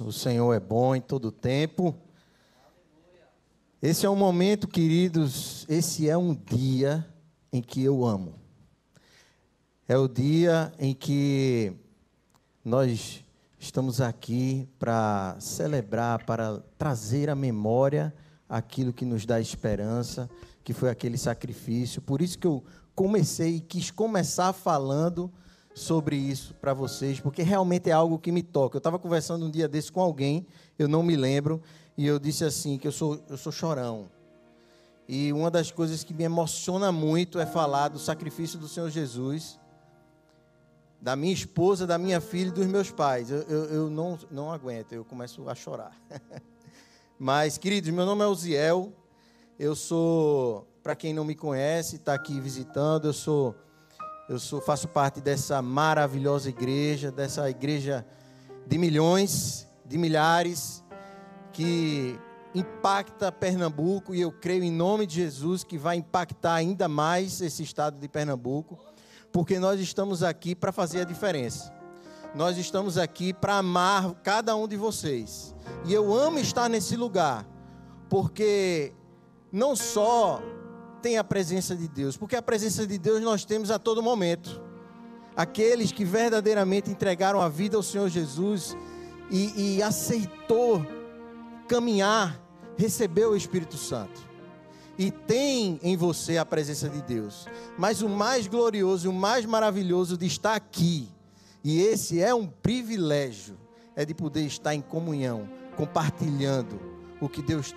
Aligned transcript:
O 0.00 0.12
Senhor 0.12 0.52
é 0.52 0.60
bom 0.60 0.94
em 0.94 1.00
todo 1.00 1.32
tempo. 1.32 1.94
Esse 3.82 4.06
é 4.06 4.10
um 4.10 4.14
momento, 4.14 4.68
queridos, 4.68 5.66
esse 5.68 6.08
é 6.08 6.16
um 6.16 6.34
dia 6.34 7.06
em 7.52 7.60
que 7.60 7.82
eu 7.82 8.04
amo. 8.04 8.34
É 9.88 9.96
o 9.96 10.06
dia 10.06 10.72
em 10.78 10.94
que 10.94 11.72
nós 12.64 13.24
estamos 13.58 14.00
aqui 14.00 14.68
para 14.78 15.36
celebrar, 15.40 16.24
para 16.24 16.62
trazer 16.76 17.28
à 17.28 17.34
memória 17.34 18.14
aquilo 18.48 18.92
que 18.92 19.04
nos 19.04 19.26
dá 19.26 19.40
esperança, 19.40 20.30
que 20.62 20.72
foi 20.72 20.90
aquele 20.90 21.18
sacrifício. 21.18 22.00
Por 22.00 22.22
isso 22.22 22.38
que 22.38 22.46
eu 22.46 22.62
comecei 22.94 23.56
e 23.56 23.60
quis 23.60 23.90
começar 23.90 24.52
falando 24.52 25.32
sobre 25.78 26.16
isso 26.16 26.54
para 26.54 26.74
vocês, 26.74 27.20
porque 27.20 27.42
realmente 27.42 27.88
é 27.88 27.92
algo 27.92 28.18
que 28.18 28.30
me 28.30 28.42
toca. 28.42 28.76
Eu 28.76 28.78
estava 28.78 28.98
conversando 28.98 29.46
um 29.46 29.50
dia 29.50 29.66
desse 29.66 29.90
com 29.90 30.00
alguém, 30.00 30.46
eu 30.78 30.88
não 30.88 31.02
me 31.02 31.16
lembro, 31.16 31.62
e 31.96 32.06
eu 32.06 32.18
disse 32.18 32.44
assim 32.44 32.76
que 32.76 32.86
eu 32.86 32.92
sou 32.92 33.20
eu 33.28 33.36
sou 33.36 33.50
chorão. 33.50 34.10
E 35.08 35.32
uma 35.32 35.50
das 35.50 35.70
coisas 35.70 36.04
que 36.04 36.12
me 36.12 36.24
emociona 36.24 36.92
muito 36.92 37.38
é 37.38 37.46
falar 37.46 37.88
do 37.88 37.98
sacrifício 37.98 38.58
do 38.58 38.68
Senhor 38.68 38.90
Jesus, 38.90 39.58
da 41.00 41.16
minha 41.16 41.32
esposa, 41.32 41.86
da 41.86 41.96
minha 41.96 42.20
filha 42.20 42.48
e 42.48 42.52
dos 42.52 42.66
meus 42.66 42.90
pais. 42.90 43.30
Eu, 43.30 43.42
eu, 43.42 43.64
eu 43.64 43.90
não, 43.90 44.18
não 44.30 44.52
aguento, 44.52 44.92
eu 44.92 45.04
começo 45.04 45.48
a 45.48 45.54
chorar. 45.54 45.96
Mas, 47.18 47.56
queridos, 47.56 47.90
meu 47.90 48.04
nome 48.04 48.22
é 48.22 48.26
Uziel, 48.26 48.92
eu 49.58 49.74
sou, 49.74 50.68
para 50.82 50.94
quem 50.94 51.14
não 51.14 51.24
me 51.24 51.34
conhece, 51.34 51.96
está 51.96 52.14
aqui 52.14 52.38
visitando, 52.38 53.06
eu 53.06 53.12
sou 53.12 53.56
eu 54.28 54.38
sou, 54.38 54.60
faço 54.60 54.86
parte 54.86 55.22
dessa 55.22 55.62
maravilhosa 55.62 56.50
igreja, 56.50 57.10
dessa 57.10 57.48
igreja 57.48 58.06
de 58.66 58.76
milhões, 58.76 59.66
de 59.86 59.96
milhares, 59.96 60.84
que 61.50 62.18
impacta 62.54 63.32
Pernambuco 63.32 64.14
e 64.14 64.20
eu 64.20 64.30
creio 64.30 64.62
em 64.62 64.70
nome 64.70 65.06
de 65.06 65.14
Jesus 65.14 65.64
que 65.64 65.78
vai 65.78 65.96
impactar 65.96 66.54
ainda 66.54 66.88
mais 66.88 67.40
esse 67.40 67.62
estado 67.62 67.98
de 67.98 68.06
Pernambuco, 68.06 68.78
porque 69.32 69.58
nós 69.58 69.80
estamos 69.80 70.22
aqui 70.22 70.54
para 70.54 70.72
fazer 70.72 71.00
a 71.00 71.04
diferença. 71.04 71.72
Nós 72.34 72.58
estamos 72.58 72.98
aqui 72.98 73.32
para 73.32 73.56
amar 73.56 74.12
cada 74.22 74.54
um 74.54 74.68
de 74.68 74.76
vocês. 74.76 75.54
E 75.86 75.94
eu 75.94 76.12
amo 76.12 76.38
estar 76.38 76.68
nesse 76.68 76.96
lugar, 76.96 77.46
porque 78.10 78.92
não 79.50 79.74
só 79.74 80.42
tem 81.02 81.18
a 81.18 81.24
presença 81.24 81.74
de 81.74 81.88
Deus, 81.88 82.16
porque 82.16 82.36
a 82.36 82.42
presença 82.42 82.86
de 82.86 82.98
Deus 82.98 83.20
nós 83.22 83.44
temos 83.44 83.70
a 83.70 83.78
todo 83.78 84.02
momento. 84.02 84.60
Aqueles 85.36 85.92
que 85.92 86.04
verdadeiramente 86.04 86.90
entregaram 86.90 87.40
a 87.40 87.48
vida 87.48 87.76
ao 87.76 87.82
Senhor 87.82 88.08
Jesus 88.08 88.76
e, 89.30 89.76
e 89.76 89.82
aceitou 89.82 90.84
caminhar, 91.68 92.40
recebeu 92.76 93.30
o 93.30 93.36
Espírito 93.36 93.76
Santo. 93.76 94.28
E 94.98 95.12
tem 95.12 95.78
em 95.82 95.96
você 95.96 96.38
a 96.38 96.44
presença 96.44 96.88
de 96.88 97.00
Deus. 97.02 97.46
Mas 97.78 98.02
o 98.02 98.08
mais 98.08 98.48
glorioso 98.48 99.06
e 99.06 99.08
o 99.08 99.12
mais 99.12 99.44
maravilhoso 99.44 100.18
de 100.18 100.26
estar 100.26 100.56
aqui, 100.56 101.08
e 101.62 101.80
esse 101.80 102.20
é 102.20 102.34
um 102.34 102.46
privilégio, 102.46 103.56
é 103.94 104.04
de 104.04 104.14
poder 104.14 104.42
estar 104.42 104.74
em 104.74 104.80
comunhão, 104.80 105.48
compartilhando 105.76 106.80
o 107.20 107.28
que 107.28 107.42
Deus 107.42 107.74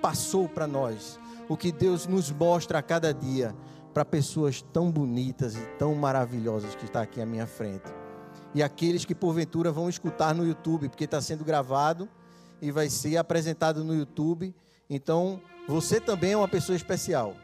passou 0.00 0.48
para 0.48 0.66
nós, 0.66 1.18
o 1.52 1.56
que 1.56 1.70
Deus 1.70 2.06
nos 2.06 2.30
mostra 2.30 2.78
a 2.78 2.82
cada 2.82 3.12
dia 3.12 3.54
para 3.92 4.06
pessoas 4.06 4.62
tão 4.72 4.90
bonitas 4.90 5.54
e 5.54 5.60
tão 5.78 5.94
maravilhosas 5.94 6.74
que 6.74 6.86
está 6.86 7.02
aqui 7.02 7.20
à 7.20 7.26
minha 7.26 7.46
frente. 7.46 7.92
E 8.54 8.62
aqueles 8.62 9.04
que 9.04 9.14
porventura 9.14 9.70
vão 9.70 9.86
escutar 9.86 10.34
no 10.34 10.46
YouTube, 10.46 10.88
porque 10.88 11.04
está 11.04 11.20
sendo 11.20 11.44
gravado 11.44 12.08
e 12.60 12.70
vai 12.70 12.88
ser 12.88 13.18
apresentado 13.18 13.84
no 13.84 13.94
YouTube. 13.94 14.54
Então, 14.88 15.42
você 15.68 16.00
também 16.00 16.32
é 16.32 16.36
uma 16.36 16.48
pessoa 16.48 16.74
especial. 16.74 17.36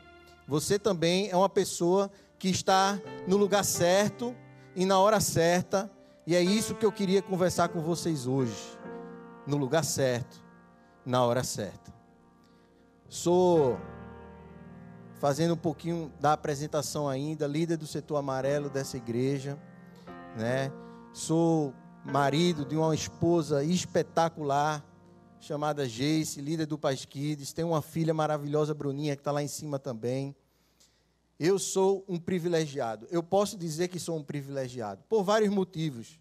Você 0.47 0.79
também 0.79 1.29
é 1.29 1.37
uma 1.37 1.49
pessoa 1.51 2.11
que 2.39 2.49
está 2.49 2.99
no 3.27 3.37
lugar 3.37 3.63
certo 3.63 4.35
e 4.75 4.87
na 4.87 4.99
hora 4.99 5.21
certa. 5.21 5.91
E 6.27 6.35
é 6.35 6.41
isso 6.41 6.75
que 6.75 6.87
eu 6.87 6.93
queria 6.93 7.21
conversar 7.21 7.69
com 7.69 7.83
vocês 7.83 8.27
hoje. 8.27 8.57
No 9.47 9.59
lugar 9.59 9.85
certo, 9.85 10.43
na 11.05 11.23
hora 11.23 11.45
certa. 11.45 11.93
Sou 13.09 13.79
fazendo 15.19 15.55
um 15.55 15.57
pouquinho 15.57 16.13
da 16.21 16.33
apresentação 16.33 17.09
ainda, 17.09 17.47
líder 17.47 17.77
do 17.77 17.87
setor 17.87 18.17
amarelo 18.17 18.71
dessa 18.71 18.97
igreja, 18.97 19.59
né? 20.37 20.73
Sou 21.13 21.75
marido 22.05 22.65
de 22.65 22.77
uma 22.77 22.95
esposa 22.95 23.65
espetacular 23.65 24.85
chamada 25.41 25.89
Jace, 25.89 26.41
líder 26.41 26.67
do 26.67 26.79
Paz 26.79 27.05
Kids, 27.05 27.53
tenho 27.53 27.69
uma 27.69 27.83
filha 27.83 28.15
maravilhosa, 28.15 28.75
Bruninha, 28.75 29.17
que 29.17 29.21
está 29.21 29.33
lá 29.33 29.43
em 29.43 29.49
cima 29.49 29.79
também. 29.79 30.35
Eu 31.39 31.59
sou 31.59 32.05
um 32.09 32.19
privilegiado. 32.19 33.07
Eu 33.11 33.23
posso 33.23 33.57
dizer 33.57 33.89
que 33.89 34.01
sou 34.01 34.17
um 34.17 34.23
privilegiado 34.23 35.03
por 35.09 35.23
vários 35.23 35.51
motivos. 35.51 36.19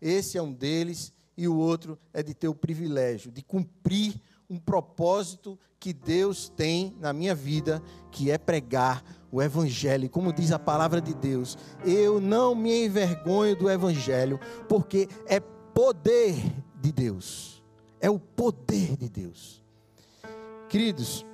Esse 0.00 0.36
é 0.36 0.42
um 0.42 0.52
deles 0.52 1.12
e 1.36 1.48
o 1.48 1.56
outro 1.56 1.98
é 2.12 2.22
de 2.22 2.34
ter 2.34 2.48
o 2.48 2.54
privilégio 2.54 3.30
de 3.30 3.42
cumprir 3.42 4.20
um 4.48 4.58
propósito 4.58 5.58
que 5.80 5.94
Deus 5.94 6.50
tem 6.50 6.94
na 7.00 7.10
minha 7.10 7.34
vida, 7.34 7.82
que 8.10 8.30
é 8.30 8.36
pregar 8.36 9.02
o 9.32 9.40
Evangelho. 9.40 10.10
Como 10.10 10.30
diz 10.30 10.52
a 10.52 10.58
palavra 10.58 11.00
de 11.00 11.14
Deus, 11.14 11.56
eu 11.84 12.20
não 12.20 12.54
me 12.54 12.84
envergonho 12.84 13.56
do 13.56 13.70
Evangelho, 13.70 14.38
porque 14.68 15.08
é 15.26 15.40
poder 15.40 16.36
de 16.78 16.92
Deus. 16.92 17.64
É 17.98 18.10
o 18.10 18.18
poder 18.18 18.94
de 18.94 19.08
Deus. 19.08 19.64
Queridos, 20.68 21.24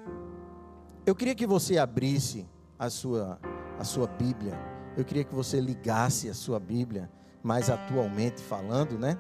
eu 1.05 1.15
queria 1.15 1.35
que 1.35 1.47
você 1.47 1.77
abrisse 1.77 2.47
a 2.79 2.89
sua, 2.89 3.41
a 3.79 3.85
sua 3.85 4.07
Bíblia. 4.07 4.57
Eu 4.97 5.05
queria 5.05 5.25
que 5.25 5.35
você 5.35 5.61
ligasse 5.61 6.29
a 6.29 6.35
sua 6.35 6.61
Bíblia, 6.61 7.11
mais 7.43 7.69
atualmente 7.69 8.41
falando, 8.41 8.97
né? 8.97 9.19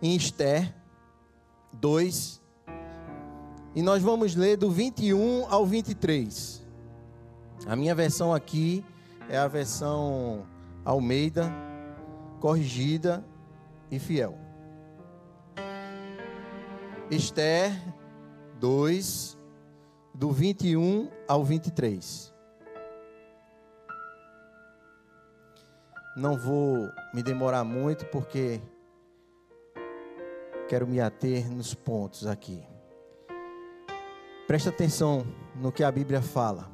Em 0.00 0.14
Esther 0.14 0.72
2, 1.72 2.40
e 3.76 3.82
nós 3.82 4.02
vamos 4.02 4.34
ler 4.34 4.56
do 4.56 4.70
21 4.70 5.44
ao 5.50 5.66
23. 5.66 6.64
A 7.66 7.76
minha 7.76 7.94
versão 7.94 8.32
aqui 8.32 8.82
é 9.28 9.36
a 9.36 9.46
versão 9.46 10.46
Almeida, 10.82 11.52
corrigida 12.40 13.22
e 13.90 13.98
fiel. 13.98 14.38
Esther 17.10 17.70
2, 18.58 19.36
do 20.14 20.30
21 20.32 21.10
ao 21.28 21.44
23. 21.44 22.32
Não 26.16 26.38
vou 26.38 26.90
me 27.12 27.22
demorar 27.22 27.62
muito 27.62 28.06
porque 28.06 28.58
quero 30.66 30.86
me 30.86 30.98
ater 30.98 31.46
nos 31.50 31.74
pontos 31.74 32.26
aqui. 32.26 32.64
Presta 34.46 34.70
atenção 34.70 35.26
no 35.56 35.72
que 35.72 35.82
a 35.82 35.90
Bíblia 35.90 36.22
fala. 36.22 36.70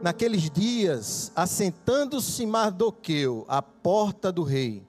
Naqueles 0.00 0.48
dias, 0.50 1.30
assentando-se 1.36 2.46
Mardoqueu 2.46 3.44
à 3.46 3.60
porta 3.60 4.32
do 4.32 4.42
rei, 4.42 4.86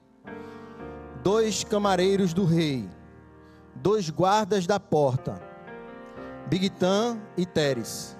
dois 1.22 1.62
camareiros 1.62 2.32
do 2.32 2.46
rei, 2.46 2.88
dois 3.74 4.08
guardas 4.08 4.66
da 4.66 4.80
porta, 4.80 5.42
Bigtan 6.46 7.18
e 7.36 7.44
Teres, 7.44 8.16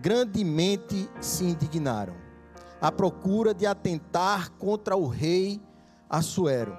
grandemente 0.00 1.08
se 1.18 1.44
indignaram, 1.44 2.14
à 2.78 2.92
procura 2.92 3.54
de 3.54 3.64
atentar 3.64 4.50
contra 4.52 4.96
o 4.96 5.06
rei 5.06 5.62
Assuero. 6.10 6.76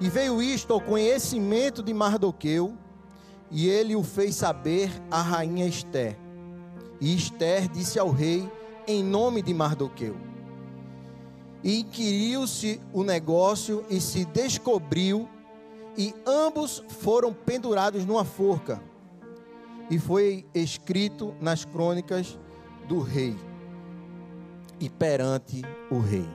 E 0.00 0.08
veio 0.10 0.42
isto 0.42 0.74
ao 0.74 0.80
conhecimento 0.80 1.82
de 1.82 1.94
Mardoqueu, 1.94 2.76
e 3.52 3.68
ele 3.68 3.94
o 3.94 4.02
fez 4.02 4.34
saber 4.34 4.90
à 5.10 5.20
rainha 5.20 5.66
Esther. 5.66 6.16
E 6.98 7.14
Esther 7.14 7.68
disse 7.68 7.98
ao 7.98 8.10
rei 8.10 8.50
em 8.86 9.04
nome 9.04 9.42
de 9.42 9.52
Mardoqueu. 9.52 10.16
E 11.62 11.80
inquiriu-se 11.80 12.80
o 12.92 13.04
negócio 13.04 13.84
e 13.88 14.00
se 14.00 14.24
descobriu, 14.24 15.28
e 15.96 16.14
ambos 16.26 16.82
foram 16.88 17.32
pendurados 17.32 18.06
numa 18.06 18.24
forca. 18.24 18.82
E 19.90 19.98
foi 19.98 20.46
escrito 20.54 21.34
nas 21.40 21.64
crônicas 21.64 22.38
do 22.88 23.00
rei 23.00 23.36
e 24.80 24.88
perante 24.88 25.62
o 25.90 25.98
rei. 25.98 26.26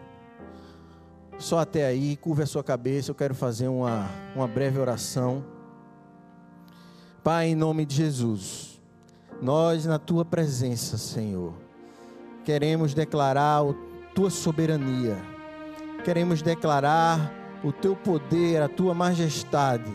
Só 1.39 1.59
até 1.59 1.85
aí, 1.85 2.15
curva 2.15 2.43
a 2.43 2.47
sua 2.47 2.63
cabeça, 2.63 3.11
eu 3.11 3.15
quero 3.15 3.35
fazer 3.35 3.67
uma, 3.67 4.09
uma 4.35 4.47
breve 4.47 4.79
oração. 4.79 5.56
Pai, 7.27 7.49
em 7.49 7.55
nome 7.55 7.85
de 7.85 7.93
Jesus, 7.93 8.79
nós 9.41 9.85
na 9.85 9.99
tua 9.99 10.23
presença, 10.23 10.97
Senhor, 10.97 11.51
queremos 12.45 12.93
declarar 12.93 13.63
a 13.63 13.73
tua 14.15 14.29
soberania, 14.29 15.17
queremos 16.05 16.41
declarar 16.41 17.29
o 17.65 17.73
teu 17.73 17.97
poder, 17.97 18.61
a 18.61 18.69
tua 18.69 18.93
majestade, 18.93 19.91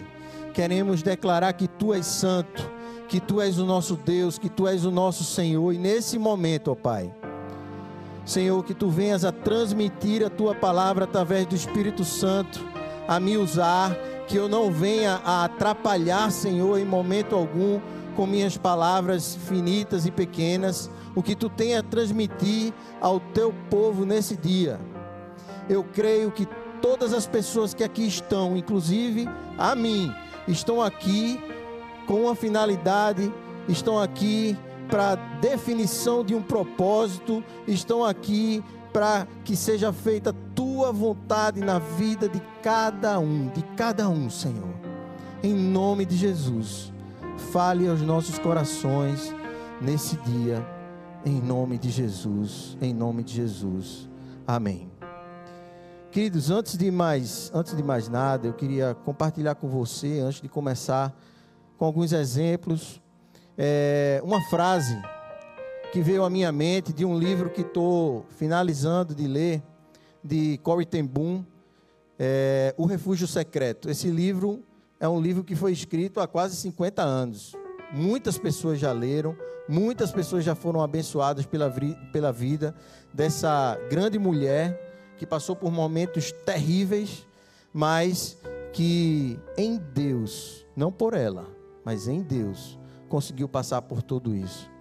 queremos 0.53 1.03
declarar 1.03 1.55
que 1.55 1.67
tu 1.67 1.95
és 1.95 2.05
santo, 2.05 2.71
que 3.09 3.19
tu 3.19 3.41
és 3.41 3.59
o 3.59 3.65
nosso 3.65 3.97
Deus, 3.97 4.39
que 4.39 4.51
tu 4.51 4.69
és 4.69 4.85
o 4.85 4.91
nosso 4.91 5.25
Senhor. 5.25 5.73
E 5.73 5.79
nesse 5.79 6.19
momento, 6.19 6.71
ó 6.71 6.75
Pai, 6.75 7.11
Senhor, 8.27 8.63
que 8.63 8.75
tu 8.75 8.91
venhas 8.91 9.25
a 9.25 9.33
transmitir 9.33 10.23
a 10.23 10.29
tua 10.29 10.55
palavra 10.55 11.05
através 11.05 11.47
do 11.47 11.57
Espírito 11.57 12.05
Santo, 12.05 12.63
a 13.09 13.19
me 13.19 13.39
usar, 13.39 13.97
que 14.27 14.37
eu 14.37 14.49
não 14.49 14.71
venha 14.71 15.21
a 15.25 15.45
atrapalhar, 15.45 16.31
Senhor, 16.31 16.79
em 16.79 16.85
momento 16.85 17.35
algum, 17.35 17.81
com 18.17 18.27
minhas 18.27 18.57
palavras 18.57 19.35
finitas 19.35 20.07
e 20.07 20.11
pequenas, 20.11 20.91
o 21.15 21.23
que 21.23 21.35
tu 21.35 21.49
tem 21.49 21.77
a 21.77 21.83
transmitir 21.83 22.73
ao 23.01 23.21
teu 23.21 23.55
povo 23.71 24.05
nesse 24.05 24.37
dia. 24.37 24.81
Eu 25.69 25.85
creio 25.85 26.31
que 26.31 26.47
todas 26.81 27.13
as 27.13 27.27
pessoas 27.27 27.73
que 27.73 27.85
aqui 27.85 28.07
estão, 28.07 28.57
inclusive 28.57 29.29
a 29.57 29.75
mim, 29.75 30.13
estão 30.49 30.83
aqui 30.83 31.41
com 32.07 32.23
uma 32.23 32.35
finalidade, 32.35 33.33
estão 33.69 33.99
aqui 33.99 34.57
para 34.89 35.15
definição 35.41 36.25
de 36.25 36.35
um 36.35 36.43
propósito, 36.43 37.43
estão 37.67 38.05
aqui 38.05 38.63
para 38.93 39.27
que 39.45 39.57
seja 39.57 39.93
feita 39.93 40.35
tua 40.55 40.93
vontade 40.93 41.61
na 41.61 41.79
vida 41.79 42.29
de 42.29 42.41
cada 42.63 43.19
um, 43.19 43.49
de 43.49 43.63
cada 43.77 44.09
um, 44.09 44.29
Senhor. 44.29 44.75
Em 45.43 45.55
nome 45.55 46.05
de 46.05 46.17
Jesus, 46.17 46.93
fale 47.53 47.89
aos 47.89 48.03
nossos 48.03 48.39
corações 48.39 49.35
nesse 49.81 50.17
dia, 50.19 50.65
em 51.25 51.41
nome 51.41 51.79
de 51.79 51.91
Jesus, 51.91 52.77
em 52.81 52.93
nome 52.93 53.25
de 53.25 53.35
Jesus. 53.35 54.09
Amém. 54.47 54.91
Queridos, 56.11 56.51
antes 56.51 56.77
de 56.77 56.91
mais, 56.91 57.51
antes 57.55 57.75
de 57.75 57.83
mais 57.83 58.09
nada, 58.09 58.47
eu 58.47 58.53
queria 58.53 58.95
compartilhar 59.03 59.55
com 59.55 59.67
você, 59.67 60.21
antes 60.21 60.43
de 60.43 60.49
começar, 60.49 61.17
com 61.79 61.87
alguns 61.87 62.13
exemplos, 62.13 63.01
é, 63.57 64.21
uma 64.23 64.41
frase 64.43 65.01
que 65.93 66.01
veio 66.01 66.25
à 66.25 66.31
minha 66.31 66.51
mente 66.51 66.91
de 66.91 67.05
um 67.05 67.19
livro 67.19 67.51
que 67.51 67.61
estou 67.61 68.25
finalizando 68.39 69.15
de 69.15 69.29
ler, 69.29 69.63
de 70.25 70.57
Corey 70.63 70.87
ten 70.87 71.05
Boom, 71.05 71.45
é, 72.19 72.75
O 72.79 72.87
Refúgio 72.87 73.27
Secreto. 73.27 73.91
Esse 73.91 74.09
livro 74.09 74.63
é 74.99 75.07
um 75.07 75.21
livro 75.21 75.45
que 75.45 75.55
foi 75.55 75.71
escrito 75.71 76.19
há 76.19 76.27
quase 76.27 76.57
50 76.57 77.03
anos. 77.03 77.55
Muitas 77.93 78.39
pessoas 78.39 78.79
já 78.81 78.91
leram, 78.91 79.37
muitas 79.69 80.11
pessoas 80.11 80.43
já 80.43 80.55
foram 80.55 80.81
abençoadas 80.81 81.45
pela, 81.45 81.71
pela 82.11 82.33
vida 82.33 82.75
dessa 83.13 83.79
grande 83.91 84.19
mulher 84.19 85.15
que 85.19 85.27
passou 85.27 85.55
por 85.55 85.71
momentos 85.71 86.33
terríveis, 86.33 87.27
mas 87.71 88.39
que 88.73 89.39
em 89.59 89.77
Deus, 89.77 90.67
não 90.75 90.91
por 90.91 91.13
ela, 91.13 91.47
mas 91.85 92.09
em 92.09 92.23
Deus, 92.23 92.79
conseguiu 93.11 93.47
passar 93.47 93.83
por 93.83 94.01
tudo 94.01 94.35
isso. 94.35 94.72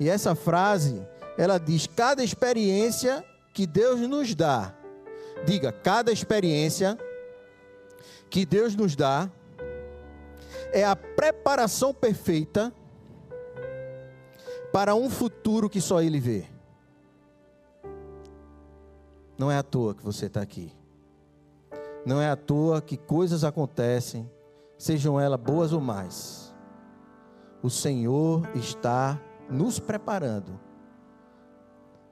E 0.00 0.08
essa 0.08 0.34
frase, 0.34 1.06
ela 1.36 1.58
diz: 1.58 1.86
cada 1.86 2.24
experiência 2.24 3.22
que 3.52 3.66
Deus 3.66 4.00
nos 4.00 4.34
dá, 4.34 4.74
diga, 5.44 5.70
cada 5.70 6.10
experiência 6.10 6.98
que 8.30 8.46
Deus 8.46 8.74
nos 8.74 8.96
dá 8.96 9.30
é 10.72 10.84
a 10.84 10.96
preparação 10.96 11.92
perfeita 11.92 12.72
para 14.72 14.94
um 14.94 15.10
futuro 15.10 15.68
que 15.68 15.80
só 15.80 16.00
Ele 16.00 16.18
vê. 16.18 16.46
Não 19.36 19.50
é 19.50 19.58
à 19.58 19.62
toa 19.62 19.94
que 19.94 20.04
você 20.04 20.26
está 20.26 20.40
aqui. 20.40 20.72
Não 22.06 22.20
é 22.20 22.30
à 22.30 22.36
toa 22.36 22.80
que 22.80 22.96
coisas 22.96 23.44
acontecem, 23.44 24.30
sejam 24.78 25.20
elas 25.20 25.40
boas 25.40 25.72
ou 25.72 25.80
mais. 25.80 26.54
O 27.62 27.68
Senhor 27.68 28.48
está 28.54 29.20
nos 29.50 29.78
preparando 29.78 30.58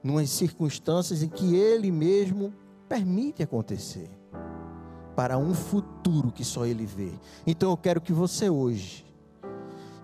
numas 0.03 0.29
circunstâncias 0.29 1.23
em 1.23 1.29
que 1.29 1.55
Ele 1.55 1.91
mesmo 1.91 2.53
permite 2.87 3.43
acontecer 3.43 4.09
para 5.15 5.37
um 5.37 5.53
futuro 5.53 6.31
que 6.31 6.43
só 6.43 6.65
Ele 6.65 6.85
vê. 6.85 7.11
Então 7.45 7.69
eu 7.69 7.77
quero 7.77 8.01
que 8.01 8.13
você 8.13 8.49
hoje 8.49 9.05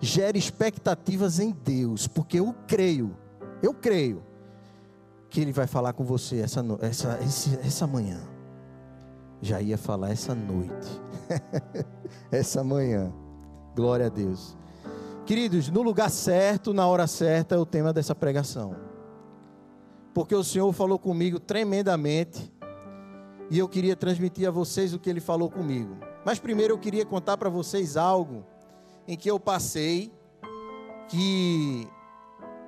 gere 0.00 0.38
expectativas 0.38 1.40
em 1.40 1.50
Deus, 1.50 2.06
porque 2.06 2.38
eu 2.38 2.54
creio, 2.66 3.16
eu 3.62 3.72
creio 3.72 4.22
que 5.30 5.40
Ele 5.40 5.52
vai 5.52 5.66
falar 5.66 5.92
com 5.92 6.04
você 6.04 6.40
essa, 6.40 6.64
essa, 6.80 7.18
essa 7.64 7.86
manhã. 7.86 8.20
Já 9.40 9.60
ia 9.60 9.76
falar 9.76 10.10
essa 10.10 10.34
noite, 10.34 11.00
essa 12.30 12.64
manhã. 12.64 13.12
Glória 13.74 14.06
a 14.06 14.08
Deus. 14.08 14.56
Queridos, 15.26 15.68
no 15.70 15.82
lugar 15.82 16.08
certo, 16.08 16.72
na 16.72 16.86
hora 16.86 17.08
certa, 17.08 17.56
é 17.56 17.58
o 17.58 17.66
tema 17.66 17.92
dessa 17.92 18.14
pregação. 18.14 18.76
Porque 20.14 20.36
o 20.36 20.44
Senhor 20.44 20.72
falou 20.72 21.00
comigo 21.00 21.40
tremendamente. 21.40 22.54
E 23.50 23.58
eu 23.58 23.68
queria 23.68 23.96
transmitir 23.96 24.46
a 24.46 24.52
vocês 24.52 24.94
o 24.94 25.00
que 25.00 25.10
Ele 25.10 25.20
falou 25.20 25.50
comigo. 25.50 25.96
Mas 26.24 26.38
primeiro 26.38 26.74
eu 26.74 26.78
queria 26.78 27.04
contar 27.04 27.36
para 27.36 27.48
vocês 27.48 27.96
algo 27.96 28.46
em 29.08 29.16
que 29.16 29.28
eu 29.28 29.40
passei, 29.40 30.12
que 31.08 31.88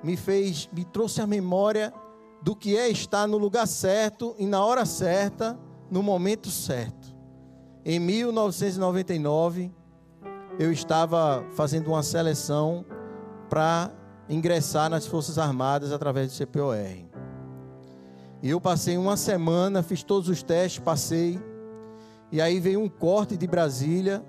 me 0.03 0.17
fez, 0.17 0.69
me 0.73 0.83
trouxe 0.83 1.21
à 1.21 1.27
memória 1.27 1.93
do 2.41 2.53
que 2.57 2.77
é 2.77 2.89
estar 2.89 3.25
no 3.25 3.37
lugar 3.37 3.67
certo 3.67 4.35
e 4.37 4.45
na 4.45 4.61
hora 4.65 4.85
certa, 4.85 5.57
no 5.89 6.03
momento 6.03 6.51
certo. 6.51 7.15
Em 7.85 7.99
1999, 7.99 9.78
eu 10.59 10.73
estava 10.73 11.45
fazendo 11.55 11.87
uma 11.87 12.03
seleção 12.03 12.85
para 13.49 13.89
ingressar 14.27 14.89
nas 14.89 15.07
Forças 15.07 15.37
Armadas 15.37 15.93
através 15.93 16.29
do 16.29 16.37
CPOR. 16.37 16.75
E 18.41 18.49
eu 18.49 18.59
passei 18.59 18.97
uma 18.97 19.15
semana, 19.15 19.81
fiz 19.81 20.03
todos 20.03 20.27
os 20.27 20.43
testes, 20.43 20.83
passei. 20.83 21.39
E 22.29 22.41
aí 22.41 22.59
veio 22.59 22.81
um 22.81 22.89
corte 22.89 23.37
de 23.37 23.47
Brasília, 23.47 24.21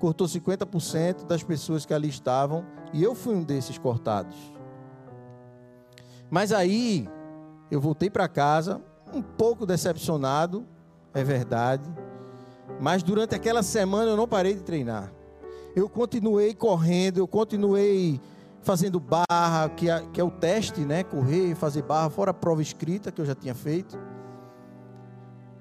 cortou 0.00 0.26
50% 0.26 1.26
das 1.26 1.42
pessoas 1.42 1.84
que 1.84 1.92
ali 1.92 2.08
estavam, 2.08 2.64
e 2.90 3.02
eu 3.02 3.14
fui 3.14 3.34
um 3.34 3.44
desses 3.44 3.76
cortados. 3.76 4.36
Mas 6.30 6.50
aí 6.50 7.06
eu 7.70 7.78
voltei 7.78 8.08
para 8.08 8.26
casa 8.26 8.80
um 9.12 9.20
pouco 9.20 9.66
decepcionado, 9.66 10.66
é 11.12 11.22
verdade, 11.22 11.88
mas 12.80 13.02
durante 13.02 13.34
aquela 13.34 13.62
semana 13.62 14.10
eu 14.10 14.16
não 14.16 14.26
parei 14.26 14.54
de 14.54 14.62
treinar. 14.62 15.13
Eu 15.74 15.88
continuei 15.88 16.54
correndo, 16.54 17.18
eu 17.18 17.26
continuei 17.26 18.20
fazendo 18.62 19.00
barra, 19.00 19.68
que 19.76 19.90
é, 19.90 20.06
que 20.12 20.20
é 20.20 20.24
o 20.24 20.30
teste, 20.30 20.80
né? 20.80 21.02
Correr 21.02 21.54
fazer 21.54 21.82
barra, 21.82 22.08
fora 22.08 22.30
a 22.30 22.34
prova 22.34 22.62
escrita 22.62 23.10
que 23.10 23.20
eu 23.20 23.26
já 23.26 23.34
tinha 23.34 23.54
feito. 23.54 23.98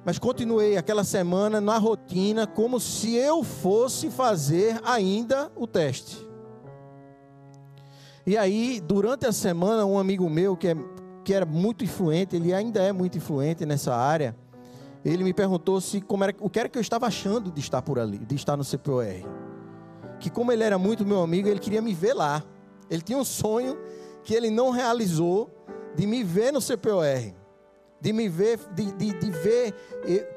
Mas 0.05 0.19
continuei 0.19 0.77
aquela 0.77 1.03
semana 1.03 1.59
na 1.59 1.77
rotina, 1.77 2.45
como 2.45 2.79
se 2.79 3.15
eu 3.15 3.43
fosse 3.43 4.11
fazer 4.11 4.79
ainda 4.83 5.51
o 5.55 5.65
teste. 5.65 6.27
E 8.25 8.37
aí, 8.37 8.81
durante 8.81 9.25
a 9.25 9.31
semana, 9.31 9.85
um 9.85 9.97
amigo 9.97 10.29
meu, 10.29 10.55
que 10.55 10.69
é 10.69 10.75
que 11.23 11.33
era 11.33 11.45
muito 11.45 11.83
influente, 11.83 12.35
ele 12.35 12.53
ainda 12.53 12.81
é 12.81 12.91
muito 12.91 13.17
influente 13.17 13.65
nessa 13.65 13.95
área, 13.95 14.35
ele 15.05 15.23
me 15.23 15.33
perguntou 15.33 15.79
se 15.79 16.01
como 16.01 16.23
era, 16.23 16.35
o 16.39 16.49
que 16.49 16.59
era 16.59 16.67
que 16.67 16.77
eu 16.77 16.81
estava 16.81 17.07
achando 17.07 17.49
de 17.49 17.61
estar 17.61 17.81
por 17.81 17.97
ali, 17.97 18.17
de 18.19 18.35
estar 18.35 18.57
no 18.57 18.63
CPOR. 18.63 19.42
Que 20.23 20.29
como 20.29 20.53
ele 20.53 20.63
era 20.63 20.77
muito 20.77 21.05
meu 21.05 21.21
amigo, 21.21 21.49
ele 21.49 21.59
queria 21.59 21.81
me 21.81 21.93
ver 21.93 22.13
lá. 22.13 22.41
Ele 22.89 23.01
tinha 23.01 23.17
um 23.17 23.25
sonho 23.25 23.77
que 24.23 24.33
ele 24.33 24.49
não 24.49 24.69
realizou 24.69 25.51
de 25.97 26.07
me 26.07 26.23
ver 26.23 26.53
no 26.53 26.61
CPOR, 26.61 27.33
de 27.99 28.13
me 28.13 28.29
ver, 28.29 28.57
de, 28.73 28.89
de, 28.93 29.19
de 29.19 29.31
ver 29.31 29.73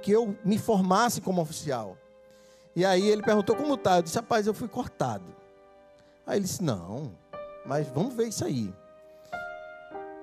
que 0.02 0.10
eu 0.10 0.36
me 0.44 0.58
formasse 0.58 1.20
como 1.20 1.40
oficial. 1.40 1.96
E 2.74 2.84
aí 2.84 3.08
ele 3.08 3.22
perguntou 3.22 3.54
como 3.54 3.76
tá. 3.76 3.98
Eu 3.98 4.02
disse, 4.02 4.16
rapaz, 4.16 4.48
eu 4.48 4.52
fui 4.52 4.66
cortado. 4.66 5.32
Aí 6.26 6.38
ele 6.38 6.46
disse, 6.46 6.64
não, 6.64 7.12
mas 7.64 7.86
vamos 7.86 8.12
ver 8.12 8.26
isso 8.26 8.44
aí. 8.44 8.74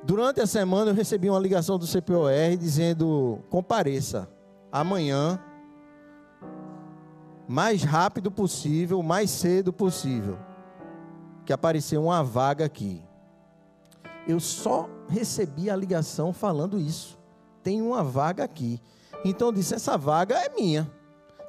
Durante 0.04 0.42
a 0.42 0.46
semana 0.46 0.92
eu 0.92 0.96
recebi 0.96 1.30
uma 1.30 1.40
ligação 1.40 1.80
do 1.80 1.88
CPOR 1.88 2.58
dizendo: 2.60 3.40
compareça 3.50 4.28
amanhã, 4.70 5.40
mais 7.54 7.84
rápido 7.84 8.32
possível, 8.32 9.04
mais 9.04 9.30
cedo 9.30 9.72
possível, 9.72 10.40
que 11.46 11.54
apareceu 11.54 12.04
uma 12.04 12.24
vaga 12.24 12.66
aqui. 12.66 13.00
Eu 14.28 14.40
só 14.40 14.90
recebi 15.08 15.70
a 15.70 15.76
ligação 15.76 16.34
falando 16.34 16.80
isso. 16.80 17.16
Tem 17.62 17.80
uma 17.80 18.04
vaga 18.04 18.44
aqui. 18.44 18.82
Então 19.24 19.50
eu 19.50 19.52
disse: 19.52 19.76
essa 19.76 19.96
vaga 19.96 20.36
é 20.36 20.50
minha. 20.50 20.92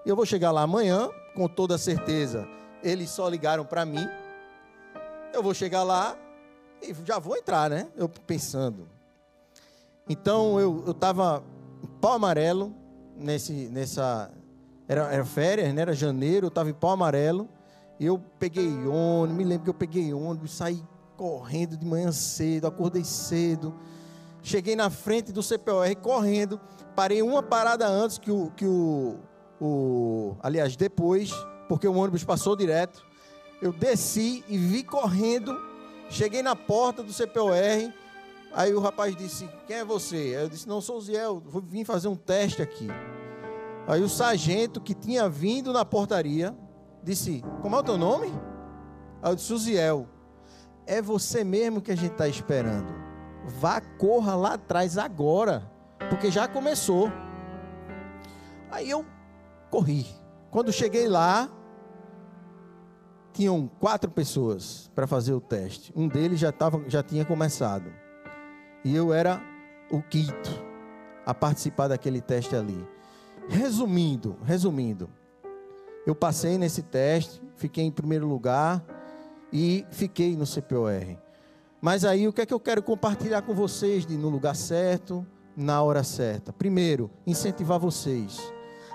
Eu 0.04 0.14
vou 0.14 0.26
chegar 0.26 0.50
lá 0.50 0.60
amanhã, 0.60 1.08
com 1.34 1.48
toda 1.48 1.78
certeza. 1.78 2.46
Eles 2.82 3.08
só 3.08 3.26
ligaram 3.26 3.64
para 3.64 3.86
mim. 3.86 4.06
Eu 5.32 5.42
vou 5.42 5.54
chegar 5.54 5.84
lá, 5.84 6.18
e 6.82 6.94
já 7.02 7.18
vou 7.18 7.34
entrar, 7.34 7.70
né? 7.70 7.88
Eu 7.96 8.10
pensando. 8.10 8.86
Então 10.06 10.60
eu 10.60 10.84
estava 10.90 11.42
pau 11.98 12.12
amarelo, 12.12 12.74
nesse, 13.16 13.70
nessa. 13.70 14.30
Era, 14.86 15.12
era 15.12 15.24
férias, 15.24 15.72
né? 15.72 15.82
Era 15.82 15.94
janeiro, 15.94 16.46
eu 16.46 16.48
estava 16.48 16.70
em 16.70 16.74
pau 16.74 16.90
amarelo. 16.90 17.48
Eu 17.98 18.18
peguei 18.38 18.68
ônibus, 18.86 19.36
me 19.36 19.44
lembro 19.44 19.64
que 19.64 19.70
eu 19.70 19.74
peguei 19.74 20.12
ônibus, 20.12 20.54
saí 20.54 20.82
correndo 21.16 21.76
de 21.76 21.86
manhã 21.86 22.10
cedo, 22.12 22.66
acordei 22.66 23.04
cedo. 23.04 23.74
Cheguei 24.42 24.76
na 24.76 24.90
frente 24.90 25.32
do 25.32 25.42
CPOR 25.42 25.96
correndo, 26.02 26.60
parei 26.94 27.22
uma 27.22 27.42
parada 27.42 27.88
antes 27.88 28.18
que 28.18 28.30
o, 28.30 28.50
que 28.54 28.66
o, 28.66 29.16
o 29.58 30.36
aliás, 30.42 30.76
depois, 30.76 31.32
porque 31.66 31.88
o 31.88 31.94
ônibus 31.94 32.24
passou 32.24 32.54
direto. 32.54 33.02
Eu 33.62 33.72
desci 33.72 34.44
e 34.46 34.58
vi 34.58 34.82
correndo, 34.82 35.56
cheguei 36.10 36.42
na 36.42 36.54
porta 36.54 37.02
do 37.02 37.12
CPOR, 37.12 37.54
aí 38.52 38.74
o 38.74 38.80
rapaz 38.80 39.16
disse: 39.16 39.48
"Quem 39.66 39.76
é 39.76 39.84
você?" 39.84 40.36
Eu 40.36 40.48
disse: 40.48 40.68
"Não 40.68 40.82
sou 40.82 40.98
o 40.98 41.00
Ziel, 41.00 41.42
vim 41.66 41.84
fazer 41.84 42.08
um 42.08 42.16
teste 42.16 42.60
aqui". 42.60 42.88
Aí 43.86 44.02
o 44.02 44.08
sargento 44.08 44.80
que 44.80 44.94
tinha 44.94 45.28
vindo 45.28 45.72
na 45.72 45.84
portaria 45.84 46.56
disse: 47.02 47.42
Como 47.60 47.76
é 47.76 47.78
o 47.78 47.82
teu 47.82 47.98
nome? 47.98 48.28
Aí 49.22 49.30
eu 49.30 49.36
disse: 49.36 49.52
Uziel. 49.52 50.08
É 50.86 51.00
você 51.00 51.42
mesmo 51.42 51.80
que 51.80 51.90
a 51.90 51.96
gente 51.96 52.12
está 52.12 52.28
esperando. 52.28 52.92
Vá, 53.58 53.80
corra 53.80 54.34
lá 54.34 54.54
atrás 54.54 54.98
agora, 54.98 55.70
porque 56.10 56.30
já 56.30 56.46
começou. 56.46 57.10
Aí 58.70 58.90
eu 58.90 59.04
corri. 59.70 60.06
Quando 60.50 60.72
cheguei 60.72 61.08
lá, 61.08 61.48
tinham 63.32 63.68
quatro 63.80 64.10
pessoas 64.10 64.90
para 64.94 65.06
fazer 65.06 65.32
o 65.32 65.40
teste. 65.40 65.92
Um 65.96 66.06
deles 66.06 66.38
já, 66.38 66.52
tava, 66.52 66.82
já 66.86 67.02
tinha 67.02 67.24
começado. 67.24 67.90
E 68.84 68.94
eu 68.94 69.12
era 69.12 69.42
o 69.90 70.02
quinto 70.02 70.50
a 71.24 71.34
participar 71.34 71.88
daquele 71.88 72.20
teste 72.20 72.54
ali. 72.54 72.86
Resumindo, 73.48 74.36
resumindo, 74.42 75.08
eu 76.06 76.14
passei 76.14 76.58
nesse 76.58 76.82
teste, 76.82 77.42
fiquei 77.56 77.84
em 77.84 77.90
primeiro 77.90 78.26
lugar 78.26 78.84
e 79.52 79.86
fiquei 79.90 80.36
no 80.36 80.46
CPOR. 80.46 81.16
Mas 81.80 82.04
aí 82.04 82.26
o 82.26 82.32
que 82.32 82.40
é 82.40 82.46
que 82.46 82.54
eu 82.54 82.60
quero 82.60 82.82
compartilhar 82.82 83.42
com 83.42 83.54
vocês 83.54 84.06
de 84.06 84.16
no 84.16 84.28
lugar 84.28 84.56
certo, 84.56 85.26
na 85.56 85.82
hora 85.82 86.02
certa? 86.02 86.52
Primeiro, 86.52 87.10
incentivar 87.26 87.78
vocês 87.78 88.40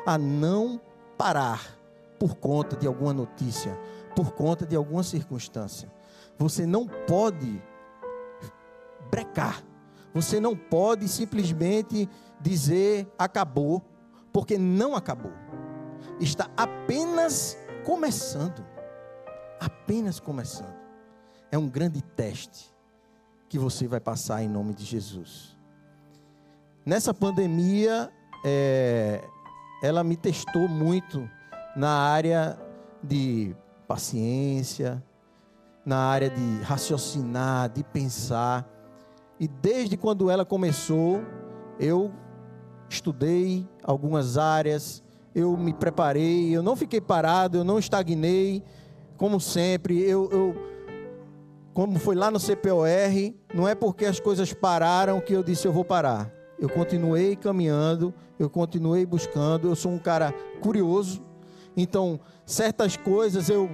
a 0.05 0.17
não 0.17 0.81
parar 1.17 1.77
por 2.19 2.35
conta 2.35 2.75
de 2.75 2.87
alguma 2.87 3.13
notícia, 3.13 3.77
por 4.15 4.33
conta 4.33 4.65
de 4.65 4.75
alguma 4.75 5.03
circunstância. 5.03 5.91
Você 6.37 6.65
não 6.65 6.87
pode 6.87 7.61
brecar. 9.11 9.63
Você 10.13 10.39
não 10.39 10.55
pode 10.55 11.07
simplesmente 11.07 12.09
dizer 12.41 13.07
acabou 13.17 13.83
porque 14.31 14.57
não 14.57 14.95
acabou. 14.95 15.31
Está 16.19 16.49
apenas 16.55 17.57
começando. 17.85 18.65
Apenas 19.59 20.19
começando. 20.19 20.77
É 21.51 21.57
um 21.57 21.67
grande 21.67 22.01
teste 22.01 22.73
que 23.47 23.57
você 23.57 23.87
vai 23.87 23.99
passar 23.99 24.43
em 24.43 24.47
nome 24.47 24.73
de 24.73 24.85
Jesus. 24.85 25.57
Nessa 26.85 27.13
pandemia, 27.13 28.11
é, 28.45 29.23
ela 29.81 30.03
me 30.03 30.15
testou 30.15 30.67
muito 30.67 31.29
na 31.75 31.89
área 31.89 32.57
de 33.03 33.55
paciência, 33.87 35.03
na 35.85 35.97
área 35.97 36.29
de 36.29 36.61
raciocinar, 36.61 37.69
de 37.69 37.83
pensar. 37.83 38.67
E 39.39 39.47
desde 39.47 39.97
quando 39.97 40.29
ela 40.29 40.45
começou, 40.45 41.21
eu 41.79 42.11
estudei 42.89 43.67
algumas 43.89 44.37
áreas, 44.37 45.01
eu 45.33 45.57
me 45.57 45.73
preparei, 45.73 46.55
eu 46.55 46.61
não 46.61 46.75
fiquei 46.75 47.01
parado, 47.01 47.57
eu 47.57 47.63
não 47.63 47.79
estagnei, 47.79 48.63
como 49.17 49.39
sempre, 49.39 49.99
eu, 49.99 50.29
eu 50.31 50.55
como 51.73 51.97
foi 51.97 52.13
lá 52.13 52.29
no 52.29 52.39
CPOR, 52.39 53.33
não 53.51 53.67
é 53.67 53.73
porque 53.73 54.05
as 54.05 54.19
coisas 54.19 54.53
pararam 54.53 55.19
que 55.19 55.33
eu 55.33 55.41
disse 55.41 55.67
eu 55.67 55.73
vou 55.73 55.83
parar. 55.83 56.31
Eu 56.59 56.69
continuei 56.69 57.35
caminhando, 57.35 58.13
eu 58.37 58.47
continuei 58.47 59.07
buscando, 59.07 59.67
eu 59.67 59.75
sou 59.75 59.91
um 59.91 59.97
cara 59.97 60.35
curioso, 60.61 61.19
então 61.75 62.19
certas 62.45 62.95
coisas 62.95 63.49
eu 63.49 63.71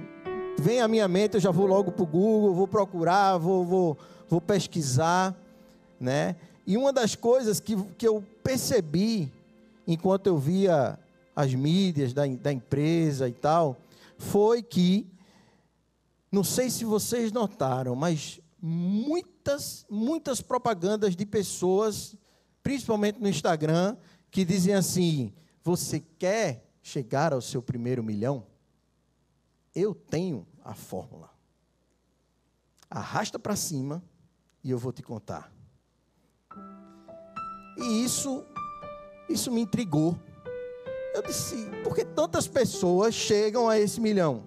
vem 0.58 0.80
à 0.80 0.88
minha 0.88 1.06
mente, 1.06 1.34
eu 1.34 1.40
já 1.40 1.50
vou 1.50 1.66
logo 1.66 1.92
para 1.92 2.04
o 2.04 2.06
Google, 2.06 2.54
vou 2.54 2.66
procurar, 2.66 3.36
vou, 3.36 3.66
vou, 3.66 3.98
vou 4.30 4.40
pesquisar, 4.40 5.36
né? 6.00 6.36
E 6.66 6.74
uma 6.78 6.90
das 6.90 7.14
coisas 7.14 7.60
que, 7.60 7.76
que 7.98 8.08
eu 8.08 8.24
percebi 8.42 9.30
enquanto 9.86 10.26
eu 10.26 10.38
via 10.38 10.98
as 11.34 11.54
mídias 11.54 12.12
da, 12.12 12.26
da 12.26 12.52
empresa 12.52 13.28
e 13.28 13.32
tal, 13.32 13.76
foi 14.18 14.62
que, 14.62 15.06
não 16.32 16.42
sei 16.42 16.70
se 16.70 16.84
vocês 16.84 17.30
notaram, 17.30 17.94
mas 17.94 18.40
muitas, 18.60 19.86
muitas 19.88 20.40
propagandas 20.40 21.14
de 21.14 21.26
pessoas, 21.26 22.16
principalmente 22.62 23.20
no 23.20 23.28
Instagram, 23.28 23.96
que 24.30 24.44
dizem 24.44 24.74
assim: 24.74 25.32
você 25.62 26.00
quer 26.00 26.66
chegar 26.82 27.32
ao 27.32 27.40
seu 27.40 27.62
primeiro 27.62 28.02
milhão? 28.02 28.46
Eu 29.74 29.94
tenho 29.94 30.46
a 30.64 30.74
fórmula. 30.74 31.30
Arrasta 32.88 33.38
para 33.38 33.56
cima 33.56 34.02
e 34.64 34.70
eu 34.70 34.78
vou 34.78 34.92
te 34.92 35.02
contar. 35.02 35.52
E 37.76 38.04
isso, 38.04 38.44
isso 39.28 39.50
me 39.50 39.62
intrigou. 39.62 40.16
Eu 41.14 41.22
disse, 41.22 41.56
por 41.82 41.94
que 41.94 42.04
tantas 42.04 42.46
pessoas 42.46 43.14
chegam 43.14 43.68
a 43.68 43.78
esse 43.78 44.00
milhão? 44.00 44.42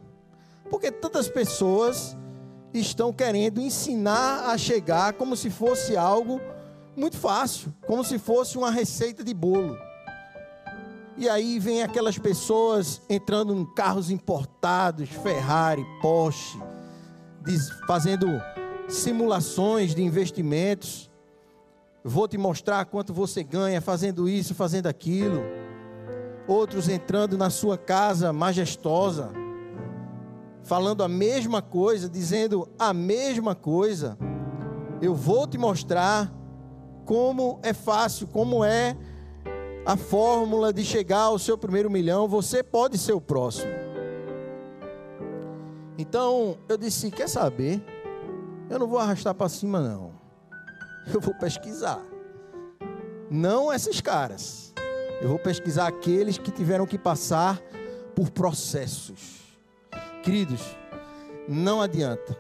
Por 0.69 0.79
que 0.79 0.91
tantas 0.91 1.27
pessoas 1.27 2.15
estão 2.73 3.11
querendo 3.11 3.59
ensinar 3.59 4.49
a 4.49 4.57
chegar 4.57 5.13
como 5.13 5.35
se 5.35 5.49
fosse 5.49 5.97
algo 5.97 6.39
muito 6.95 7.17
fácil, 7.17 7.73
como 7.87 8.03
se 8.03 8.19
fosse 8.19 8.57
uma 8.57 8.69
receita 8.69 9.23
de 9.23 9.33
bolo? 9.33 9.77
E 11.17 11.27
aí 11.27 11.59
vem 11.59 11.83
aquelas 11.83 12.17
pessoas 12.17 13.01
entrando 13.09 13.53
em 13.53 13.65
carros 13.73 14.09
importados, 14.09 15.09
Ferrari, 15.09 15.83
Porsche, 16.01 16.57
fazendo 17.87 18.27
simulações 18.87 19.93
de 19.93 20.01
investimentos 20.01 21.08
Vou 22.03 22.27
te 22.27 22.37
mostrar 22.37 22.85
quanto 22.85 23.13
você 23.13 23.43
ganha 23.43 23.81
fazendo 23.81 24.29
isso, 24.29 24.55
fazendo 24.55 24.87
aquilo. 24.87 25.41
Outros 26.47 26.87
entrando 26.87 27.37
na 27.37 27.49
sua 27.49 27.77
casa 27.77 28.31
majestosa, 28.31 29.31
falando 30.63 31.03
a 31.03 31.09
mesma 31.09 31.61
coisa, 31.61 32.09
dizendo 32.09 32.69
a 32.79 32.93
mesma 32.93 33.53
coisa. 33.53 34.17
Eu 35.01 35.13
vou 35.13 35.45
te 35.45 35.57
mostrar 35.57 36.33
como 37.05 37.59
é 37.61 37.73
fácil, 37.73 38.27
como 38.27 38.63
é 38.63 38.95
a 39.85 39.97
fórmula 39.97 40.71
de 40.71 40.85
chegar 40.85 41.23
ao 41.23 41.37
seu 41.37 41.57
primeiro 41.57 41.89
milhão. 41.89 42.29
Você 42.29 42.63
pode 42.63 42.97
ser 42.97 43.13
o 43.13 43.21
próximo. 43.21 43.71
Então 45.97 46.57
eu 46.69 46.77
disse: 46.77 47.11
quer 47.11 47.27
saber? 47.27 47.83
Eu 48.69 48.79
não 48.79 48.87
vou 48.87 48.99
arrastar 48.99 49.33
para 49.33 49.49
cima, 49.49 49.81
não 49.81 50.18
eu 51.13 51.21
vou 51.21 51.33
pesquisar. 51.33 52.01
Não 53.29 53.71
esses 53.71 54.01
caras. 54.01 54.73
Eu 55.21 55.29
vou 55.29 55.39
pesquisar 55.39 55.87
aqueles 55.87 56.37
que 56.37 56.51
tiveram 56.51 56.85
que 56.85 56.97
passar 56.97 57.61
por 58.15 58.31
processos. 58.31 59.57
Queridos, 60.23 60.61
não 61.47 61.81
adianta. 61.81 62.37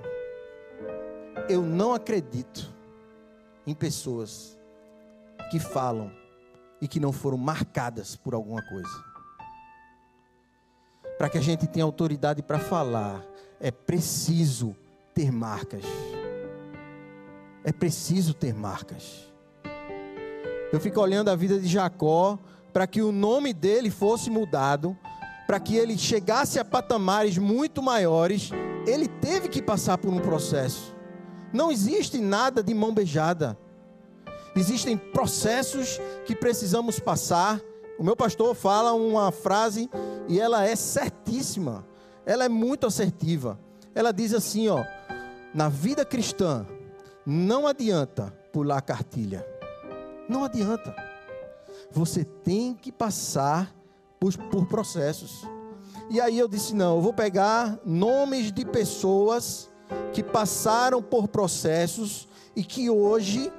Eu 1.47 1.61
não 1.61 1.93
acredito 1.93 2.73
em 3.65 3.73
pessoas 3.73 4.57
que 5.51 5.59
falam 5.59 6.11
e 6.81 6.87
que 6.87 6.99
não 6.99 7.11
foram 7.11 7.37
marcadas 7.37 8.15
por 8.15 8.33
alguma 8.33 8.61
coisa. 8.61 9.09
Para 11.17 11.29
que 11.29 11.37
a 11.37 11.41
gente 11.41 11.67
tenha 11.67 11.83
autoridade 11.83 12.41
para 12.41 12.59
falar, 12.59 13.25
é 13.59 13.71
preciso 13.71 14.75
ter 15.13 15.31
marcas 15.31 15.83
é 17.63 17.71
preciso 17.71 18.33
ter 18.33 18.53
marcas. 18.53 19.29
Eu 20.71 20.79
fico 20.79 20.99
olhando 21.01 21.29
a 21.29 21.35
vida 21.35 21.59
de 21.59 21.67
Jacó 21.67 22.37
para 22.71 22.85
que 22.85 23.01
o 23.01 23.11
nome 23.11 23.53
dele 23.53 23.89
fosse 23.89 24.29
mudado, 24.29 24.97
para 25.47 25.59
que 25.59 25.75
ele 25.75 25.97
chegasse 25.97 26.59
a 26.59 26.65
patamares 26.65 27.37
muito 27.37 27.81
maiores, 27.81 28.51
ele 28.85 29.07
teve 29.07 29.49
que 29.49 29.61
passar 29.61 29.97
por 29.97 30.11
um 30.11 30.19
processo. 30.19 30.95
Não 31.51 31.71
existe 31.71 32.19
nada 32.19 32.61
de 32.61 32.73
mão 32.73 32.93
beijada. 32.93 33.57
Existem 34.55 34.95
processos 34.95 35.99
que 36.25 36.35
precisamos 36.35 36.99
passar. 36.99 37.59
O 37.97 38.03
meu 38.03 38.15
pastor 38.15 38.53
fala 38.55 38.93
uma 38.93 39.31
frase 39.31 39.89
e 40.27 40.39
ela 40.39 40.65
é 40.65 40.75
certíssima. 40.75 41.85
Ela 42.25 42.45
é 42.45 42.49
muito 42.49 42.85
assertiva. 42.85 43.59
Ela 43.95 44.11
diz 44.11 44.33
assim, 44.33 44.67
ó: 44.67 44.83
Na 45.53 45.67
vida 45.67 46.05
cristã, 46.05 46.65
não 47.25 47.67
adianta 47.67 48.33
pular 48.51 48.77
a 48.77 48.81
cartilha. 48.81 49.45
Não 50.27 50.43
adianta. 50.43 50.95
Você 51.91 52.23
tem 52.23 52.73
que 52.73 52.91
passar 52.91 53.73
por, 54.19 54.35
por 54.49 54.65
processos. 54.67 55.47
E 56.09 56.19
aí 56.19 56.37
eu 56.37 56.47
disse: 56.47 56.75
não, 56.75 56.95
eu 56.95 57.01
vou 57.01 57.13
pegar 57.13 57.79
nomes 57.85 58.51
de 58.51 58.65
pessoas 58.65 59.69
que 60.13 60.23
passaram 60.23 61.01
por 61.01 61.27
processos 61.27 62.27
e 62.55 62.63
que 62.63 62.89
hoje 62.89 63.51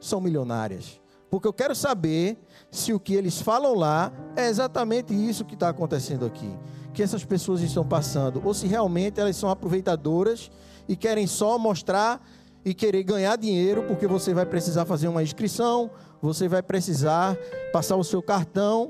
são 0.00 0.20
milionárias. 0.20 1.00
Porque 1.30 1.48
eu 1.48 1.52
quero 1.52 1.74
saber 1.74 2.38
se 2.70 2.92
o 2.92 3.00
que 3.00 3.14
eles 3.14 3.40
falam 3.40 3.74
lá 3.74 4.12
é 4.36 4.48
exatamente 4.48 5.14
isso 5.14 5.44
que 5.44 5.54
está 5.54 5.70
acontecendo 5.70 6.26
aqui. 6.26 6.50
Que 6.92 7.02
essas 7.02 7.24
pessoas 7.24 7.62
estão 7.62 7.86
passando. 7.86 8.42
Ou 8.44 8.52
se 8.52 8.66
realmente 8.66 9.18
elas 9.18 9.36
são 9.36 9.48
aproveitadoras 9.48 10.50
e 10.86 10.94
querem 10.94 11.26
só 11.26 11.58
mostrar 11.58 12.22
e 12.64 12.72
querer 12.72 13.02
ganhar 13.02 13.36
dinheiro, 13.36 13.82
porque 13.84 14.06
você 14.06 14.32
vai 14.32 14.46
precisar 14.46 14.84
fazer 14.84 15.08
uma 15.08 15.22
inscrição, 15.22 15.90
você 16.20 16.48
vai 16.48 16.62
precisar 16.62 17.36
passar 17.72 17.96
o 17.96 18.04
seu 18.04 18.22
cartão, 18.22 18.88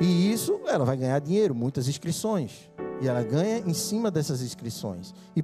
e 0.00 0.32
isso 0.32 0.60
ela 0.66 0.84
vai 0.84 0.96
ganhar 0.96 1.18
dinheiro, 1.18 1.54
muitas 1.54 1.88
inscrições. 1.88 2.70
E 3.02 3.08
ela 3.08 3.22
ganha 3.22 3.58
em 3.58 3.74
cima 3.74 4.10
dessas 4.10 4.42
inscrições. 4.42 5.14
E, 5.34 5.42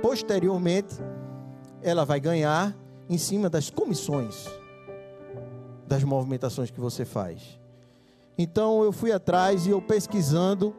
posteriormente, 0.00 0.94
ela 1.82 2.04
vai 2.04 2.20
ganhar 2.20 2.76
em 3.08 3.18
cima 3.18 3.48
das 3.48 3.70
comissões 3.70 4.46
das 5.88 6.04
movimentações 6.04 6.70
que 6.70 6.78
você 6.78 7.04
faz. 7.04 7.58
Então 8.36 8.84
eu 8.84 8.92
fui 8.92 9.10
atrás 9.10 9.66
e 9.66 9.70
eu 9.70 9.80
pesquisando, 9.80 10.76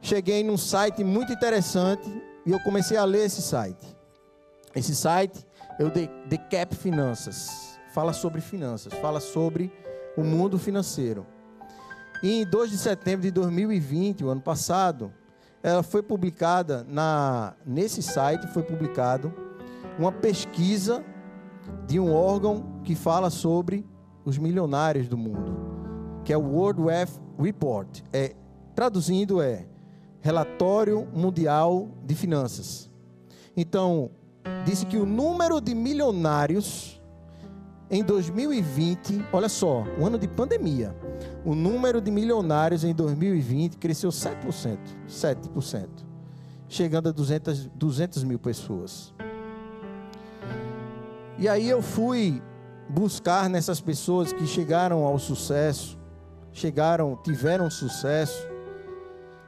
cheguei 0.00 0.42
num 0.42 0.56
site 0.56 1.04
muito 1.04 1.32
interessante 1.32 2.08
e 2.44 2.50
eu 2.50 2.58
comecei 2.60 2.96
a 2.96 3.04
ler 3.04 3.26
esse 3.26 3.42
site. 3.42 3.99
Esse 4.74 4.94
site 4.94 5.44
é 5.78 5.84
o 5.84 5.90
The, 5.90 6.36
Cap 6.50 6.74
Finanças. 6.76 7.78
Fala 7.92 8.12
sobre 8.12 8.40
finanças, 8.40 8.92
fala 8.94 9.18
sobre 9.18 9.72
o 10.16 10.22
mundo 10.22 10.58
financeiro. 10.58 11.26
E 12.22 12.42
em 12.42 12.46
2 12.46 12.70
de 12.70 12.78
setembro 12.78 13.22
de 13.22 13.32
2020, 13.32 14.24
o 14.24 14.28
ano 14.28 14.40
passado, 14.40 15.12
ela 15.62 15.82
foi 15.82 16.02
publicada 16.02 16.86
na 16.88 17.54
nesse 17.66 18.02
site 18.02 18.46
foi 18.48 18.62
publicado 18.62 19.32
uma 19.98 20.12
pesquisa 20.12 21.04
de 21.86 21.98
um 21.98 22.12
órgão 22.12 22.80
que 22.84 22.94
fala 22.94 23.28
sobre 23.28 23.84
os 24.24 24.38
milionários 24.38 25.08
do 25.08 25.16
mundo, 25.16 26.22
que 26.24 26.32
é 26.32 26.36
o 26.36 26.42
World 26.42 26.82
Wealth 26.82 27.20
Report. 27.38 28.02
É 28.12 28.36
traduzindo 28.74 29.42
é 29.42 29.66
Relatório 30.20 31.08
Mundial 31.12 31.88
de 32.04 32.14
Finanças. 32.14 32.88
Então, 33.56 34.10
disse 34.64 34.86
que 34.86 34.96
o 34.96 35.06
número 35.06 35.60
de 35.60 35.74
milionários 35.74 37.00
em 37.90 38.04
2020, 38.04 39.26
olha 39.32 39.48
só, 39.48 39.82
o 39.98 40.06
ano 40.06 40.16
de 40.16 40.28
pandemia, 40.28 40.94
o 41.44 41.56
número 41.56 42.00
de 42.00 42.08
milionários 42.08 42.84
em 42.84 42.94
2020 42.94 43.78
cresceu 43.78 44.10
7%, 44.10 44.78
7%, 45.08 45.88
chegando 46.68 47.08
a 47.08 47.12
200, 47.12 47.66
200 47.74 48.22
mil 48.22 48.38
pessoas. 48.38 49.12
E 51.36 51.48
aí 51.48 51.68
eu 51.68 51.82
fui 51.82 52.40
buscar 52.88 53.50
nessas 53.50 53.80
pessoas 53.80 54.32
que 54.32 54.46
chegaram 54.46 55.04
ao 55.04 55.18
sucesso, 55.18 55.98
chegaram, 56.52 57.18
tiveram 57.24 57.68
sucesso, 57.68 58.48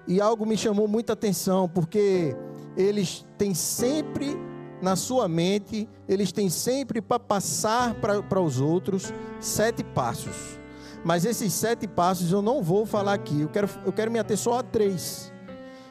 e 0.08 0.20
algo 0.20 0.44
me 0.44 0.56
chamou 0.56 0.88
muita 0.88 1.12
atenção, 1.12 1.68
porque 1.68 2.36
eles 2.76 3.24
têm 3.38 3.54
sempre 3.54 4.36
na 4.82 4.96
sua 4.96 5.28
mente, 5.28 5.88
eles 6.08 6.32
têm 6.32 6.50
sempre 6.50 7.00
para 7.00 7.20
passar 7.20 7.94
para 7.94 8.40
os 8.40 8.60
outros 8.60 9.14
sete 9.40 9.84
passos. 9.84 10.58
Mas 11.04 11.24
esses 11.24 11.52
sete 11.52 11.86
passos 11.86 12.32
eu 12.32 12.42
não 12.42 12.62
vou 12.62 12.84
falar 12.84 13.14
aqui, 13.14 13.42
eu 13.42 13.48
quero, 13.48 13.68
eu 13.86 13.92
quero 13.92 14.10
me 14.10 14.18
ater 14.18 14.36
só 14.36 14.58
a 14.58 14.62
três, 14.62 15.32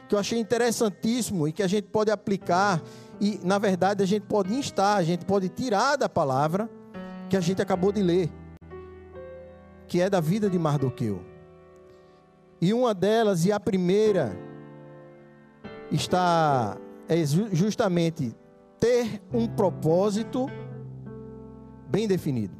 que 0.08 0.14
eu 0.14 0.18
achei 0.18 0.38
interessantíssimo 0.38 1.48
e 1.48 1.52
que 1.52 1.62
a 1.62 1.66
gente 1.66 1.88
pode 1.88 2.10
aplicar, 2.10 2.82
e 3.18 3.40
na 3.42 3.58
verdade 3.58 4.02
a 4.02 4.06
gente 4.06 4.26
pode 4.26 4.54
instar, 4.54 4.98
a 4.98 5.02
gente 5.02 5.24
pode 5.24 5.48
tirar 5.48 5.96
da 5.96 6.08
palavra 6.08 6.68
que 7.30 7.36
a 7.36 7.40
gente 7.40 7.62
acabou 7.62 7.92
de 7.92 8.02
ler, 8.02 8.30
que 9.88 10.00
é 10.00 10.10
da 10.10 10.20
vida 10.20 10.50
de 10.50 10.58
Mardoqueu. 10.58 11.22
E 12.60 12.74
uma 12.74 12.94
delas, 12.94 13.44
e 13.46 13.52
a 13.52 13.58
primeira, 13.58 14.36
está 15.90 16.76
é 17.08 17.24
justamente 17.26 18.34
ter 18.82 19.22
um 19.32 19.46
propósito 19.46 20.50
bem 21.88 22.08
definido. 22.08 22.56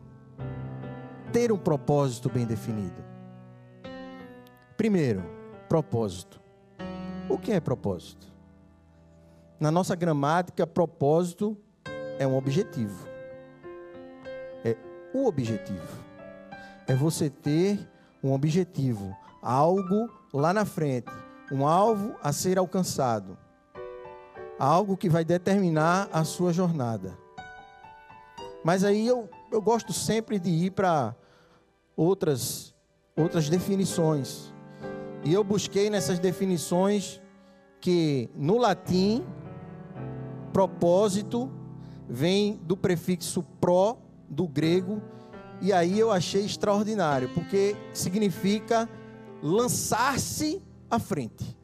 Ter 1.32 1.50
um 1.50 1.58
propósito 1.58 2.30
bem 2.30 2.46
definido. 2.46 3.04
Primeiro, 4.76 5.24
propósito. 5.68 6.40
O 7.28 7.36
que 7.36 7.50
é 7.50 7.58
propósito? 7.58 8.32
Na 9.58 9.72
nossa 9.72 9.96
gramática, 9.96 10.64
propósito 10.64 11.56
é 12.20 12.24
um 12.24 12.36
objetivo. 12.36 13.04
É 14.64 14.76
o 15.12 15.26
objetivo. 15.26 15.98
É 16.86 16.94
você 16.94 17.28
ter 17.28 17.80
um 18.22 18.32
objetivo, 18.32 19.12
algo 19.42 20.08
lá 20.32 20.52
na 20.52 20.64
frente, 20.64 21.10
um 21.50 21.66
alvo 21.66 22.14
a 22.22 22.32
ser 22.32 22.58
alcançado 22.58 23.36
algo 24.64 24.96
que 24.96 25.08
vai 25.08 25.24
determinar 25.24 26.08
a 26.12 26.22
sua 26.22 26.52
jornada. 26.52 27.18
Mas 28.62 28.84
aí 28.84 29.04
eu, 29.04 29.28
eu 29.50 29.60
gosto 29.60 29.92
sempre 29.92 30.38
de 30.38 30.50
ir 30.50 30.70
para 30.70 31.16
outras, 31.96 32.72
outras 33.16 33.48
definições. 33.48 34.54
E 35.24 35.32
eu 35.32 35.42
busquei 35.42 35.90
nessas 35.90 36.20
definições 36.20 37.20
que 37.80 38.30
no 38.36 38.56
latim, 38.56 39.26
propósito 40.52 41.50
vem 42.08 42.54
do 42.62 42.76
prefixo 42.76 43.42
pro, 43.60 43.96
do 44.28 44.46
grego, 44.46 45.02
e 45.60 45.72
aí 45.72 45.98
eu 45.98 46.12
achei 46.12 46.44
extraordinário, 46.44 47.28
porque 47.30 47.74
significa 47.92 48.88
lançar-se 49.42 50.62
à 50.88 51.00
frente. 51.00 51.58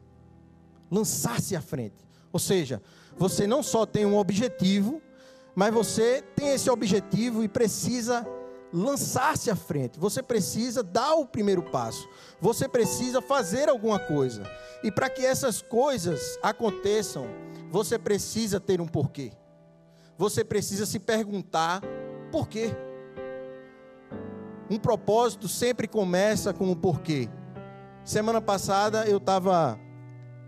Lançar-se 0.91 1.55
à 1.55 1.61
frente. 1.61 2.08
Ou 2.31 2.39
seja, 2.39 2.81
você 3.17 3.47
não 3.47 3.61
só 3.63 3.85
tem 3.85 4.05
um 4.05 4.17
objetivo, 4.17 5.01
mas 5.55 5.73
você 5.73 6.23
tem 6.35 6.49
esse 6.49 6.69
objetivo 6.69 7.43
e 7.43 7.47
precisa 7.47 8.25
lançar-se 8.71 9.49
à 9.49 9.55
frente. 9.55 9.99
Você 9.99 10.21
precisa 10.21 10.83
dar 10.83 11.15
o 11.15 11.25
primeiro 11.25 11.63
passo. 11.63 12.07
Você 12.39 12.67
precisa 12.67 13.21
fazer 13.21 13.67
alguma 13.67 13.99
coisa. 13.99 14.43
E 14.83 14.91
para 14.91 15.09
que 15.09 15.25
essas 15.25 15.61
coisas 15.61 16.37
aconteçam, 16.41 17.27
você 17.69 17.97
precisa 17.97 18.59
ter 18.59 18.79
um 18.79 18.87
porquê. 18.87 19.31
Você 20.17 20.43
precisa 20.43 20.85
se 20.85 20.99
perguntar 20.99 21.81
por 22.31 22.47
quê. 22.47 22.71
Um 24.69 24.77
propósito 24.77 25.47
sempre 25.47 25.87
começa 25.87 26.53
com 26.53 26.65
um 26.65 26.75
porquê. 26.75 27.27
Semana 28.05 28.41
passada 28.41 29.05
eu 29.07 29.17
estava 29.17 29.79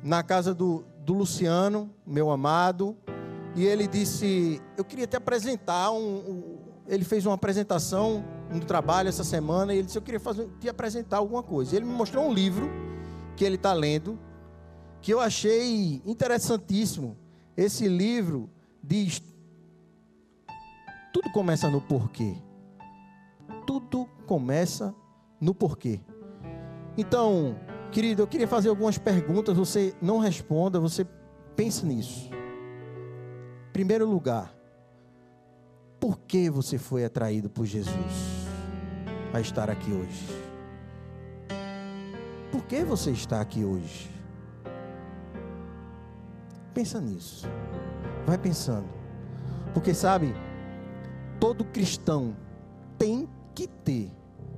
na 0.04 0.24
casa 0.24 0.54
do, 0.54 0.86
do 1.06 1.14
Luciano, 1.14 1.90
meu 2.06 2.30
amado, 2.30 2.96
e 3.56 3.66
ele 3.66 3.88
disse: 3.88 4.62
Eu 4.78 4.84
queria 4.84 5.08
te 5.08 5.16
apresentar. 5.16 5.92
Um, 5.92 6.18
um, 6.18 6.58
ele 6.88 7.04
fez 7.04 7.26
uma 7.26 7.36
apresentação 7.36 8.24
no 8.50 8.60
trabalho 8.62 9.10
essa 9.10 9.24
semana, 9.24 9.74
e 9.74 9.78
ele 9.78 9.86
disse: 9.86 9.98
Eu 9.98 10.02
queria 10.02 10.20
fazer, 10.20 10.48
te 10.60 10.70
apresentar 10.70 11.18
alguma 11.18 11.44
coisa. 11.44 11.76
Ele 11.76 11.86
me 11.86 11.94
mostrou 11.94 12.26
um 12.26 12.34
livro 12.34 12.70
que 13.36 13.44
ele 13.44 13.56
está 13.56 13.74
lendo, 13.74 14.20
que 15.02 15.14
eu 15.14 15.20
achei 15.20 16.02
interessantíssimo. 16.06 17.18
Esse 17.58 17.88
livro 17.88 18.50
diz: 18.84 19.22
Tudo 21.12 21.32
começa 21.32 21.70
no 21.70 21.82
porquê. 21.82 22.36
Tudo 23.66 24.08
começa 24.26 24.94
no 25.40 25.54
porquê. 25.54 26.00
Então, 26.98 27.56
Querido, 27.92 28.22
eu 28.22 28.28
queria 28.28 28.48
fazer 28.48 28.70
algumas 28.70 28.98
perguntas, 28.98 29.58
você 29.58 29.94
não 30.02 30.20
responda, 30.20 30.80
você 30.80 31.06
pense 31.58 31.86
nisso. 31.86 32.30
Primeiro 33.74 34.10
lugar, 34.10 34.56
por 36.00 36.18
que 36.20 36.50
você 36.50 36.78
foi 36.78 37.04
atraído 37.04 37.50
por 37.50 37.66
Jesus 37.66 37.96
a 39.34 39.42
estar 39.42 39.70
aqui 39.70 39.92
hoje? 39.92 40.28
Por 42.50 42.64
que 42.64 42.84
você 42.84 43.12
está 43.12 43.42
aqui 43.42 43.66
hoje? 43.66 44.10
Pensa 46.74 47.02
nisso. 47.02 47.46
Vai 48.26 48.38
pensando. 48.38 48.88
Porque 49.74 49.94
sabe, 49.94 50.34
todo 51.42 51.66
cristão 51.66 52.36
tem 52.98 53.28
que 53.54 53.68
ter 53.68 54.10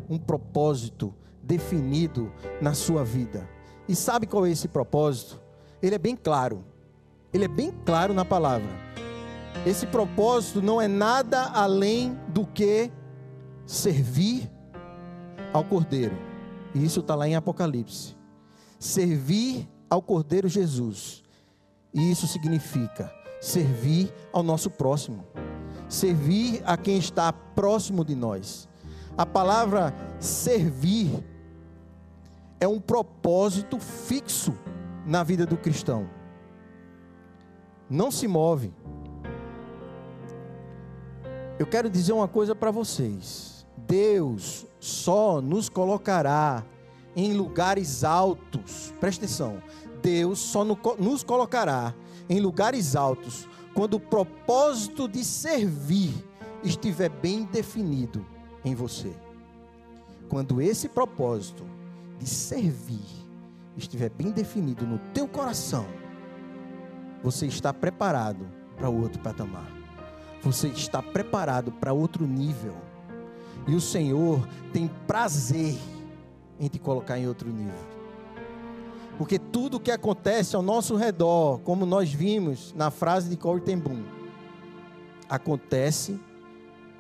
um 0.08 0.20
propósito 0.20 1.16
definido 1.44 2.32
na 2.62 2.74
sua 2.74 3.04
vida. 3.04 3.48
E 3.88 3.96
sabe 3.96 4.26
qual 4.26 4.46
é 4.46 4.50
esse 4.52 4.68
propósito? 4.68 5.42
Ele 5.82 5.96
é 5.96 6.00
bem 6.00 6.16
claro. 6.16 6.64
Ele 7.34 7.46
é 7.46 7.48
bem 7.48 7.74
claro 7.86 8.14
na 8.14 8.24
palavra. 8.24 8.70
Esse 9.66 9.86
propósito 9.86 10.62
não 10.62 10.82
é 10.82 10.88
nada 10.88 11.44
além 11.54 12.18
do 12.30 12.46
que 12.46 12.92
servir 13.66 14.50
ao 15.52 15.64
Cordeiro. 15.64 16.18
E 16.74 16.84
isso 16.84 17.02
está 17.02 17.16
lá 17.16 17.28
em 17.28 17.36
Apocalipse. 17.36 18.16
servir 18.80 19.70
ao 19.90 20.02
Cordeiro 20.02 20.50
Jesus. 20.50 21.24
E 21.94 22.12
isso 22.12 22.28
significa 22.28 23.14
servir 23.40 24.12
ao 24.32 24.42
nosso 24.42 24.70
próximo, 24.70 25.26
servir 25.88 26.62
a 26.66 26.76
quem 26.76 26.98
está 26.98 27.32
próximo 27.32 28.04
de 28.04 28.16
nós. 28.16 28.68
A 29.18 29.26
palavra 29.26 29.94
servir 30.20 31.24
é 32.64 32.68
um 32.68 32.80
propósito 32.80 33.78
fixo 33.78 34.54
na 35.06 35.22
vida 35.22 35.46
do 35.46 35.58
cristão. 35.58 36.10
Não 37.90 38.10
se 38.10 38.26
move. 38.26 38.74
Eu 41.60 41.68
quero 41.68 41.90
dizer 41.90 42.14
uma 42.14 42.28
coisa 42.28 42.56
para 42.56 42.72
vocês. 42.72 43.68
Deus 43.78 44.66
só 44.80 45.42
nos 45.42 45.68
colocará 45.68 46.64
em 47.16 47.34
lugares 47.34 48.04
altos. 48.06 48.94
Presta 48.98 49.26
atenção. 49.26 49.62
Deus 50.02 50.40
só 50.40 50.64
nos 50.64 51.22
colocará 51.22 51.94
em 52.30 52.40
lugares 52.40 52.96
altos 52.96 53.48
quando 53.74 53.96
o 53.96 54.00
propósito 54.00 55.08
de 55.08 55.26
servir 55.26 56.14
estiver 56.64 57.10
bem 57.10 57.44
definido 57.44 58.26
em 58.64 58.74
você. 58.74 59.14
Quando 60.30 60.62
esse 60.62 60.88
propósito 60.88 61.73
de 62.24 62.30
servir 62.30 63.24
estiver 63.78 64.10
bem 64.10 64.32
definido 64.32 64.86
no 64.86 64.98
teu 65.14 65.28
coração, 65.28 65.86
você 67.22 67.46
está 67.48 67.74
preparado 67.74 68.46
para 68.78 68.90
o 68.90 69.02
outro 69.02 69.22
patamar. 69.22 69.72
Você 70.42 70.68
está 70.68 71.02
preparado 71.02 71.72
para 71.72 71.94
outro 71.94 72.26
nível. 72.26 72.76
E 73.68 73.76
o 73.76 73.82
Senhor 73.82 74.46
tem 74.74 74.90
prazer 75.08 75.78
em 76.60 76.68
te 76.68 76.80
colocar 76.80 77.18
em 77.18 77.28
outro 77.28 77.50
nível. 77.50 77.94
Porque 79.18 79.40
tudo 79.40 79.80
que 79.80 79.92
acontece 79.92 80.56
ao 80.56 80.62
nosso 80.62 80.96
redor, 80.96 81.60
como 81.60 81.86
nós 81.86 82.12
vimos 82.12 82.74
na 82.76 82.92
frase 82.92 83.30
de 83.30 83.38
Corey 83.38 83.64
acontece 85.30 86.20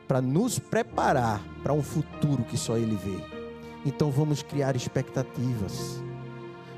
para 0.07 0.21
nos 0.21 0.57
preparar 0.57 1.43
para 1.61 1.73
um 1.73 1.81
futuro 1.81 2.43
que 2.43 2.57
só 2.57 2.77
Ele 2.77 2.95
vê. 2.95 3.42
Então 3.85 4.09
vamos 4.11 4.41
criar 4.41 4.75
expectativas. 4.75 6.01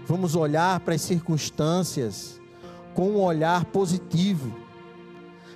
Vamos 0.05 0.35
olhar 0.35 0.79
para 0.79 0.95
as 0.95 1.01
circunstâncias 1.01 2.39
com 2.93 3.11
um 3.11 3.21
olhar 3.21 3.65
positivo. 3.65 4.53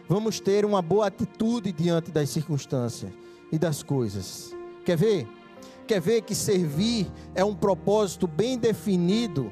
Vamos 0.07 0.39
ter 0.39 0.65
uma 0.65 0.81
boa 0.81 1.07
atitude 1.07 1.71
diante 1.71 2.11
das 2.11 2.29
circunstâncias 2.29 3.11
e 3.51 3.57
das 3.57 3.83
coisas. 3.83 4.55
Quer 4.83 4.97
ver? 4.97 5.27
Quer 5.87 6.01
ver 6.01 6.21
que 6.21 6.35
servir 6.35 7.11
é 7.33 7.43
um 7.43 7.55
propósito 7.55 8.27
bem 8.27 8.57
definido? 8.57 9.51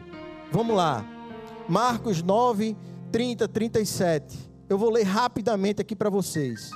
Vamos 0.52 0.76
lá. 0.76 1.06
Marcos 1.68 2.22
9, 2.22 2.76
30, 3.12 3.48
37. 3.48 4.38
Eu 4.70 4.78
vou 4.78 4.90
ler 4.90 5.04
rapidamente 5.04 5.82
aqui 5.82 5.96
para 5.96 6.10
vocês. 6.10 6.72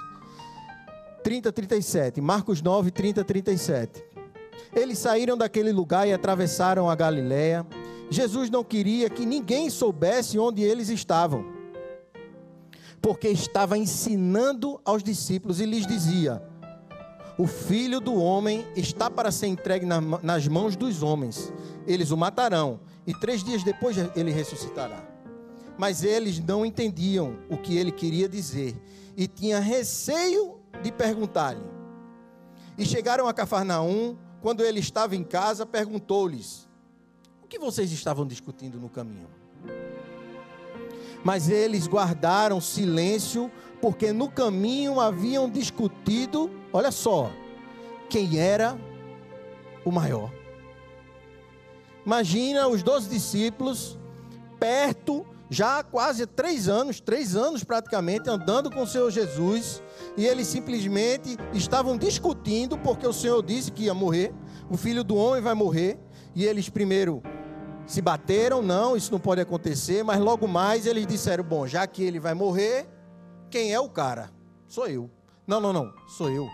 30, 1.23 1.51
37. 1.51 2.21
Marcos 2.21 2.61
9, 2.61 2.91
30, 2.91 3.23
37. 3.23 4.10
Eles 4.73 4.97
saíram 4.97 5.37
daquele 5.37 5.71
lugar 5.71 6.07
e 6.07 6.13
atravessaram 6.13 6.89
a 6.89 6.95
Galiléia. 6.95 7.65
Jesus 8.09 8.49
não 8.49 8.63
queria 8.63 9.09
que 9.09 9.25
ninguém 9.25 9.69
soubesse 9.69 10.37
onde 10.37 10.61
eles 10.61 10.89
estavam, 10.89 11.45
porque 13.01 13.29
estava 13.29 13.77
ensinando 13.77 14.81
aos 14.83 15.01
discípulos 15.01 15.61
e 15.61 15.65
lhes 15.65 15.87
dizia: 15.87 16.43
O 17.37 17.47
filho 17.47 18.01
do 18.01 18.15
homem 18.15 18.65
está 18.75 19.09
para 19.09 19.31
ser 19.31 19.47
entregue 19.47 19.85
nas 19.85 20.47
mãos 20.47 20.75
dos 20.75 21.01
homens, 21.01 21.53
eles 21.87 22.11
o 22.11 22.17
matarão, 22.17 22.81
e 23.07 23.13
três 23.13 23.43
dias 23.43 23.63
depois 23.63 23.95
ele 24.15 24.31
ressuscitará. 24.31 25.07
Mas 25.77 26.03
eles 26.03 26.39
não 26.39 26.65
entendiam 26.65 27.37
o 27.49 27.57
que 27.57 27.77
ele 27.77 27.91
queria 27.91 28.27
dizer 28.27 28.75
e 29.15 29.27
tinha 29.27 29.59
receio 29.59 30.59
de 30.81 30.91
perguntar-lhe. 30.91 31.63
E 32.77 32.85
chegaram 32.85 33.27
a 33.27 33.33
Cafarnaum, 33.33 34.17
quando 34.41 34.63
ele 34.63 34.79
estava 34.79 35.15
em 35.15 35.23
casa, 35.23 35.65
perguntou-lhes: 35.65 36.67
O 37.43 37.47
que 37.47 37.59
vocês 37.59 37.91
estavam 37.91 38.25
discutindo 38.25 38.79
no 38.79 38.89
caminho? 38.89 39.27
Mas 41.23 41.49
eles 41.49 41.87
guardaram 41.87 42.59
silêncio, 42.59 43.51
porque 43.79 44.11
no 44.11 44.29
caminho 44.29 44.99
haviam 44.99 45.49
discutido, 45.49 46.49
olha 46.73 46.91
só, 46.91 47.31
quem 48.09 48.39
era 48.39 48.77
o 49.85 49.91
maior. 49.91 50.31
Imagina 52.05 52.67
os 52.67 52.81
doze 52.81 53.07
discípulos 53.07 53.99
perto 54.59 55.25
já 55.53 55.79
há 55.79 55.83
quase 55.83 56.25
três 56.25 56.69
anos, 56.69 57.01
três 57.01 57.35
anos 57.35 57.61
praticamente, 57.61 58.29
andando 58.29 58.71
com 58.71 58.83
o 58.83 58.87
Senhor 58.87 59.11
Jesus, 59.11 59.83
e 60.15 60.25
eles 60.25 60.47
simplesmente 60.47 61.37
estavam 61.51 61.97
discutindo, 61.97 62.77
porque 62.77 63.05
o 63.05 63.11
Senhor 63.11 63.43
disse 63.43 63.69
que 63.69 63.83
ia 63.83 63.93
morrer, 63.93 64.33
o 64.69 64.77
filho 64.77 65.03
do 65.03 65.17
homem 65.17 65.41
vai 65.41 65.53
morrer, 65.53 65.99
e 66.33 66.45
eles 66.45 66.69
primeiro 66.69 67.21
se 67.85 68.01
bateram, 68.01 68.61
não, 68.61 68.95
isso 68.95 69.11
não 69.11 69.19
pode 69.19 69.41
acontecer, 69.41 70.05
mas 70.05 70.21
logo 70.21 70.47
mais 70.47 70.85
eles 70.85 71.05
disseram: 71.05 71.43
bom, 71.43 71.67
já 71.67 71.85
que 71.85 72.01
ele 72.01 72.17
vai 72.17 72.33
morrer, 72.33 72.87
quem 73.49 73.73
é 73.73 73.79
o 73.79 73.89
cara? 73.89 74.31
Sou 74.69 74.87
eu. 74.87 75.11
Não, 75.45 75.59
não, 75.59 75.73
não, 75.73 75.91
sou 76.07 76.29
eu. 76.29 76.47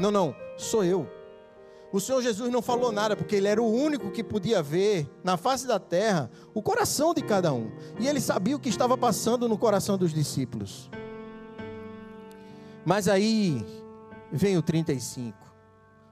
Não, 0.00 0.10
não, 0.10 0.34
sou 0.56 0.82
eu. 0.82 1.08
O 1.92 1.98
Senhor 1.98 2.22
Jesus 2.22 2.52
não 2.52 2.62
falou 2.62 2.92
nada, 2.92 3.16
porque 3.16 3.34
ele 3.34 3.48
era 3.48 3.60
o 3.60 3.72
único 3.72 4.10
que 4.12 4.22
podia 4.22 4.62
ver 4.62 5.10
na 5.24 5.36
face 5.36 5.66
da 5.66 5.78
terra 5.80 6.30
o 6.54 6.62
coração 6.62 7.12
de 7.12 7.20
cada 7.20 7.52
um. 7.52 7.70
E 7.98 8.06
ele 8.06 8.20
sabia 8.20 8.54
o 8.54 8.60
que 8.60 8.68
estava 8.68 8.96
passando 8.96 9.48
no 9.48 9.58
coração 9.58 9.98
dos 9.98 10.14
discípulos. 10.14 10.88
Mas 12.84 13.08
aí 13.08 13.64
vem 14.30 14.56
o 14.56 14.62
35. 14.62 15.36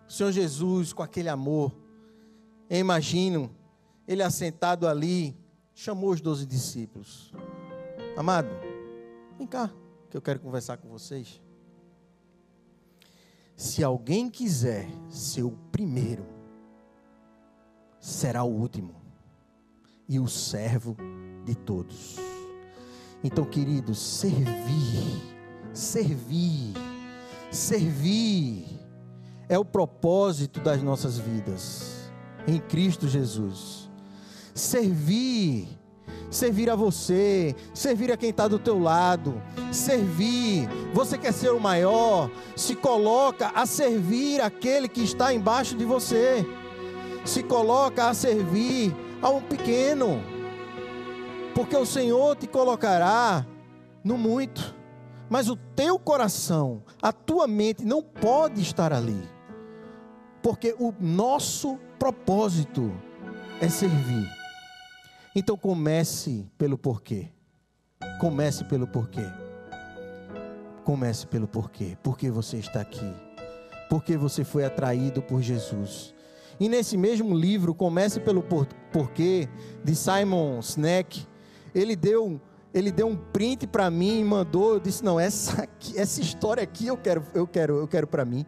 O 0.09 0.13
Senhor 0.13 0.33
Jesus, 0.33 0.93
com 0.93 1.03
aquele 1.03 1.29
amor, 1.29 1.73
eu 2.69 2.79
imagino 2.79 3.55
ele 4.07 4.23
assentado 4.23 4.89
ali, 4.89 5.37
chamou 5.75 6.11
os 6.11 6.21
doze 6.21 6.45
discípulos. 6.45 7.33
Amado, 8.17 8.49
vem 9.39 9.47
cá, 9.47 9.71
que 10.11 10.17
eu 10.17 10.23
quero 10.23 10.41
conversar 10.41 10.79
com 10.79 10.89
vocês. 10.89 11.41
Se 13.59 13.83
alguém 13.83 14.31
quiser 14.31 14.89
ser 15.11 15.43
o 15.43 15.51
primeiro, 15.73 16.25
será 17.99 18.45
o 18.45 18.53
último 18.53 18.95
e 20.09 20.21
o 20.21 20.29
servo 20.29 20.97
de 21.45 21.57
todos. 21.57 22.15
Então, 23.23 23.45
queridos, 23.45 23.99
servir, 23.99 25.21
servir, 25.73 26.73
servir 27.51 28.65
é 29.49 29.59
o 29.59 29.65
propósito 29.65 30.61
das 30.61 30.81
nossas 30.81 31.19
vidas 31.19 32.13
em 32.47 32.61
Cristo 32.61 33.09
Jesus. 33.09 33.91
Servir 34.55 35.78
servir 36.31 36.71
a 36.71 36.75
você, 36.77 37.55
servir 37.73 38.13
a 38.13 38.17
quem 38.17 38.31
está 38.31 38.49
do 38.49 38.59
teu 38.59 38.79
lado, 38.79 39.41
servir. 39.73 40.69
Você 40.93 41.17
quer 41.17 41.33
ser 41.33 41.53
o 41.53 41.61
maior? 41.61 42.31
Se 42.57 42.75
coloca 42.75 43.51
a 43.55 43.67
servir 43.67 44.41
aquele 44.41 44.89
que 44.89 45.03
está 45.03 45.33
embaixo 45.33 45.77
de 45.77 45.85
você. 45.85 46.47
Se 47.25 47.43
coloca 47.43 48.09
a 48.09 48.15
servir 48.15 48.95
a 49.21 49.29
um 49.31 49.43
pequeno, 49.43 50.23
porque 51.55 51.77
o 51.77 51.85
Senhor 51.85 52.37
te 52.37 52.47
colocará 52.47 53.45
no 54.05 54.17
muito, 54.17 54.75
mas 55.29 55.49
o 55.51 55.57
teu 55.57 55.99
coração, 55.99 56.83
a 57.03 57.13
tua 57.13 57.47
mente 57.47 57.85
não 57.85 58.03
pode 58.03 58.61
estar 58.61 58.93
ali, 58.93 59.29
porque 60.43 60.75
o 60.79 60.95
nosso 60.99 61.79
propósito 61.99 62.93
é 63.61 63.69
servir. 63.69 64.38
Então 65.39 65.57
comece 65.57 66.45
pelo 66.59 66.77
porquê. 66.77 67.29
Comece 68.21 68.65
pelo 68.65 68.89
porquê. 68.89 69.23
Comece 70.85 71.29
pelo 71.29 71.47
porquê. 71.47 71.97
Por 72.03 72.19
que 72.19 72.29
você 72.29 72.57
está 72.57 72.81
aqui? 72.81 73.15
Porque 73.89 74.17
você 74.17 74.43
foi 74.43 74.65
atraído 74.65 75.23
por 75.23 75.41
Jesus. 75.41 76.13
E 76.59 76.69
nesse 76.69 76.97
mesmo 76.97 77.37
livro, 77.37 77.73
Comece 77.73 78.19
pelo 78.19 78.43
porquê, 78.93 79.49
de 79.85 79.95
Simon 79.95 80.61
Sinek, 80.61 81.25
ele 81.73 81.95
deu 81.95 82.41
ele 82.75 82.91
deu 82.91 83.07
um 83.07 83.17
print 83.17 83.69
para 83.69 83.89
mim 83.93 84.19
e 84.19 84.25
mandou, 84.25 84.75
eu 84.75 84.81
disse: 84.81 85.05
"Não, 85.05 85.21
essa 85.21 85.63
aqui, 85.63 85.97
essa 85.97 86.21
história 86.21 86.65
aqui 86.65 86.89
eu 86.89 86.97
quero, 86.97 87.25
eu 87.33 87.47
quero, 87.47 87.77
eu 87.77 87.87
quero 87.87 88.09
para 88.09 88.25
mim". 88.25 88.45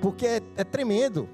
Porque 0.00 0.26
é, 0.26 0.42
é 0.56 0.64
tremendo 0.64 1.28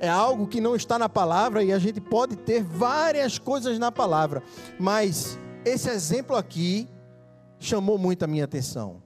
é 0.00 0.08
algo 0.08 0.46
que 0.46 0.60
não 0.60 0.76
está 0.76 0.98
na 0.98 1.08
palavra 1.08 1.62
e 1.62 1.72
a 1.72 1.78
gente 1.78 2.00
pode 2.00 2.36
ter 2.36 2.62
várias 2.62 3.38
coisas 3.38 3.78
na 3.78 3.90
palavra, 3.90 4.42
mas 4.78 5.38
esse 5.64 5.88
exemplo 5.88 6.36
aqui 6.36 6.88
chamou 7.58 7.98
muito 7.98 8.22
a 8.22 8.26
minha 8.26 8.44
atenção. 8.44 9.02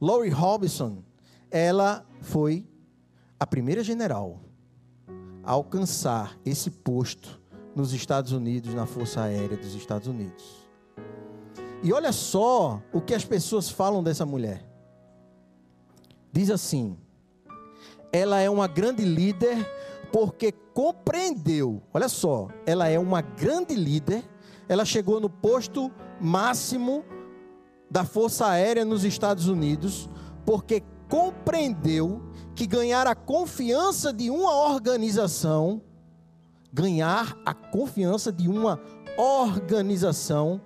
Laurie 0.00 0.30
Robinson, 0.30 1.02
ela 1.50 2.06
foi 2.22 2.66
a 3.38 3.46
primeira 3.46 3.84
general 3.84 4.40
a 5.44 5.52
alcançar 5.52 6.38
esse 6.44 6.70
posto 6.70 7.40
nos 7.74 7.92
Estados 7.92 8.32
Unidos, 8.32 8.74
na 8.74 8.86
Força 8.86 9.22
Aérea 9.22 9.56
dos 9.56 9.74
Estados 9.74 10.08
Unidos. 10.08 10.68
E 11.82 11.92
olha 11.92 12.12
só 12.12 12.82
o 12.92 13.00
que 13.00 13.14
as 13.14 13.24
pessoas 13.24 13.70
falam 13.70 14.02
dessa 14.02 14.26
mulher. 14.26 14.66
Diz 16.32 16.50
assim: 16.50 16.96
ela 18.12 18.40
é 18.40 18.50
uma 18.50 18.66
grande 18.66 19.04
líder 19.04 19.56
porque 20.12 20.52
compreendeu. 20.74 21.82
Olha 21.92 22.08
só, 22.08 22.48
ela 22.66 22.88
é 22.88 22.98
uma 22.98 23.20
grande 23.20 23.74
líder. 23.74 24.24
Ela 24.68 24.84
chegou 24.84 25.20
no 25.20 25.30
posto 25.30 25.90
máximo 26.20 27.04
da 27.90 28.04
Força 28.04 28.46
Aérea 28.46 28.84
nos 28.84 29.04
Estados 29.04 29.48
Unidos 29.48 30.08
porque 30.44 30.82
compreendeu 31.08 32.22
que 32.54 32.66
ganhar 32.66 33.06
a 33.06 33.14
confiança 33.14 34.12
de 34.12 34.30
uma 34.30 34.54
organização, 34.54 35.82
ganhar 36.72 37.36
a 37.44 37.52
confiança 37.52 38.30
de 38.30 38.48
uma 38.48 38.80
organização, 39.16 40.60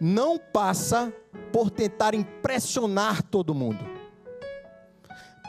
não 0.00 0.38
passa 0.38 1.12
por 1.52 1.70
tentar 1.70 2.14
impressionar 2.14 3.22
todo 3.22 3.54
mundo, 3.54 3.82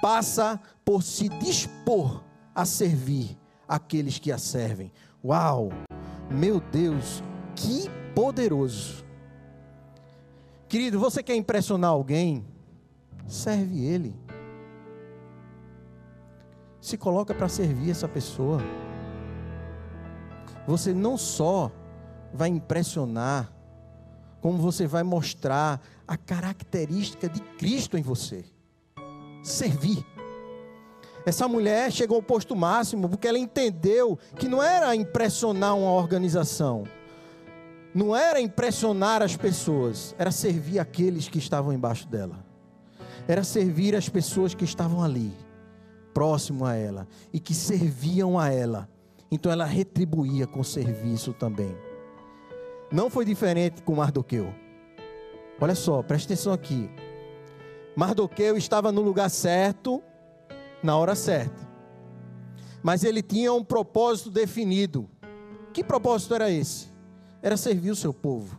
passa 0.02 0.60
por 0.88 1.04
se 1.04 1.28
dispor 1.28 2.23
a 2.56 2.63
servir 2.63 3.38
aqueles 3.67 4.19
que 4.19 4.32
a 4.32 4.38
servem. 4.38 4.89
Uau! 5.21 5.67
Meu 6.32 6.62
Deus, 6.62 7.21
que 7.54 7.89
poderoso! 8.15 9.04
Querido, 10.69 10.97
você 10.97 11.21
quer 11.21 11.36
impressionar 11.36 11.89
alguém? 11.89 12.47
Serve 13.28 13.84
ele. 13.84 14.15
Se 16.80 16.97
coloca 16.97 17.36
para 17.36 17.50
servir 17.50 17.91
essa 17.91 18.08
pessoa. 18.08 18.62
Você 20.65 20.93
não 20.93 21.17
só 21.17 21.69
vai 22.34 22.47
impressionar, 22.47 23.52
como 24.39 24.58
você 24.58 24.88
vai 24.88 25.04
mostrar 25.04 25.82
a 26.08 26.15
característica 26.15 27.28
de 27.28 27.41
Cristo 27.58 27.97
em 27.97 28.02
você. 28.02 28.45
Servir. 29.43 30.17
Essa 31.28 31.48
mulher 31.48 31.92
chegou 31.92 32.16
ao 32.16 32.24
posto 32.24 32.56
máximo 32.56 33.08
porque 33.08 33.28
ela 33.28 33.38
entendeu 33.38 34.18
que 34.36 34.48
não 34.48 34.63
era 34.63 34.96
impressionar 34.96 35.78
uma 35.78 35.92
organização, 35.92 36.86
não 37.94 38.16
era 38.16 38.42
impressionar 38.42 39.22
as 39.22 39.36
pessoas, 39.36 40.16
era 40.18 40.32
servir 40.32 40.80
aqueles 40.80 41.28
que 41.28 41.38
estavam 41.38 41.72
embaixo 41.72 42.08
dela 42.08 42.48
era 43.28 43.44
servir 43.44 43.96
as 43.96 44.08
pessoas 44.08 44.56
que 44.56 44.63
estavam 44.63 45.04
ali, 45.04 45.32
próximo 46.13 46.66
a 46.66 46.76
ela, 46.76 47.08
e 47.34 47.40
que 47.40 47.54
serviam 47.54 48.40
a 48.40 48.50
ela. 48.50 48.90
Então 49.30 49.52
ela 49.52 49.66
retribuía 49.66 50.48
com 50.48 50.63
serviço 50.63 51.34
também. 51.34 51.76
Não 52.90 53.10
foi 53.10 53.26
diferente 53.26 53.84
com 53.84 53.96
Mardoqueu. 53.96 54.54
Olha 55.60 55.76
só, 55.76 56.02
preste 56.02 56.26
atenção 56.26 56.54
aqui. 56.54 56.90
Mardoqueu 57.96 58.56
estava 58.56 58.92
no 58.92 59.02
lugar 59.02 59.30
certo, 59.30 60.02
na 60.88 60.97
hora 60.97 61.15
certa. 61.15 61.67
Mas 62.82 63.04
ele 63.04 63.21
tinha 63.21 63.52
um 63.52 63.62
propósito 63.62 64.32
definido. 64.32 65.10
Que 65.73 65.84
propósito 65.84 66.34
era 66.34 66.50
esse? 66.50 66.88
Era 67.41 67.58
servir 67.58 67.91
o 67.91 67.95
seu 67.95 68.13
povo. 68.13 68.58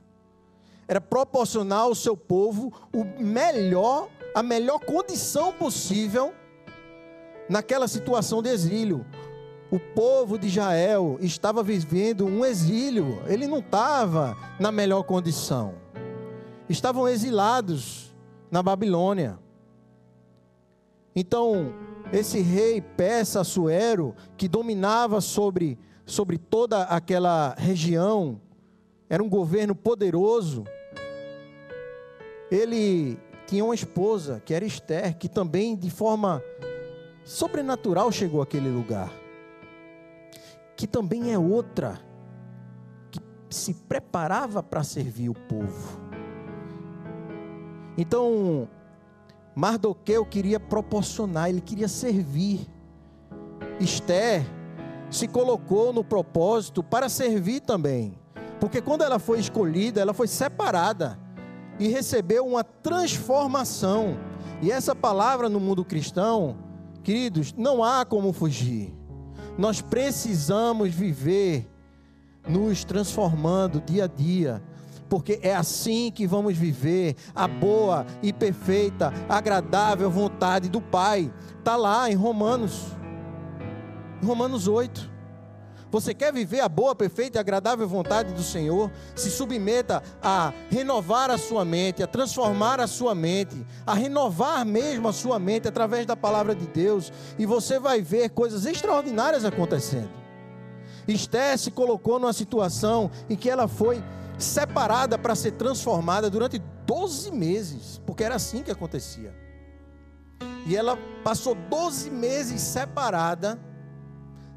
Era 0.86 1.00
proporcionar 1.00 1.80
ao 1.80 1.94
seu 1.94 2.16
povo 2.16 2.70
o 2.94 3.02
melhor 3.18 4.08
a 4.34 4.42
melhor 4.42 4.78
condição 4.80 5.54
possível 5.54 6.34
naquela 7.48 7.88
situação 7.88 8.42
de 8.42 8.50
exílio. 8.50 9.06
O 9.70 9.80
povo 9.80 10.38
de 10.38 10.48
Israel 10.48 11.16
estava 11.20 11.62
vivendo 11.62 12.26
um 12.26 12.44
exílio, 12.44 13.22
ele 13.26 13.46
não 13.46 13.58
estava 13.58 14.36
na 14.60 14.70
melhor 14.70 15.02
condição. 15.02 15.74
Estavam 16.68 17.08
exilados 17.08 18.14
na 18.50 18.62
Babilônia. 18.62 19.38
Então, 21.16 21.74
esse 22.12 22.40
rei 22.40 22.80
Persa 22.80 23.40
Assuero, 23.40 24.14
que 24.36 24.48
dominava 24.48 25.20
sobre, 25.20 25.78
sobre 26.06 26.38
toda 26.38 26.84
aquela 26.84 27.54
região, 27.58 28.40
era 29.08 29.22
um 29.22 29.28
governo 29.28 29.74
poderoso. 29.74 30.64
Ele 32.50 33.18
tinha 33.46 33.64
uma 33.64 33.74
esposa, 33.74 34.42
que 34.44 34.54
era 34.54 34.64
Esther, 34.64 35.16
que 35.18 35.28
também 35.28 35.76
de 35.76 35.90
forma 35.90 36.42
sobrenatural 37.24 38.10
chegou 38.10 38.40
àquele 38.40 38.68
lugar. 38.68 39.12
Que 40.76 40.86
também 40.86 41.32
é 41.32 41.38
outra, 41.38 42.00
que 43.10 43.20
se 43.50 43.74
preparava 43.74 44.62
para 44.62 44.82
servir 44.82 45.28
o 45.28 45.34
povo. 45.34 46.00
Então, 47.98 48.68
Mardoqueu 49.58 50.24
queria 50.24 50.60
proporcionar, 50.60 51.48
ele 51.48 51.60
queria 51.60 51.88
servir. 51.88 52.64
Esther 53.80 54.46
se 55.10 55.26
colocou 55.26 55.92
no 55.92 56.04
propósito 56.04 56.80
para 56.80 57.08
servir 57.08 57.58
também. 57.62 58.16
Porque 58.60 58.80
quando 58.80 59.02
ela 59.02 59.18
foi 59.18 59.40
escolhida, 59.40 60.00
ela 60.00 60.14
foi 60.14 60.28
separada 60.28 61.18
e 61.76 61.88
recebeu 61.88 62.46
uma 62.46 62.62
transformação. 62.62 64.16
E 64.62 64.70
essa 64.70 64.94
palavra 64.94 65.48
no 65.48 65.58
mundo 65.58 65.84
cristão, 65.84 66.56
queridos, 67.02 67.52
não 67.52 67.82
há 67.82 68.04
como 68.04 68.32
fugir. 68.32 68.96
Nós 69.58 69.80
precisamos 69.80 70.94
viver 70.94 71.68
nos 72.48 72.84
transformando 72.84 73.80
dia 73.80 74.04
a 74.04 74.06
dia, 74.06 74.62
porque 75.08 75.38
é 75.42 75.54
assim 75.54 76.10
que 76.10 76.26
vamos 76.26 76.56
viver 76.56 77.16
a 77.34 77.48
boa 77.48 78.06
e 78.22 78.32
perfeita, 78.32 79.12
agradável 79.28 80.10
vontade 80.10 80.68
do 80.68 80.80
Pai. 80.80 81.32
Está 81.58 81.76
lá 81.76 82.10
em 82.10 82.14
Romanos, 82.14 82.86
Romanos 84.24 84.68
8. 84.68 85.18
Você 85.90 86.12
quer 86.12 86.32
viver 86.32 86.60
a 86.60 86.68
boa, 86.68 86.94
perfeita 86.94 87.38
e 87.38 87.40
agradável 87.40 87.88
vontade 87.88 88.34
do 88.34 88.42
Senhor? 88.42 88.90
Se 89.16 89.30
submeta 89.30 90.02
a 90.22 90.52
renovar 90.68 91.30
a 91.30 91.38
sua 91.38 91.64
mente, 91.64 92.02
a 92.02 92.06
transformar 92.06 92.78
a 92.78 92.86
sua 92.86 93.14
mente, 93.14 93.64
a 93.86 93.94
renovar 93.94 94.66
mesmo 94.66 95.08
a 95.08 95.14
sua 95.14 95.38
mente 95.38 95.66
através 95.66 96.04
da 96.04 96.14
palavra 96.14 96.54
de 96.54 96.66
Deus, 96.66 97.10
e 97.38 97.46
você 97.46 97.78
vai 97.78 98.02
ver 98.02 98.28
coisas 98.30 98.66
extraordinárias 98.66 99.46
acontecendo. 99.46 100.10
Esther 101.06 101.56
se 101.56 101.70
colocou 101.70 102.18
numa 102.18 102.34
situação 102.34 103.10
em 103.30 103.34
que 103.34 103.48
ela 103.48 103.66
foi 103.66 104.02
separada 104.38 105.18
para 105.18 105.34
ser 105.34 105.52
transformada 105.52 106.30
durante 106.30 106.58
12 106.86 107.30
meses, 107.32 108.00
porque 108.06 108.24
era 108.24 108.36
assim 108.36 108.62
que 108.62 108.70
acontecia. 108.70 109.34
E 110.66 110.76
ela 110.76 110.96
passou 111.24 111.54
12 111.54 112.10
meses 112.10 112.60
separada 112.60 113.58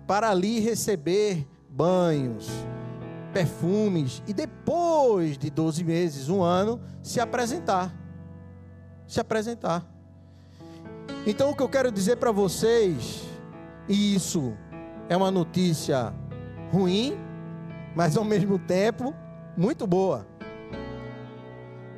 para 0.06 0.30
ali 0.30 0.60
receber 0.60 1.48
banhos, 1.70 2.50
perfumes 3.34 4.22
e 4.28 4.34
depois 4.34 5.38
de 5.38 5.50
12 5.50 5.84
meses, 5.84 6.30
um 6.30 6.44
ano, 6.44 6.82
se 7.02 7.20
apresentar. 7.20 7.94
Se 9.08 9.20
apresentar. 9.20 9.86
Então 11.26 11.52
o 11.52 11.56
que 11.56 11.64
eu 11.64 11.70
quero 11.70 11.92
dizer 11.92 12.18
para 12.18 12.32
vocês, 12.32 13.24
e 13.88 14.16
isso 14.16 14.54
é 15.08 15.16
uma 15.16 15.32
notícia 15.32 16.14
ruim, 16.72 17.18
mas 17.96 18.16
ao 18.18 18.24
mesmo 18.24 18.58
tempo 18.60 19.14
muito 19.58 19.86
boa. 19.86 20.26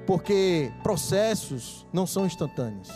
Porque 0.05 0.71
processos 0.83 1.87
não 1.93 2.05
são 2.05 2.25
instantâneos. 2.25 2.89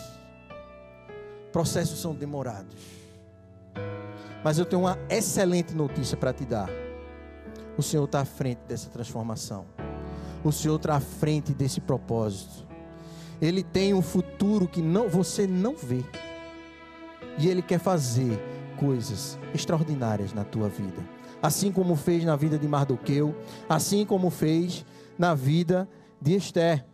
Processos 1.52 2.00
são 2.00 2.14
demorados. 2.14 2.76
Mas 4.44 4.58
eu 4.58 4.64
tenho 4.64 4.82
uma 4.82 4.98
excelente 5.08 5.74
notícia 5.74 6.16
para 6.16 6.32
te 6.32 6.44
dar. 6.44 6.68
O 7.76 7.82
Senhor 7.82 8.04
está 8.04 8.20
à 8.20 8.24
frente 8.24 8.60
dessa 8.68 8.90
transformação. 8.90 9.66
O 10.44 10.52
Senhor 10.52 10.76
está 10.76 10.96
à 10.96 11.00
frente 11.00 11.52
desse 11.52 11.80
propósito. 11.80 12.66
Ele 13.40 13.62
tem 13.62 13.94
um 13.94 14.02
futuro 14.02 14.68
que 14.68 14.82
não, 14.82 15.08
você 15.08 15.46
não 15.46 15.76
vê. 15.76 16.04
E 17.38 17.48
Ele 17.48 17.62
quer 17.62 17.78
fazer 17.78 18.38
coisas 18.78 19.38
extraordinárias 19.54 20.32
na 20.32 20.44
tua 20.44 20.68
vida. 20.68 21.17
Assim 21.42 21.70
como 21.70 21.94
fez 21.96 22.24
na 22.24 22.36
vida 22.36 22.58
de 22.58 22.66
Mardoqueu, 22.66 23.34
assim 23.68 24.04
como 24.04 24.30
fez 24.30 24.84
na 25.18 25.34
vida 25.34 25.88
de 26.20 26.34
Esther. 26.34 26.84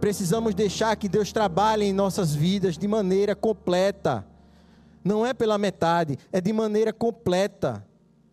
Precisamos 0.00 0.54
deixar 0.54 0.94
que 0.96 1.08
Deus 1.08 1.32
trabalhe 1.32 1.84
em 1.84 1.92
nossas 1.92 2.34
vidas 2.34 2.76
de 2.76 2.86
maneira 2.86 3.34
completa 3.34 4.26
não 5.06 5.24
é 5.24 5.32
pela 5.32 5.56
metade, 5.56 6.18
é 6.32 6.40
de 6.40 6.52
maneira 6.52 6.92
completa. 6.92 7.86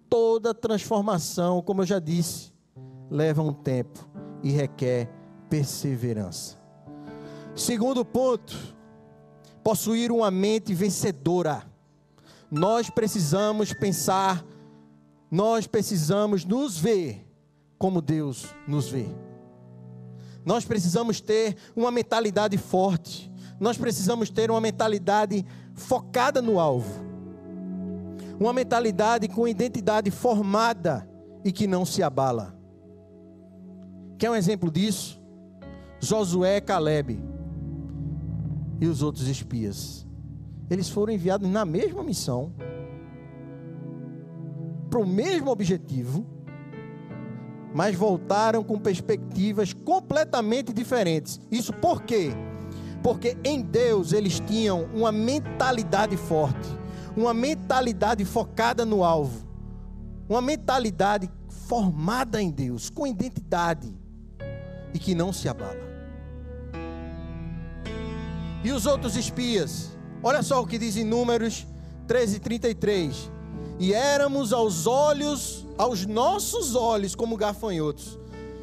Toda 0.09 0.55
transformação, 0.55 1.61
como 1.61 1.81
eu 1.81 1.85
já 1.85 1.99
disse, 1.99 2.51
leva 3.11 3.43
um 3.43 3.53
tempo 3.53 4.09
e 4.41 4.51
requer 4.51 5.07
perseverança. 5.49 6.57
Segundo 7.55 8.03
ponto, 8.03 8.57
possuir 9.63 10.11
uma 10.11 10.31
mente 10.31 10.73
vencedora. 10.73 11.63
Nós 12.53 12.89
precisamos 12.89 13.73
pensar 13.73 14.45
nós 15.33 15.65
precisamos 15.65 16.45
nos 16.45 16.77
ver 16.77 17.27
como 17.79 18.03
Deus 18.03 18.53
nos 18.67 18.87
vê. 18.87 19.07
Nós 20.45 20.63
precisamos 20.63 21.19
ter 21.19 21.57
uma 21.75 21.89
mentalidade 21.89 22.55
forte. 22.55 23.33
Nós 23.59 23.75
precisamos 23.75 24.29
ter 24.29 24.51
uma 24.51 24.61
mentalidade 24.61 25.43
focada 25.73 26.39
no 26.39 26.59
alvo. 26.59 27.03
Uma 28.39 28.53
mentalidade 28.53 29.27
com 29.27 29.47
identidade 29.47 30.11
formada 30.11 31.09
e 31.43 31.51
que 31.51 31.65
não 31.65 31.83
se 31.83 32.03
abala. 32.03 32.55
Quer 34.19 34.29
um 34.29 34.35
exemplo 34.35 34.69
disso? 34.69 35.19
Josué, 35.99 36.61
Caleb 36.61 37.19
e 38.79 38.85
os 38.85 39.01
outros 39.01 39.27
espias. 39.27 40.02
Eles 40.69 40.89
foram 40.89 41.13
enviados 41.13 41.49
na 41.49 41.65
mesma 41.65 42.03
missão, 42.03 42.53
para 44.89 44.99
o 44.99 45.07
mesmo 45.07 45.49
objetivo, 45.49 46.25
mas 47.73 47.95
voltaram 47.95 48.63
com 48.63 48.77
perspectivas 48.79 49.73
completamente 49.73 50.71
diferentes. 50.71 51.41
Isso 51.51 51.73
por 51.73 52.03
quê? 52.03 52.31
Porque 53.01 53.35
em 53.43 53.61
Deus 53.61 54.13
eles 54.13 54.39
tinham 54.39 54.85
uma 54.93 55.11
mentalidade 55.11 56.15
forte, 56.15 56.69
uma 57.17 57.33
mentalidade 57.33 58.23
focada 58.23 58.85
no 58.85 59.03
alvo, 59.03 59.47
uma 60.29 60.41
mentalidade 60.41 61.29
formada 61.67 62.41
em 62.41 62.51
Deus, 62.51 62.89
com 62.89 63.07
identidade 63.07 63.93
e 64.93 64.99
que 64.99 65.15
não 65.15 65.33
se 65.33 65.49
abala. 65.49 65.81
E 68.63 68.71
os 68.71 68.85
outros 68.85 69.17
espias, 69.17 69.97
olha 70.23 70.41
só 70.41 70.61
o 70.61 70.67
que 70.67 70.77
diz 70.77 70.95
em 70.95 71.03
Números 71.03 71.67
13, 72.07 72.39
33. 72.39 73.31
E 73.79 73.93
éramos 73.93 74.53
aos 74.53 74.87
olhos, 74.87 75.67
aos 75.77 76.05
nossos 76.05 76.75
olhos, 76.75 77.15
como 77.15 77.35
gafanhotos. 77.35 78.17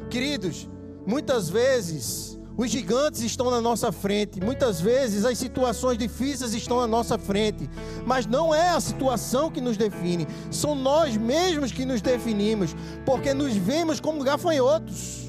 Queridos, 0.09 0.67
muitas 1.05 1.49
vezes 1.49 2.39
os 2.57 2.69
gigantes 2.69 3.21
estão 3.21 3.49
na 3.49 3.61
nossa 3.61 3.91
frente, 3.91 4.39
muitas 4.39 4.79
vezes 4.79 5.25
as 5.25 5.37
situações 5.37 5.97
difíceis 5.97 6.53
estão 6.53 6.79
na 6.79 6.87
nossa 6.87 7.17
frente, 7.17 7.69
mas 8.05 8.25
não 8.25 8.53
é 8.53 8.69
a 8.69 8.79
situação 8.79 9.49
que 9.49 9.61
nos 9.61 9.77
define, 9.77 10.27
são 10.51 10.75
nós 10.75 11.15
mesmos 11.15 11.71
que 11.71 11.85
nos 11.85 12.01
definimos, 12.01 12.75
porque 13.05 13.33
nos 13.33 13.55
vemos 13.55 13.99
como 13.99 14.23
gafanhotos. 14.23 15.27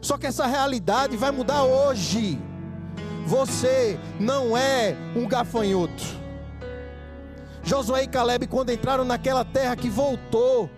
Só 0.00 0.18
que 0.18 0.26
essa 0.26 0.46
realidade 0.46 1.16
vai 1.16 1.30
mudar 1.30 1.62
hoje. 1.62 2.38
Você 3.26 3.98
não 4.18 4.56
é 4.56 4.96
um 5.16 5.26
gafanhoto. 5.26 6.22
Josué 7.62 8.02
e 8.02 8.08
Caleb, 8.08 8.46
quando 8.48 8.70
entraram 8.70 9.04
naquela 9.04 9.44
terra 9.44 9.76
que 9.76 9.88
voltou, 9.88 10.68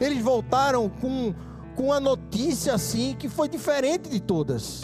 eles 0.00 0.22
voltaram 0.22 0.88
com, 0.88 1.32
com 1.76 1.84
uma 1.84 2.00
notícia 2.00 2.74
assim 2.74 3.14
que 3.16 3.28
foi 3.28 3.48
diferente 3.48 4.08
de 4.08 4.20
todas. 4.20 4.82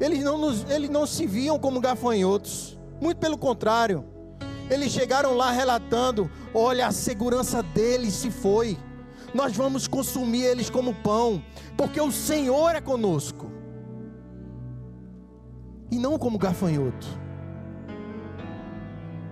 Eles 0.00 0.24
não, 0.24 0.38
nos, 0.38 0.68
eles 0.70 0.88
não 0.88 1.06
se 1.06 1.26
viam 1.26 1.58
como 1.58 1.80
gafanhotos, 1.80 2.78
muito 3.00 3.18
pelo 3.18 3.36
contrário. 3.36 4.04
Eles 4.70 4.90
chegaram 4.90 5.34
lá 5.34 5.50
relatando: 5.50 6.30
olha, 6.54 6.86
a 6.86 6.92
segurança 6.92 7.62
deles 7.62 8.14
se 8.14 8.30
foi. 8.30 8.78
Nós 9.34 9.54
vamos 9.54 9.86
consumir 9.86 10.42
eles 10.42 10.68
como 10.68 10.94
pão, 10.94 11.42
porque 11.76 12.00
o 12.00 12.10
Senhor 12.10 12.74
é 12.74 12.80
conosco. 12.80 13.61
E 15.92 15.98
não 15.98 16.18
como 16.18 16.38
gafanhoto. 16.38 17.06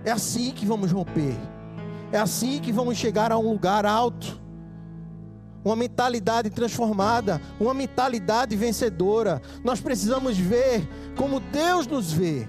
É 0.05 0.11
assim 0.11 0.51
que 0.51 0.63
vamos 0.63 0.91
romper. 0.91 1.35
É 2.11 2.19
assim 2.19 2.59
que 2.59 2.71
vamos 2.71 2.99
chegar 2.99 3.31
a 3.31 3.37
um 3.39 3.51
lugar 3.51 3.83
alto. 3.83 4.39
Uma 5.65 5.75
mentalidade 5.75 6.51
transformada, 6.51 7.41
uma 7.59 7.73
mentalidade 7.73 8.55
vencedora. 8.55 9.41
Nós 9.63 9.81
precisamos 9.81 10.37
ver 10.37 10.87
como 11.15 11.39
Deus 11.39 11.87
nos 11.87 12.13
vê. 12.13 12.47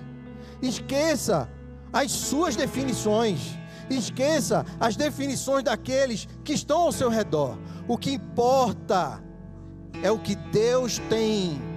Esqueça 0.61 1.49
as 1.91 2.13
suas 2.13 2.55
definições. 2.55 3.57
Esqueça 3.89 4.67
as 4.79 4.95
definições 4.95 5.65
daqueles 5.65 6.29
que 6.45 6.53
estão 6.53 6.83
ao 6.83 6.93
seu 6.93 7.09
redor. 7.09 7.57
O 7.89 7.97
que 7.97 8.13
importa 8.13 9.23
é 10.03 10.11
o 10.11 10.19
que 10.19 10.35
Deus 10.35 10.99
tem 11.09 11.72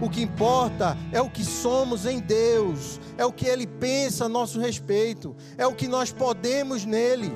o 0.00 0.10
que 0.10 0.22
importa 0.22 0.96
é 1.12 1.20
o 1.20 1.30
que 1.30 1.44
somos 1.44 2.04
em 2.06 2.20
Deus, 2.20 3.00
é 3.16 3.24
o 3.24 3.32
que 3.32 3.46
Ele 3.46 3.66
pensa 3.66 4.26
a 4.26 4.28
nosso 4.28 4.60
respeito, 4.60 5.34
é 5.56 5.66
o 5.66 5.74
que 5.74 5.88
nós 5.88 6.12
podemos 6.12 6.84
nele. 6.84 7.32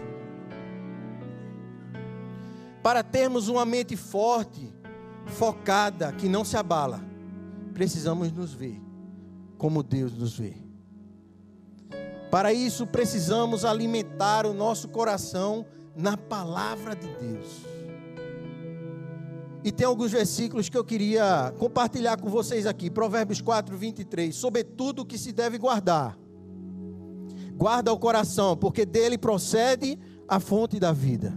Para 2.82 3.02
termos 3.02 3.48
uma 3.48 3.64
mente 3.64 3.96
forte, 3.96 4.72
focada, 5.26 6.12
que 6.12 6.28
não 6.28 6.44
se 6.44 6.56
abala, 6.56 7.02
precisamos 7.74 8.32
nos 8.32 8.52
ver 8.52 8.80
como 9.58 9.82
Deus 9.82 10.12
nos 10.12 10.38
vê. 10.38 10.54
Para 12.30 12.52
isso, 12.52 12.86
precisamos 12.86 13.64
alimentar 13.64 14.46
o 14.46 14.54
nosso 14.54 14.88
coração 14.88 15.66
na 15.94 16.16
palavra 16.16 16.94
de 16.94 17.08
Deus. 17.08 17.66
E 19.62 19.70
tem 19.70 19.86
alguns 19.86 20.10
versículos 20.10 20.68
que 20.68 20.76
eu 20.76 20.84
queria 20.84 21.52
compartilhar 21.58 22.16
com 22.18 22.30
vocês 22.30 22.66
aqui. 22.66 22.90
Provérbios 22.90 23.42
4, 23.42 23.76
23. 23.76 24.34
Sobretudo 24.34 25.04
que 25.04 25.18
se 25.18 25.32
deve 25.32 25.58
guardar. 25.58 26.18
Guarda 27.54 27.92
o 27.92 27.98
coração, 27.98 28.56
porque 28.56 28.86
dele 28.86 29.18
procede 29.18 29.98
a 30.26 30.40
fonte 30.40 30.80
da 30.80 30.92
vida. 30.92 31.36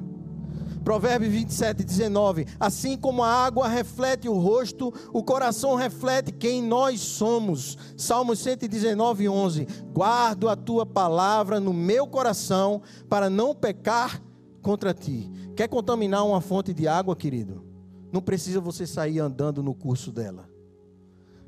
Provérbios 0.86 1.33
27, 1.33 1.83
19. 1.83 2.45
Assim 2.57 2.97
como 2.97 3.23
a 3.23 3.27
água 3.27 3.67
reflete 3.67 4.29
o 4.29 4.38
rosto, 4.38 4.93
o 5.12 5.21
coração 5.21 5.75
reflete 5.75 6.31
quem 6.31 6.62
nós 6.62 7.01
somos. 7.01 7.77
Salmos 7.97 8.39
119, 8.39 9.27
11. 9.27 9.67
Guardo 9.93 10.47
a 10.47 10.55
tua 10.55 10.86
palavra 10.86 11.59
no 11.59 11.73
meu 11.73 12.07
coração 12.07 12.81
para 13.09 13.29
não 13.29 13.53
pecar 13.53 14.21
contra 14.62 14.93
ti. 14.93 15.29
Quer 15.57 15.67
contaminar 15.67 16.25
uma 16.25 16.39
fonte 16.39 16.73
de 16.73 16.88
água, 16.88 17.17
querido? 17.17 17.72
Não 18.13 18.21
precisa 18.21 18.62
você 18.62 18.86
sair 18.86 19.19
andando 19.19 19.63
no 19.63 19.73
curso 19.73 20.12
dela. 20.12 20.47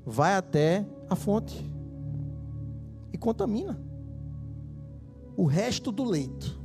Vai 0.04 0.36
até 0.36 0.84
a 1.08 1.16
fonte 1.16 1.64
e 3.14 3.20
contamina. 3.20 3.80
O 5.38 5.46
resto 5.46 5.92
do 5.92 6.04
leito 6.04 6.60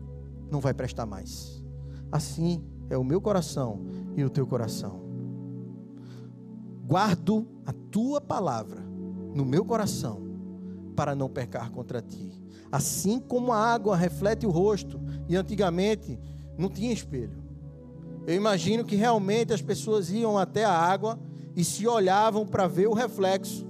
não 0.51 0.59
vai 0.59 0.73
prestar 0.73 1.05
mais. 1.05 1.63
Assim 2.11 2.65
é 2.89 2.97
o 2.97 3.05
meu 3.05 3.21
coração 3.21 3.85
e 4.17 4.25
o 4.25 4.31
teu 4.31 4.47
coração. 4.47 5.03
Guardo 6.87 7.47
a 7.67 7.73
tua 7.91 8.23
palavra 8.23 8.81
no 9.35 9.45
meu 9.45 9.67
coração 9.67 10.23
para 10.97 11.15
não 11.15 11.29
pecar 11.29 11.71
contra 11.71 12.01
ti. 12.01 12.33
Assim 12.73 13.21
como 13.21 13.53
a 13.53 13.59
água 13.59 13.97
reflete 13.97 14.47
o 14.47 14.51
rosto, 14.51 14.99
e 15.29 15.37
antigamente 15.37 16.19
não 16.57 16.71
tinha 16.71 16.91
espelho. 16.91 17.50
Eu 18.31 18.37
imagino 18.37 18.85
que 18.85 18.95
realmente 18.95 19.53
as 19.53 19.61
pessoas 19.61 20.09
iam 20.09 20.39
até 20.39 20.65
a 20.65 20.71
água 20.71 21.19
e 21.57 21.65
se 21.65 21.85
olhavam 21.85 22.47
para 22.47 22.69
ver 22.69 22.87
o 22.87 22.93
reflexo. 22.93 23.67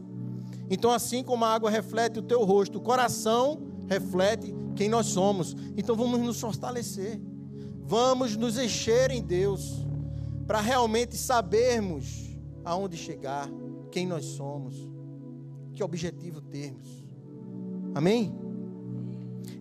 Então, 0.68 0.90
assim 0.90 1.24
como 1.24 1.46
a 1.46 1.48
água 1.48 1.70
reflete 1.70 2.18
o 2.18 2.22
teu 2.22 2.44
rosto, 2.44 2.76
o 2.76 2.82
coração 2.82 3.62
reflete 3.88 4.54
quem 4.76 4.86
nós 4.86 5.06
somos. 5.06 5.56
Então, 5.78 5.96
vamos 5.96 6.20
nos 6.20 6.38
fortalecer. 6.38 7.18
Vamos 7.86 8.36
nos 8.36 8.58
encher 8.58 9.10
em 9.10 9.22
Deus 9.22 9.82
para 10.46 10.60
realmente 10.60 11.16
sabermos 11.16 12.36
aonde 12.62 12.98
chegar, 12.98 13.48
quem 13.90 14.06
nós 14.06 14.26
somos, 14.26 14.76
que 15.72 15.82
objetivo 15.82 16.42
termos. 16.42 16.86
Amém? 17.94 18.30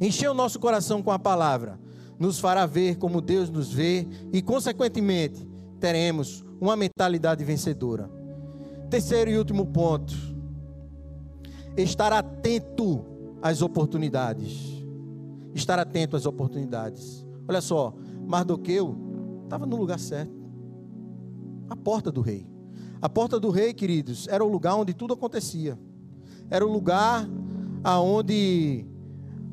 Encher 0.02 0.30
o 0.30 0.34
nosso 0.34 0.60
coração 0.60 1.02
com 1.02 1.10
a 1.10 1.18
palavra 1.18 1.80
nos 2.20 2.40
fará 2.40 2.66
ver 2.66 2.98
como 2.98 3.22
Deus 3.22 3.50
nos 3.50 3.72
vê 3.72 4.06
e, 4.34 4.42
consequentemente, 4.42 5.48
teremos 5.80 6.44
uma 6.60 6.76
mentalidade 6.76 7.44
vencedora. 7.44 8.10
Terceiro 8.90 9.32
e 9.32 9.38
último 9.38 9.66
ponto: 9.68 10.14
estar 11.78 12.12
atento 12.12 13.06
às 13.42 13.62
oportunidades. 13.62 14.78
Estar 15.56 15.80
atento 15.80 16.16
às 16.16 16.26
oportunidades. 16.26 17.26
Olha 17.48 17.62
só, 17.62 17.94
Mardoqueu 18.28 18.96
estava 19.46 19.66
no 19.66 19.78
lugar 19.78 20.00
certo 20.00 20.40
a 21.70 21.76
porta 21.76 22.12
do 22.12 22.22
rei. 22.22 22.48
A 23.02 23.08
porta 23.08 23.40
do 23.40 23.50
rei, 23.50 23.74
queridos, 23.74 24.28
era 24.28 24.44
o 24.44 24.48
lugar 24.48 24.76
onde 24.76 24.94
tudo 24.94 25.14
acontecia. 25.14 25.80
Era 26.50 26.66
o 26.66 26.72
lugar 26.72 27.30
aonde 27.84 28.86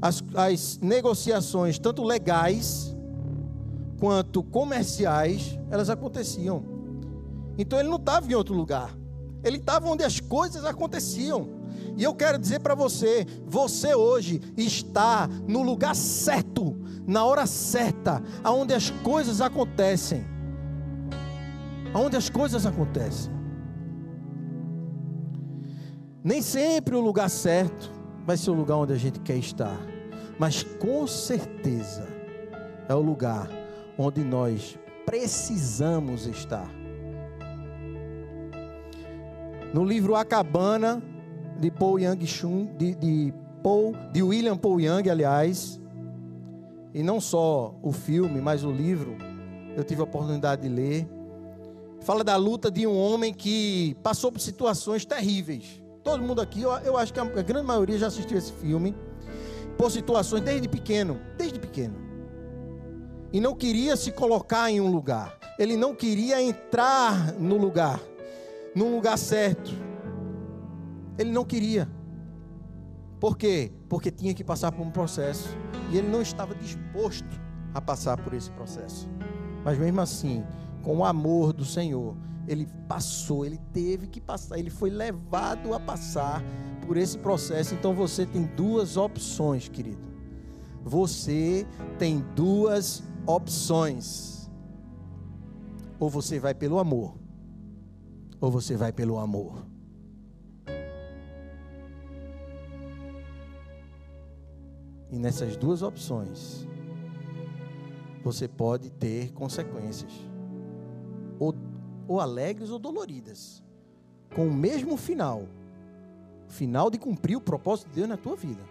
as, 0.01 0.22
as 0.34 0.78
negociações, 0.80 1.78
tanto 1.78 2.03
legais 2.03 2.94
quanto 3.99 4.42
comerciais, 4.42 5.59
elas 5.70 5.88
aconteciam. 5.88 6.64
Então 7.59 7.78
ele 7.78 7.88
não 7.88 7.97
estava 7.97 8.30
em 8.30 8.34
outro 8.34 8.55
lugar, 8.55 8.94
ele 9.42 9.57
estava 9.57 9.88
onde 9.88 10.05
as 10.05 10.20
coisas 10.20 10.64
aconteciam. 10.64 11.57
E 11.97 12.03
eu 12.03 12.14
quero 12.14 12.38
dizer 12.38 12.61
para 12.61 12.74
você: 12.74 13.26
você 13.47 13.94
hoje 13.94 14.40
está 14.57 15.26
no 15.49 15.62
lugar 15.62 15.94
certo, 15.94 16.76
na 17.07 17.24
hora 17.24 17.47
certa, 17.47 18.22
aonde 18.44 18.74
as 18.74 18.90
coisas 18.90 19.40
acontecem. 19.40 20.24
Aonde 21.94 22.16
as 22.16 22.28
coisas 22.28 22.66
acontecem. 22.66 23.32
Nem 26.22 26.42
sempre 26.42 26.94
o 26.94 27.01
lugar 27.01 27.30
certo 27.30 27.95
vai 28.27 28.37
ser 28.37 28.51
o 28.51 28.55
lugar 28.55 28.77
onde 28.77 28.93
a 28.93 28.97
gente 28.97 29.20
quer 29.20 29.37
estar, 29.37 29.81
mas 30.37 30.64
com 30.64 31.07
certeza 31.07 32.09
é 32.89 32.95
o 32.95 33.01
lugar 33.01 33.49
onde 33.97 34.24
nós 34.24 34.77
precisamos 35.07 36.27
estar. 36.27 36.68
No 39.72 39.85
livro 39.85 40.16
A 40.16 40.24
Cabana, 40.24 41.01
de 41.61 41.70
Paul 41.70 42.01
Yang 42.01 42.27
de, 42.77 42.95
de, 42.97 43.35
Paul, 43.62 43.95
de 44.12 44.22
William 44.22 44.57
Paul 44.57 44.81
Yang, 44.81 45.09
aliás, 45.09 45.81
e 46.93 47.03
não 47.03 47.20
só 47.20 47.74
o 47.81 47.93
filme, 47.93 48.41
mas 48.41 48.64
o 48.64 48.72
livro, 48.72 49.16
eu 49.77 49.85
tive 49.85 50.01
a 50.01 50.05
oportunidade 50.05 50.62
de 50.62 50.68
ler. 50.68 51.09
Fala 52.01 52.24
da 52.24 52.37
luta 52.37 52.70
de 52.70 52.87
um 52.87 52.97
homem 52.97 53.33
que 53.33 53.97
passou 54.03 54.33
por 54.33 54.41
situações 54.41 55.05
terríveis. 55.05 55.83
Todo 56.07 56.23
mundo 56.23 56.41
aqui, 56.41 56.63
eu, 56.63 56.71
eu 56.85 56.97
acho 56.97 57.13
que 57.13 57.19
a, 57.19 57.25
a 57.25 57.43
grande 57.43 57.67
maioria 57.67 57.99
já 57.99 58.07
assistiu 58.07 58.39
esse 58.39 58.53
filme, 58.53 58.95
por 59.77 59.91
situações 59.91 60.41
desde 60.41 60.69
pequeno, 60.69 61.19
desde 61.37 61.59
pequeno. 61.59 61.97
E 63.33 63.41
não 63.41 63.57
queria 63.57 63.97
se 63.97 64.13
colocar 64.13 64.71
em 64.71 64.81
um 64.81 64.89
lugar. 64.89 65.37
Ele 65.59 65.77
não 65.77 65.97
queria 65.97 66.41
entrar 66.41 67.33
no 67.33 67.57
lugar, 67.57 68.01
num 68.73 68.95
lugar 68.95 69.19
certo. 69.19 69.73
Ele 71.19 71.33
não 71.33 71.45
queria. 71.45 71.91
Por 73.19 73.37
quê? 73.37 73.73
Porque 73.89 74.13
tinha 74.13 74.33
que 74.33 74.45
passar 74.45 74.71
por 74.71 74.87
um 74.87 74.93
processo. 74.93 75.49
E 75.91 75.99
ele 75.99 76.07
não 76.07 76.23
estava 76.23 76.55
disposto 76.55 77.41
a 77.75 77.81
passar 77.81 78.17
por 78.17 78.33
esse 78.33 78.53
processo. 78.53 79.09
Mas 79.65 79.77
mesmo 79.77 80.01
assim, 80.01 80.45
com 80.85 80.99
o 80.99 81.05
amor 81.05 81.53
do 81.53 81.65
Senhor, 81.65 82.15
ele 82.49 82.66
passou, 82.88 83.44
ele 83.44 83.59
teve 83.72 84.07
que 84.07 84.20
passar, 84.20 84.59
ele 84.59 84.70
foi 84.70 84.90
levado 84.90 85.74
a 85.74 85.80
passar 85.80 86.42
por 86.86 86.97
esse 86.97 87.18
processo. 87.18 87.74
Então 87.74 87.94
você 87.94 88.24
tem 88.24 88.44
duas 88.57 88.97
opções, 88.97 89.68
querido. 89.68 90.09
Você 90.84 91.66
tem 91.99 92.24
duas 92.34 93.03
opções. 93.26 94.51
Ou 95.99 96.09
você 96.09 96.38
vai 96.38 96.55
pelo 96.55 96.78
amor, 96.78 97.16
ou 98.40 98.51
você 98.51 98.76
vai 98.76 98.92
pelo 98.92 99.18
amor. 99.18 99.66
E 105.11 105.18
nessas 105.18 105.57
duas 105.57 105.82
opções, 105.82 106.66
você 108.22 108.47
pode 108.47 108.90
ter 108.90 109.32
consequências, 109.32 110.12
ou, 111.38 111.55
ou 112.07 112.21
alegres 112.21 112.71
ou 112.71 112.79
doloridas, 112.79 113.63
com 114.35 114.47
o 114.47 114.53
mesmo 114.53 114.97
final 114.97 115.47
final 116.49 116.91
de 116.91 116.99
cumprir 116.99 117.37
o 117.37 117.41
propósito 117.41 117.89
de 117.89 117.97
Deus 117.97 118.09
na 118.09 118.17
tua 118.17 118.37
vida. 118.37 118.63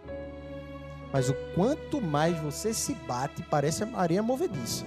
Mas 1.12 1.30
o 1.30 1.36
quanto 1.54 2.02
mais 2.02 2.38
você 2.40 2.74
se 2.74 2.94
bate, 2.94 3.44
parece 3.44 3.84
a 3.84 4.00
areia 4.00 4.24
movediça. 4.24 4.86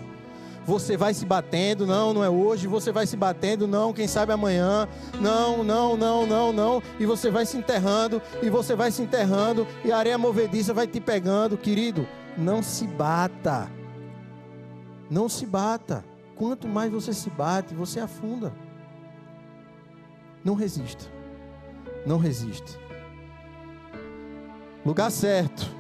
Você 0.67 0.99
vai 0.99 1.15
se 1.15 1.25
batendo, 1.25 1.87
não, 1.87 2.13
não 2.13 2.23
é 2.23 2.29
hoje, 2.29 2.67
você 2.67 2.93
vai 2.93 3.07
se 3.07 3.17
batendo, 3.17 3.67
não, 3.67 3.93
quem 3.95 4.07
sabe 4.07 4.33
amanhã, 4.35 4.87
não, 5.19 5.65
não, 5.65 5.97
não, 5.97 6.27
não, 6.27 6.53
não, 6.53 6.83
e 7.01 7.07
você 7.07 7.31
vai 7.31 7.47
se 7.47 7.57
enterrando, 7.57 8.21
e 8.43 8.51
você 8.51 8.75
vai 8.75 8.91
se 8.91 9.01
enterrando, 9.01 9.67
e 9.83 9.91
a 9.91 9.97
areia 9.97 10.19
movediça 10.19 10.75
vai 10.75 10.87
te 10.87 11.01
pegando, 11.01 11.57
querido, 11.57 12.07
não 12.37 12.63
se 12.63 12.87
bata, 12.87 13.71
não 15.11 15.27
se 15.27 15.47
bata, 15.47 16.05
quanto 16.39 16.69
mais 16.69 16.91
você 16.91 17.13
se 17.13 17.29
bate, 17.29 17.75
você 17.75 18.01
afunda, 18.01 18.53
não 20.45 20.55
resista, 20.55 21.05
não 22.07 22.17
resista, 22.17 22.79
lugar 24.87 25.11
certo, 25.11 25.79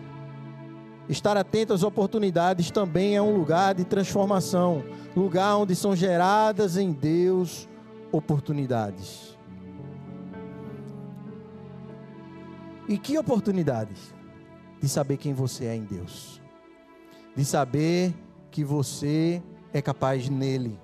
Estar 1.08 1.38
atento 1.38 1.72
às 1.72 1.82
oportunidades 1.82 2.70
também 2.70 3.16
é 3.16 3.22
um 3.22 3.34
lugar 3.34 3.74
de 3.74 3.82
transformação, 3.82 4.84
lugar 5.16 5.56
onde 5.56 5.74
são 5.74 5.96
geradas 5.96 6.76
em 6.76 6.92
Deus 6.92 7.66
oportunidades. 8.12 9.38
E 12.86 12.98
que 12.98 13.16
oportunidades? 13.16 14.14
De 14.80 14.88
saber 14.88 15.16
quem 15.16 15.32
você 15.32 15.64
é 15.64 15.74
em 15.74 15.84
Deus, 15.84 16.42
de 17.34 17.44
saber 17.44 18.14
que 18.50 18.62
você 18.62 19.42
é 19.72 19.82
capaz 19.82 20.28
nele, 20.28 20.78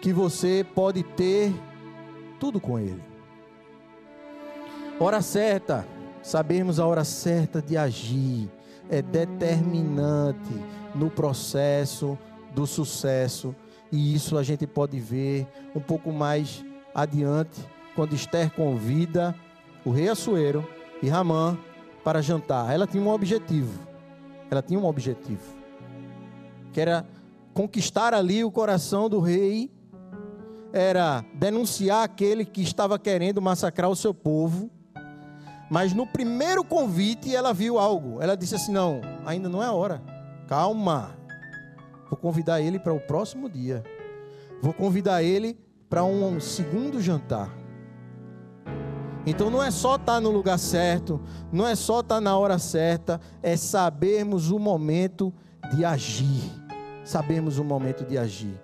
que 0.00 0.12
você 0.12 0.66
pode 0.74 1.02
ter 1.02 1.52
tudo 2.38 2.60
com 2.60 2.78
ele. 2.78 3.02
Hora 5.00 5.20
certa, 5.22 5.86
sabermos 6.22 6.78
a 6.78 6.86
hora 6.86 7.04
certa 7.04 7.60
de 7.60 7.76
agir 7.76 8.48
é 8.88 9.02
determinante 9.02 10.52
no 10.94 11.10
processo 11.10 12.18
do 12.54 12.66
sucesso. 12.66 13.54
E 13.90 14.14
isso 14.14 14.36
a 14.38 14.42
gente 14.42 14.66
pode 14.66 14.98
ver 14.98 15.46
um 15.74 15.80
pouco 15.80 16.12
mais 16.12 16.64
adiante, 16.94 17.60
quando 17.94 18.14
Esther 18.14 18.50
convida 18.50 19.34
o 19.84 19.90
rei 19.90 20.08
Assuero 20.08 20.66
e 21.02 21.08
Ramã 21.08 21.58
para 22.02 22.22
jantar. 22.22 22.72
Ela 22.72 22.86
tinha 22.86 23.02
um 23.02 23.08
objetivo. 23.08 23.80
Ela 24.50 24.62
tinha 24.62 24.78
um 24.78 24.86
objetivo. 24.86 25.42
Que 26.72 26.80
era 26.80 27.04
conquistar 27.54 28.12
ali 28.12 28.44
o 28.44 28.50
coração 28.50 29.08
do 29.08 29.20
rei, 29.20 29.70
era 30.72 31.24
denunciar 31.34 32.02
aquele 32.02 32.44
que 32.44 32.60
estava 32.60 32.98
querendo 32.98 33.40
massacrar 33.40 33.88
o 33.88 33.96
seu 33.96 34.12
povo 34.12 34.70
mas 35.70 35.92
no 35.92 36.06
primeiro 36.06 36.62
convite 36.62 37.34
ela 37.34 37.52
viu 37.52 37.78
algo. 37.78 38.22
Ela 38.22 38.36
disse 38.36 38.54
assim: 38.54 38.72
Não, 38.72 39.00
ainda 39.24 39.48
não 39.48 39.62
é 39.62 39.66
a 39.66 39.72
hora. 39.72 40.02
Calma. 40.46 41.16
Vou 42.08 42.18
convidar 42.18 42.60
ele 42.60 42.78
para 42.78 42.92
o 42.92 43.00
próximo 43.00 43.48
dia. 43.48 43.82
Vou 44.62 44.72
convidar 44.72 45.22
ele 45.22 45.58
para 45.88 46.04
um 46.04 46.38
segundo 46.38 47.00
jantar. 47.00 47.50
Então 49.26 49.50
não 49.50 49.62
é 49.62 49.70
só 49.70 49.96
estar 49.96 50.14
tá 50.14 50.20
no 50.20 50.30
lugar 50.30 50.58
certo, 50.58 51.20
não 51.50 51.66
é 51.66 51.74
só 51.74 52.00
estar 52.00 52.16
tá 52.16 52.20
na 52.20 52.36
hora 52.36 52.58
certa, 52.58 53.20
é 53.42 53.56
sabermos 53.56 54.50
o 54.50 54.58
momento 54.58 55.32
de 55.74 55.84
agir. 55.84 56.63
Sabermos 57.04 57.58
o 57.58 57.64
momento 57.64 58.04
de 58.04 58.16
agir. 58.16 58.60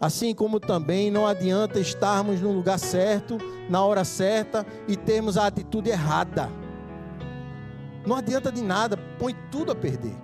Assim 0.00 0.34
como 0.34 0.58
também 0.58 1.12
não 1.12 1.26
adianta 1.26 1.78
estarmos 1.78 2.40
no 2.40 2.50
lugar 2.50 2.78
certo, 2.78 3.38
na 3.70 3.84
hora 3.84 4.04
certa 4.04 4.66
e 4.88 4.96
termos 4.96 5.36
a 5.36 5.46
atitude 5.46 5.90
errada. 5.90 6.50
Não 8.04 8.16
adianta 8.16 8.50
de 8.50 8.62
nada, 8.62 8.96
põe 9.18 9.32
tudo 9.50 9.70
a 9.70 9.76
perder. 9.76 10.16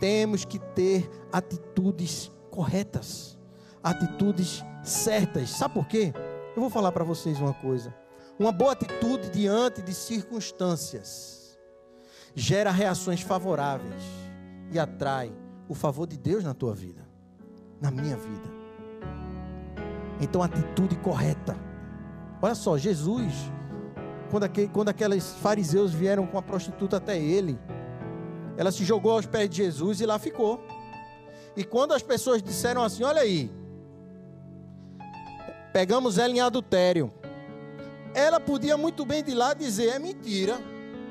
Temos 0.00 0.44
que 0.44 0.58
ter 0.58 1.08
atitudes 1.32 2.32
corretas, 2.50 3.38
atitudes 3.84 4.64
certas. 4.82 5.50
Sabe 5.50 5.74
por 5.74 5.86
quê? 5.86 6.12
Eu 6.56 6.60
vou 6.60 6.70
falar 6.70 6.90
para 6.90 7.04
vocês 7.04 7.38
uma 7.38 7.54
coisa. 7.54 7.94
Uma 8.36 8.50
boa 8.50 8.72
atitude 8.72 9.30
diante 9.30 9.80
de 9.82 9.94
circunstâncias 9.94 11.56
gera 12.34 12.70
reações 12.70 13.20
favoráveis 13.20 14.02
e 14.72 14.78
atrai 14.78 15.32
o 15.70 15.74
favor 15.74 16.06
de 16.06 16.18
Deus 16.18 16.44
na 16.44 16.52
tua 16.52 16.74
vida 16.74 17.10
na 17.80 17.90
minha 17.90 18.16
vida. 18.16 18.60
Então, 20.20 20.42
atitude 20.42 20.96
correta. 20.96 21.56
Olha 22.42 22.54
só, 22.54 22.76
Jesus, 22.76 23.32
quando, 24.30 24.44
aquele, 24.44 24.68
quando 24.68 24.90
aqueles 24.90 25.30
fariseus 25.36 25.92
vieram 25.92 26.26
com 26.26 26.36
a 26.36 26.42
prostituta 26.42 26.98
até 26.98 27.18
ele, 27.18 27.58
ela 28.56 28.70
se 28.70 28.84
jogou 28.84 29.12
aos 29.12 29.24
pés 29.24 29.48
de 29.48 29.56
Jesus 29.56 30.00
e 30.00 30.06
lá 30.06 30.18
ficou. 30.18 30.62
E 31.56 31.64
quando 31.64 31.94
as 31.94 32.02
pessoas 32.02 32.42
disseram 32.42 32.82
assim: 32.82 33.02
Olha 33.02 33.22
aí, 33.22 33.50
pegamos 35.72 36.18
ela 36.18 36.34
em 36.34 36.40
adultério. 36.40 37.10
Ela 38.12 38.38
podia 38.38 38.76
muito 38.76 39.06
bem 39.06 39.24
de 39.24 39.34
lá 39.34 39.54
dizer: 39.54 39.88
É 39.88 39.98
mentira. 39.98 40.58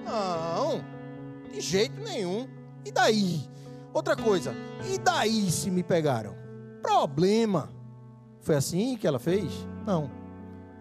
Não, 0.06 0.84
de 1.52 1.60
jeito 1.60 2.00
nenhum. 2.02 2.48
E 2.86 2.92
daí? 2.92 3.50
Outra 3.94 4.16
coisa, 4.16 4.54
e 4.92 4.98
daí 4.98 5.50
se 5.52 5.72
me 5.72 5.84
pegaram? 5.84 6.40
problema. 6.82 7.70
Foi 8.42 8.56
assim 8.56 8.98
que 8.98 9.06
ela 9.06 9.20
fez? 9.20 9.52
Não. 9.86 10.10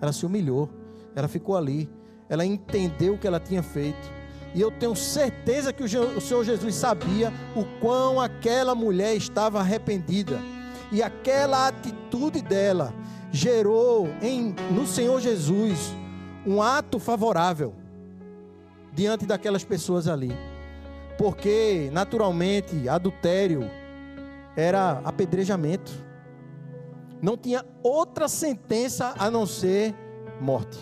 Ela 0.00 0.12
se 0.12 0.24
humilhou. 0.24 0.70
Ela 1.14 1.28
ficou 1.28 1.56
ali. 1.56 1.88
Ela 2.28 2.44
entendeu 2.44 3.14
o 3.14 3.18
que 3.18 3.26
ela 3.26 3.40
tinha 3.40 3.62
feito. 3.62 4.18
E 4.54 4.60
eu 4.60 4.70
tenho 4.70 4.96
certeza 4.96 5.72
que 5.72 5.82
o 5.82 6.20
Senhor 6.20 6.44
Jesus 6.44 6.74
sabia 6.74 7.32
o 7.54 7.64
quão 7.80 8.20
aquela 8.20 8.74
mulher 8.74 9.14
estava 9.14 9.60
arrependida. 9.60 10.38
E 10.90 11.02
aquela 11.02 11.68
atitude 11.68 12.40
dela 12.40 12.94
gerou 13.30 14.08
em, 14.22 14.54
no 14.70 14.86
Senhor 14.86 15.20
Jesus 15.20 15.94
um 16.46 16.62
ato 16.62 16.98
favorável 16.98 17.74
diante 18.94 19.26
daquelas 19.26 19.64
pessoas 19.64 20.08
ali. 20.08 20.32
Porque 21.18 21.90
naturalmente 21.92 22.88
adultério 22.88 23.68
era 24.56 25.02
apedrejamento. 25.04 25.92
Não 27.20 27.36
tinha 27.36 27.66
outra 27.82 28.28
sentença 28.28 29.12
a 29.18 29.28
não 29.28 29.44
ser 29.44 29.92
morte. 30.40 30.78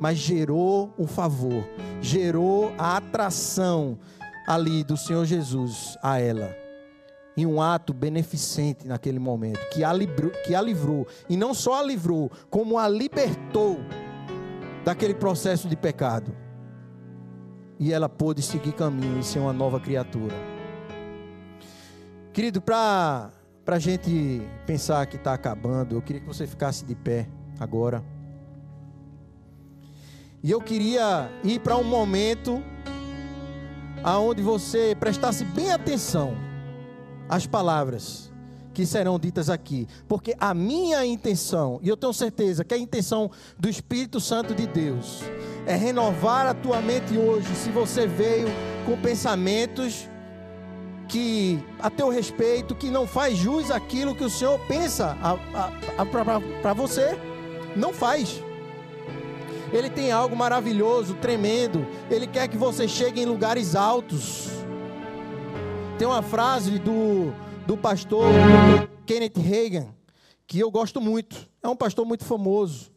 Mas 0.00 0.16
gerou 0.16 0.94
o 0.96 1.06
favor, 1.06 1.62
gerou 2.00 2.72
a 2.78 2.96
atração 2.96 3.98
ali 4.46 4.82
do 4.82 4.96
Senhor 4.96 5.26
Jesus 5.26 5.98
a 6.02 6.18
ela. 6.18 6.56
Em 7.36 7.44
um 7.44 7.60
ato 7.60 7.92
beneficente 7.92 8.88
naquele 8.88 9.18
momento, 9.18 9.60
que 9.70 9.84
a, 9.84 9.92
livrou, 9.92 10.30
que 10.44 10.54
a 10.54 10.60
livrou, 10.60 11.06
e 11.28 11.36
não 11.36 11.52
só 11.52 11.80
a 11.80 11.82
livrou, 11.82 12.30
como 12.48 12.78
a 12.78 12.88
libertou 12.88 13.78
daquele 14.84 15.14
processo 15.14 15.68
de 15.68 15.76
pecado. 15.76 16.34
E 17.78 17.92
ela 17.92 18.08
pôde 18.08 18.42
seguir 18.42 18.72
caminho 18.72 19.20
e 19.20 19.22
ser 19.24 19.38
uma 19.38 19.52
nova 19.52 19.78
criatura. 19.78 20.34
Querido, 22.32 22.60
para 22.60 23.32
a 23.66 23.78
gente 23.78 24.42
pensar 24.66 25.06
que 25.06 25.16
está 25.16 25.32
acabando, 25.32 25.94
eu 25.94 26.02
queria 26.02 26.20
que 26.20 26.26
você 26.26 26.46
ficasse 26.46 26.84
de 26.84 26.94
pé 26.94 27.28
agora. 27.58 28.04
E 30.42 30.50
eu 30.50 30.60
queria 30.60 31.30
ir 31.42 31.60
para 31.60 31.76
um 31.76 31.84
momento 31.84 32.62
aonde 34.02 34.42
você 34.42 34.96
prestasse 34.98 35.44
bem 35.44 35.72
atenção 35.72 36.36
às 37.28 37.46
palavras 37.46 38.27
que 38.78 38.86
serão 38.86 39.18
ditas 39.18 39.50
aqui, 39.50 39.88
porque 40.06 40.36
a 40.38 40.54
minha 40.54 41.04
intenção, 41.04 41.80
e 41.82 41.88
eu 41.88 41.96
tenho 41.96 42.12
certeza 42.12 42.62
que 42.62 42.72
a 42.72 42.78
intenção 42.78 43.28
do 43.58 43.68
Espírito 43.68 44.20
Santo 44.20 44.54
de 44.54 44.68
Deus 44.68 45.24
é 45.66 45.74
renovar 45.74 46.46
a 46.46 46.54
tua 46.54 46.80
mente 46.80 47.18
hoje, 47.18 47.52
se 47.56 47.70
você 47.70 48.06
veio 48.06 48.46
com 48.86 48.96
pensamentos 48.96 50.08
que 51.08 51.58
a 51.80 51.90
teu 51.90 52.08
respeito, 52.08 52.72
que 52.72 52.88
não 52.88 53.04
faz 53.04 53.36
jus 53.36 53.68
àquilo 53.72 54.14
que 54.14 54.22
o 54.22 54.30
Senhor 54.30 54.60
pensa 54.68 55.16
para 56.62 56.72
você, 56.72 57.18
não 57.74 57.92
faz. 57.92 58.40
Ele 59.72 59.90
tem 59.90 60.12
algo 60.12 60.36
maravilhoso, 60.36 61.14
tremendo. 61.14 61.84
Ele 62.08 62.28
quer 62.28 62.46
que 62.46 62.56
você 62.56 62.86
chegue 62.86 63.22
em 63.22 63.26
lugares 63.26 63.74
altos. 63.74 64.50
Tem 65.98 66.06
uma 66.06 66.22
frase 66.22 66.78
do, 66.78 67.34
do 67.68 67.76
pastor 67.76 68.32
Kenneth 69.04 69.36
Reagan 69.36 69.94
que 70.46 70.58
eu 70.58 70.70
gosto 70.70 71.02
muito. 71.02 71.46
É 71.62 71.68
um 71.68 71.76
pastor 71.76 72.06
muito 72.06 72.24
famoso. 72.24 72.90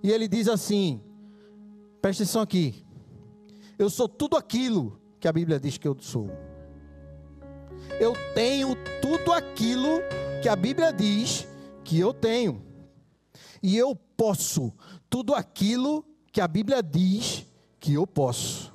E 0.00 0.12
ele 0.12 0.28
diz 0.28 0.46
assim: 0.46 1.02
presta 2.00 2.22
atenção 2.22 2.40
aqui. 2.40 2.86
Eu 3.76 3.90
sou 3.90 4.08
tudo 4.08 4.36
aquilo 4.36 4.96
que 5.18 5.26
a 5.26 5.32
Bíblia 5.32 5.58
diz 5.58 5.76
que 5.76 5.88
eu 5.88 5.96
sou. 5.98 6.30
Eu 7.98 8.14
tenho 8.32 8.76
tudo 9.00 9.32
aquilo 9.32 9.98
que 10.40 10.48
a 10.48 10.54
Bíblia 10.54 10.92
diz 10.92 11.48
que 11.82 11.98
eu 11.98 12.14
tenho. 12.14 12.62
E 13.60 13.76
eu 13.76 13.96
posso 14.16 14.72
tudo 15.10 15.34
aquilo 15.34 16.04
que 16.30 16.40
a 16.40 16.46
Bíblia 16.46 16.80
diz 16.80 17.44
que 17.80 17.94
eu 17.94 18.06
posso. 18.06 18.71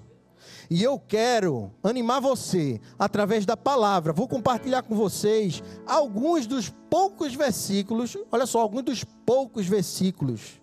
E 0.69 0.83
eu 0.83 0.99
quero 0.99 1.71
animar 1.81 2.19
você 2.19 2.81
através 2.99 3.45
da 3.45 3.55
palavra. 3.55 4.11
Vou 4.11 4.27
compartilhar 4.27 4.83
com 4.83 4.95
vocês 4.95 5.63
alguns 5.85 6.45
dos 6.45 6.69
poucos 6.89 7.33
versículos, 7.33 8.17
olha 8.31 8.45
só, 8.45 8.59
alguns 8.59 8.83
dos 8.83 9.03
poucos 9.03 9.65
versículos 9.65 10.59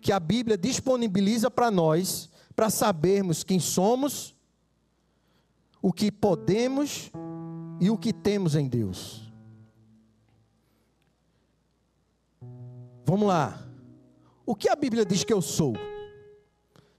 que 0.00 0.10
a 0.10 0.18
Bíblia 0.18 0.58
disponibiliza 0.58 1.48
para 1.48 1.70
nós, 1.70 2.28
para 2.56 2.68
sabermos 2.68 3.44
quem 3.44 3.60
somos, 3.60 4.34
o 5.80 5.92
que 5.92 6.10
podemos 6.10 7.10
e 7.80 7.88
o 7.88 7.96
que 7.96 8.12
temos 8.12 8.56
em 8.56 8.68
Deus. 8.68 9.32
Vamos 13.06 13.28
lá. 13.28 13.62
O 14.44 14.56
que 14.56 14.68
a 14.68 14.74
Bíblia 14.74 15.06
diz 15.06 15.22
que 15.22 15.32
eu 15.32 15.40
sou? 15.40 15.74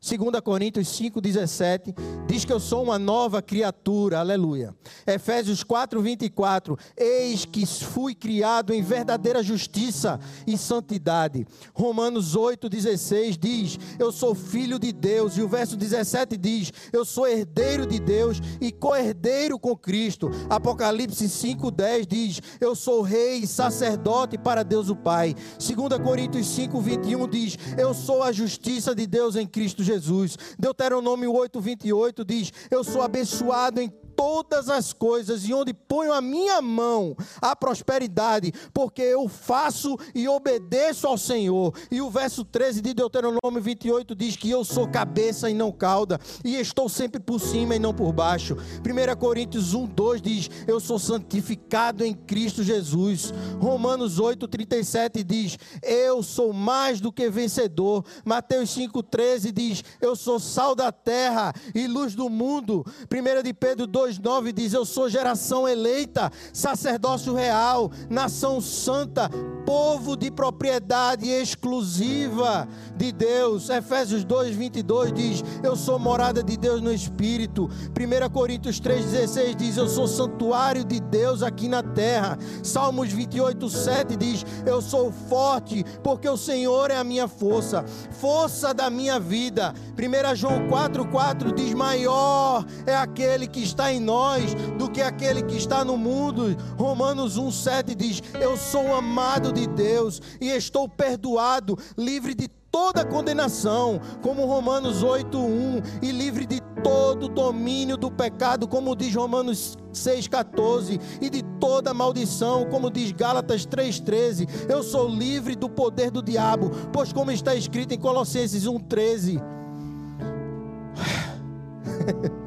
2 0.04 0.42
Coríntios 0.42 0.90
5,17 1.00 1.96
diz 2.28 2.44
que 2.44 2.52
eu 2.52 2.60
sou 2.60 2.84
uma 2.84 3.00
nova 3.00 3.42
criatura, 3.42 4.20
aleluia. 4.20 4.76
Efésios 5.08 5.64
4, 5.64 6.02
24, 6.02 6.78
eis 6.98 7.46
que 7.46 7.66
fui 7.66 8.14
criado 8.14 8.74
em 8.74 8.82
verdadeira 8.82 9.42
justiça 9.42 10.20
e 10.46 10.58
santidade. 10.58 11.48
Romanos 11.74 12.36
8, 12.36 12.68
16 12.68 13.38
diz, 13.38 13.80
eu 13.98 14.12
sou 14.12 14.36
filho 14.36 14.78
de 14.78 14.92
Deus. 14.92 15.38
E 15.38 15.42
o 15.42 15.48
verso 15.48 15.78
17 15.78 16.36
diz, 16.36 16.74
eu 16.92 17.06
sou 17.06 17.26
herdeiro 17.26 17.86
de 17.86 17.98
Deus 17.98 18.42
e 18.60 18.74
co-herdeiro 18.74 19.58
com 19.58 19.74
Cristo. 19.74 20.30
Apocalipse 20.50 21.30
5, 21.30 21.72
10 21.72 22.08
diz, 22.08 22.42
eu 22.60 22.76
sou 22.76 23.04
rei 23.04 23.38
e 23.38 23.48
sacerdote 23.48 24.38
para 24.38 24.64
Deus 24.64 24.90
o 24.90 24.98
Pai. 24.98 25.34
2 25.58 26.04
Coríntios 26.04 26.46
5, 26.48 26.82
21 26.82 27.30
diz, 27.30 27.58
eu 27.78 27.94
sou 27.94 28.22
a 28.22 28.34
justiça 28.34 28.94
de 28.94 29.08
Deus 29.08 29.38
em 29.38 29.48
Cristo 29.48 29.82
Jesus. 29.82 29.93
Jesus. 29.94 30.38
Deuteronômio 30.58 31.32
8, 31.34 31.60
28 31.60 32.26
diz: 32.26 32.52
Eu 32.70 32.84
sou 32.84 33.02
abençoado 33.02 33.80
em 33.82 33.92
todas 34.16 34.70
as 34.70 34.94
coisas 34.94 35.48
e 35.48 35.54
onde 35.54 35.74
ponho 35.74 36.14
a 36.14 36.22
minha 36.22 36.62
mão 36.62 37.16
a 37.42 37.56
prosperidade, 37.56 38.54
porque 38.74 39.02
eu 39.02 39.28
faço 39.28 39.98
e 40.14 40.28
obedeço 40.28 41.08
ao 41.08 41.18
Senhor. 41.18 41.74
E 41.92 42.02
o 42.02 42.10
verso 42.10 42.44
13 42.44 42.82
de 42.82 42.94
Deuteronômio 42.94 43.62
28 43.62 44.16
diz 44.16 44.36
que 44.36 44.50
eu 44.50 44.64
sou 44.64 44.88
cabeça 44.88 45.50
e 45.50 45.54
não 45.54 45.72
cauda, 45.72 46.20
e 46.44 46.56
estou 46.56 46.88
sempre 46.90 47.20
por 47.20 47.40
cima 47.40 47.76
e 47.76 47.80
não 47.80 47.94
por 47.94 48.12
baixo. 48.12 48.56
1 48.56 49.16
Coríntios 49.20 49.74
1, 49.74 49.86
2 49.88 50.22
diz: 50.22 50.50
Eu 50.68 50.80
sou 50.80 51.00
santificado 51.00 52.04
em 52.04 52.14
Cristo 52.14 52.64
Jesus. 52.64 53.34
Romanos 53.60 54.20
8, 54.20 54.48
37 54.48 55.24
diz: 55.24 55.58
Eu 55.82 56.22
sou 56.24 56.54
mais 56.54 57.00
do 57.00 57.12
que 57.12 57.30
vencedor. 57.30 58.06
Mateus 58.26 58.70
5, 58.72 59.02
13 59.04 59.52
diz: 59.52 59.84
Eu 60.02 60.16
sou 60.16 60.40
sal 60.40 60.76
da 60.76 60.92
terra 60.92 61.54
e 61.74 61.88
luz 61.88 62.16
do 62.16 62.30
mundo. 62.30 62.86
1 63.12 63.44
de 63.44 63.54
Pedro 63.54 63.88
2, 63.88 64.03
2,9 64.04 64.52
diz: 64.52 64.74
Eu 64.74 64.86
sou 64.86 65.10
geração 65.10 65.68
eleita, 65.68 66.32
sacerdócio 66.52 67.34
real, 67.34 67.92
nação 68.10 68.60
santa, 68.60 69.30
povo 69.66 70.18
de 70.18 70.30
propriedade 70.30 71.30
exclusiva 71.30 72.68
de 72.96 73.12
Deus. 73.12 73.70
Efésios 73.70 74.26
2:22 74.26 75.14
diz: 75.14 75.44
Eu 75.64 75.76
sou 75.76 75.98
morada 75.98 76.44
de 76.44 76.58
Deus 76.58 76.82
no 76.82 76.92
espírito. 76.92 77.70
1 77.98 78.30
Coríntios 78.30 78.80
3:16 78.80 79.56
diz: 79.56 79.78
Eu 79.78 79.88
sou 79.88 80.08
santuário 80.08 80.84
de 80.84 81.00
Deus 81.00 81.42
aqui 81.42 81.68
na 81.68 81.82
terra. 81.82 82.38
Salmos 82.62 83.10
28:7 83.10 84.18
diz: 84.18 84.46
Eu 84.66 84.82
sou 84.82 85.12
forte, 85.12 85.86
porque 86.04 86.28
o 86.28 86.38
Senhor 86.38 86.92
é 86.92 86.98
a 86.98 87.04
minha 87.04 87.28
força, 87.28 87.86
força 88.20 88.74
da 88.74 88.90
minha 88.90 89.20
vida. 89.20 89.74
1 89.98 90.36
João 90.36 90.68
4:4 90.68 91.54
diz: 91.54 91.74
Maior 91.74 92.66
é 92.86 92.96
aquele 92.96 93.48
que 93.48 93.64
está 93.64 93.93
em 93.93 93.93
nós 94.00 94.54
do 94.78 94.90
que 94.90 95.02
aquele 95.02 95.44
que 95.44 95.58
está 95.58 95.84
no 95.84 95.98
mundo. 95.98 96.56
Romanos 96.78 97.38
1:7 97.38 97.96
diz: 97.96 98.22
Eu 98.40 98.58
sou 98.58 98.94
amado 98.94 99.52
de 99.52 99.68
Deus 99.68 100.22
e 100.40 100.50
estou 100.50 100.88
perdoado, 100.88 101.78
livre 101.98 102.34
de 102.34 102.48
toda 102.74 103.06
condenação, 103.06 104.02
como 104.24 104.48
Romanos 104.48 105.04
8:1, 105.04 105.84
e 106.02 106.12
livre 106.12 106.48
de 106.48 106.60
todo 106.84 107.30
domínio 107.30 107.96
do 107.96 108.10
pecado, 108.10 108.68
como 108.68 108.96
diz 108.96 109.14
Romanos 109.14 109.78
6:14, 109.94 111.00
e 111.22 111.30
de 111.30 111.44
toda 111.60 111.94
maldição, 111.94 112.66
como 112.66 112.90
diz 112.90 113.12
Gálatas 113.12 113.64
3:13. 113.66 114.48
Eu 114.68 114.82
sou 114.82 115.08
livre 115.08 115.56
do 115.56 115.70
poder 115.70 116.10
do 116.10 116.24
diabo, 116.24 116.72
pois 116.92 117.14
como 117.14 117.32
está 117.32 117.54
escrito 117.54 117.94
em 117.94 118.00
Colossenses 118.00 118.66
1:13, 118.66 119.38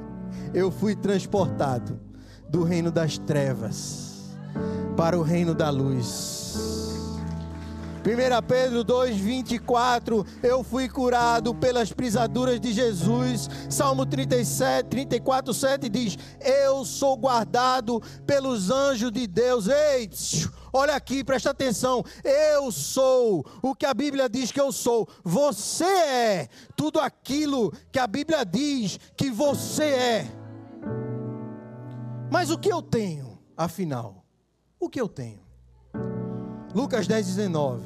eu 0.57 0.71
fui 0.71 0.97
transportado 0.97 2.01
do 2.49 2.65
reino 2.65 2.91
das 2.91 3.19
trevas 3.19 4.35
para 4.97 5.19
o 5.19 5.23
reino 5.23 5.55
da 5.55 5.69
luz. 5.69 6.47
1 8.01 8.47
Pedro 8.47 8.83
2,24, 8.83 10.27
eu 10.43 10.65
fui 10.65 10.89
curado 10.89 11.55
pelas 11.55 11.93
pisaduras 11.93 12.59
de 12.59 12.73
Jesus. 12.73 13.51
Salmo 13.69 14.07
37, 14.07 14.89
34, 14.89 15.53
7 15.53 15.89
diz: 15.91 16.17
Eu 16.41 16.87
sou 16.87 17.19
guardado 17.19 18.01
pelos 18.25 18.71
anjos 18.71 19.13
de 19.13 19.27
Deus. 19.27 19.67
Ei, 19.69 20.09
olha 20.73 20.95
aqui, 20.95 21.23
presta 21.23 21.51
atenção. 21.51 22.03
Eu 22.25 22.73
sou 22.73 23.45
o 23.61 23.75
que 23.75 23.85
a 23.85 23.93
Bíblia 23.93 24.27
diz 24.27 24.51
que 24.51 24.61
eu 24.61 24.73
sou. 24.73 25.07
Você 25.23 25.85
é 25.85 26.49
tudo 26.75 26.99
aquilo 26.99 27.71
que 27.93 27.99
a 27.99 28.07
Bíblia 28.07 28.43
diz 28.43 28.99
que 29.15 29.31
você 29.31 29.85
é. 29.85 30.36
Mas 32.31 32.51
o 32.51 32.59
que 32.59 32.73
eu 32.73 32.83
tenho, 32.83 33.39
afinal? 33.57 34.25
O 34.81 34.89
que 34.89 35.01
eu 35.01 35.09
tenho? 35.09 35.41
Lucas 36.75 37.07
10, 37.07 37.27
19. 37.27 37.83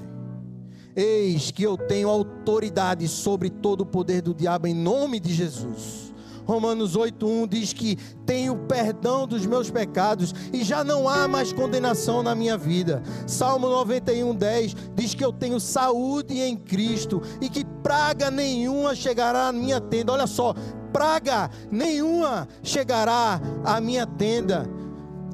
Eis 0.97 1.51
que 1.51 1.62
eu 1.62 1.76
tenho 1.76 2.09
autoridade 2.09 3.07
sobre 3.07 3.49
todo 3.49 3.82
o 3.82 3.86
poder 3.86 4.22
do 4.22 4.34
diabo 4.34 4.66
em 4.66 4.74
nome 4.74 5.20
de 5.20 5.32
Jesus. 5.32 6.11
Romanos 6.45 6.97
8:1 6.97 7.47
diz 7.47 7.72
que 7.72 7.97
tenho 8.26 8.57
perdão 8.66 9.24
dos 9.24 9.47
meus 9.47 9.70
pecados 9.70 10.34
e 10.53 10.64
já 10.64 10.82
não 10.82 11.09
há 11.09 11.28
mais 11.28 11.53
condenação 11.53 12.24
na 12.24 12.34
minha 12.34 12.59
vida. 12.59 13.03
Salmo 13.26 13.68
91:10 13.68 14.74
diz 14.97 15.14
que 15.14 15.24
eu 15.24 15.32
tenho 15.32 15.61
saúde 15.61 16.41
em 16.41 16.57
Cristo 16.57 17.22
e 17.41 17.49
que 17.49 17.64
praga 17.64 18.32
nenhuma 18.32 18.97
chegará 18.97 19.47
à 19.47 19.53
minha 19.53 19.80
tenda. 19.80 20.12
Olha 20.12 20.26
só, 20.26 20.53
praga 20.93 21.51
nenhuma 21.70 22.47
chegará 22.62 23.41
à 23.64 23.80
minha 23.80 24.07
tenda 24.07 24.68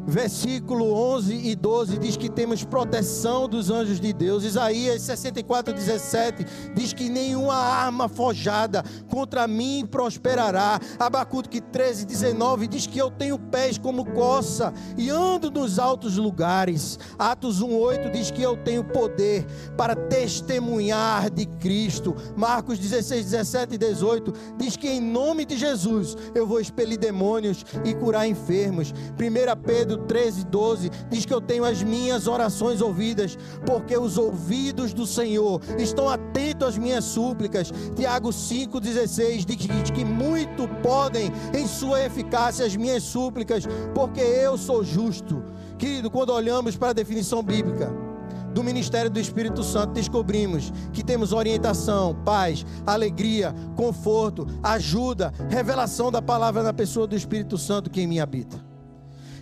versículo 0.07 0.93
11 0.93 1.35
e 1.35 1.57
12 1.57 1.99
diz 1.99 2.17
que 2.17 2.31
temos 2.31 2.65
proteção 2.65 3.49
dos 3.49 3.71
anjos 3.71 3.99
de 4.01 4.13
Deus. 4.13 4.45
Isaías 4.45 5.03
64, 5.03 5.75
17 5.75 6.47
diz 6.75 6.93
que 6.93 7.09
nenhuma 7.09 7.55
arma 7.55 8.09
forjada 8.09 8.85
contra 9.11 9.47
mim 9.49 9.87
prosperará. 9.91 10.79
Abacuque 10.99 11.61
13, 11.61 12.07
19 12.07 12.69
diz 12.69 12.87
que 12.87 12.99
eu 12.99 13.11
tenho 13.11 13.39
pés 13.39 13.77
como 13.79 14.05
coça 14.13 14.73
e 14.97 15.11
ando 15.11 15.51
nos 15.51 15.79
altos 15.79 16.17
lugares. 16.17 16.99
Atos 17.19 17.61
1, 17.61 17.77
8 17.77 18.11
diz 18.11 18.31
que 18.31 18.43
eu 18.43 18.57
tenho 18.57 18.85
poder 18.85 19.45
para 19.77 19.97
testemunhar 19.97 21.31
de 21.31 21.47
Cristo. 21.47 22.15
Marcos 22.37 22.79
16, 22.79 23.25
17 23.25 23.75
e 23.75 23.79
18 23.79 24.33
diz 24.57 24.77
que 24.77 24.89
em 24.89 25.01
nome 25.01 25.45
de 25.45 25.57
Jesus 25.57 26.17
eu 26.35 26.47
vou 26.47 26.61
expelir 26.61 26.99
demônios 26.99 27.65
e 27.85 27.93
curar 27.95 28.29
enfermos. 28.29 28.93
1 28.93 29.63
Pedro 29.65 29.96
13, 29.97 30.45
12, 30.47 30.91
diz 31.11 31.25
que 31.25 31.33
eu 31.33 31.41
tenho 31.41 31.65
as 31.65 31.83
minhas 31.83 32.27
orações 32.27 32.81
ouvidas, 32.81 33.39
porque 33.65 33.97
os 33.97 34.19
ouvidos 34.19 34.93
do 34.93 35.07
Senhor 35.07 35.61
estão 35.79 36.09
atentos 36.09 36.69
às 36.69 36.79
minhas 36.79 37.05
súplicas. 37.05 37.71
Tiago 37.95 38.31
5,16 38.31 39.45
diz 39.45 39.91
que 39.91 40.05
muito 40.05 40.69
podem 40.83 41.33
em 41.55 41.67
sua 41.67 42.05
eficácia 42.05 42.65
as 42.65 42.77
minhas 42.77 43.03
súplicas, 43.03 43.65
porque 43.95 44.21
eu 44.21 44.57
sou 44.57 44.85
justo. 44.85 45.43
Querido, 45.79 46.11
quando 46.11 46.31
olhamos 46.31 46.77
para 46.77 46.91
a 46.91 46.95
definição 46.95 47.43
bíblica, 47.43 47.93
do 48.57 48.65
ministério 48.65 49.11
do 49.11 49.21
Espírito 49.21 49.63
Santo, 49.63 49.93
descobrimos 49.93 50.73
que 50.91 51.05
temos 51.05 51.31
orientação, 51.31 52.15
paz, 52.25 52.65
alegria, 52.87 53.55
conforto, 53.77 54.47
ajuda, 54.63 55.31
revelação 55.51 56.11
da 56.11 56.23
palavra 56.23 56.63
na 56.63 56.73
pessoa 56.73 57.07
do 57.07 57.15
Espírito 57.15 57.59
Santo 57.59 57.91
que 57.91 58.01
em 58.01 58.07
mim 58.07 58.19
habita. 58.19 58.66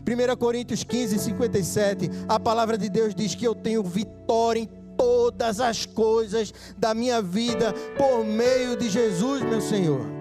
1 0.06 0.36
Coríntios 0.36 0.84
15, 0.84 1.18
57, 1.18 2.10
a 2.28 2.38
palavra 2.38 2.76
de 2.76 2.90
Deus 2.90 3.14
diz 3.14 3.34
que 3.34 3.46
eu 3.46 3.54
tenho 3.54 3.82
vitória 3.82 4.60
em 4.60 4.68
todas 4.96 5.60
as 5.60 5.86
coisas 5.86 6.52
da 6.76 6.94
minha 6.94 7.22
vida 7.22 7.72
por 7.96 8.24
meio 8.24 8.76
de 8.76 8.90
Jesus, 8.90 9.42
meu 9.42 9.60
Senhor. 9.60 10.14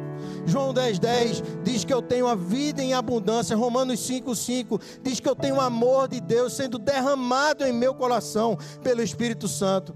João 0.45 0.73
10,10 0.73 0.99
10 0.99 1.43
diz 1.63 1.85
que 1.85 1.93
eu 1.93 2.01
tenho 2.01 2.27
a 2.27 2.35
vida 2.35 2.81
em 2.81 2.93
abundância. 2.93 3.55
Romanos 3.55 3.99
5,5 3.99 4.81
diz 5.01 5.19
que 5.19 5.27
eu 5.27 5.35
tenho 5.35 5.55
o 5.55 5.61
amor 5.61 6.07
de 6.07 6.19
Deus 6.19 6.53
sendo 6.53 6.77
derramado 6.77 7.65
em 7.65 7.73
meu 7.73 7.93
coração 7.93 8.57
pelo 8.81 9.01
Espírito 9.01 9.47
Santo. 9.47 9.95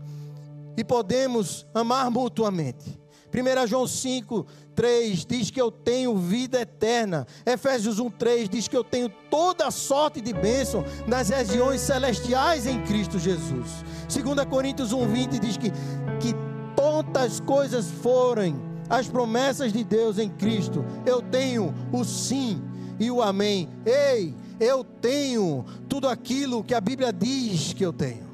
E 0.78 0.84
podemos 0.84 1.66
amar 1.74 2.12
mutuamente. 2.12 3.00
1 3.34 3.68
João 3.68 3.86
5, 3.86 4.46
3 4.76 5.26
diz 5.26 5.52
que 5.52 5.60
eu 5.60 5.72
tenho 5.72 6.16
vida 6.16 6.62
eterna. 6.62 7.28
Efésios 7.46 8.00
1, 8.00 8.10
3 8.12 8.50
diz 8.50 8.68
que 8.68 8.78
eu 8.78 8.84
tenho 8.84 9.10
toda 9.30 9.70
sorte 9.72 10.22
de 10.22 10.34
bênção 10.34 10.84
nas 11.06 11.30
regiões 11.30 11.82
celestiais 11.82 12.66
em 12.66 12.82
Cristo 12.84 13.20
Jesus. 13.20 13.84
2 14.10 14.46
Coríntios 14.46 14.94
1, 14.94 15.08
20 15.08 15.40
diz 15.40 15.58
que, 15.58 15.72
que 16.20 16.34
tantas 16.76 17.40
coisas 17.40 17.90
forem 17.90 18.56
as 18.90 19.08
promessas 19.08 19.74
de 19.74 19.84
Deus 19.84 20.18
em 20.18 20.30
Cristo, 20.30 20.86
eu 21.06 21.22
tenho 21.22 21.74
o 21.92 22.06
sim 22.06 22.62
e 23.00 23.12
o 23.12 23.22
amém. 23.22 23.70
Ei, 23.86 24.34
eu 24.60 24.84
tenho 24.84 25.66
tudo 25.90 26.08
aquilo 26.08 26.64
que 26.64 26.74
a 26.74 26.82
Bíblia 26.82 27.12
diz 27.12 27.74
que 27.74 27.86
eu 27.86 27.92
tenho. 27.92 28.28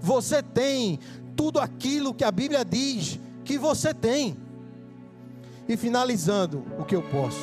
Você 0.00 0.42
tem 0.42 0.98
tudo 1.36 1.60
aquilo 1.60 2.14
que 2.14 2.24
a 2.24 2.30
Bíblia 2.32 2.64
diz 2.64 3.18
que 3.44 3.58
você 3.58 3.92
tem. 3.92 4.36
E 5.68 5.76
finalizando, 5.76 6.64
o 6.78 6.84
que 6.84 6.94
eu 6.94 7.02
posso. 7.02 7.40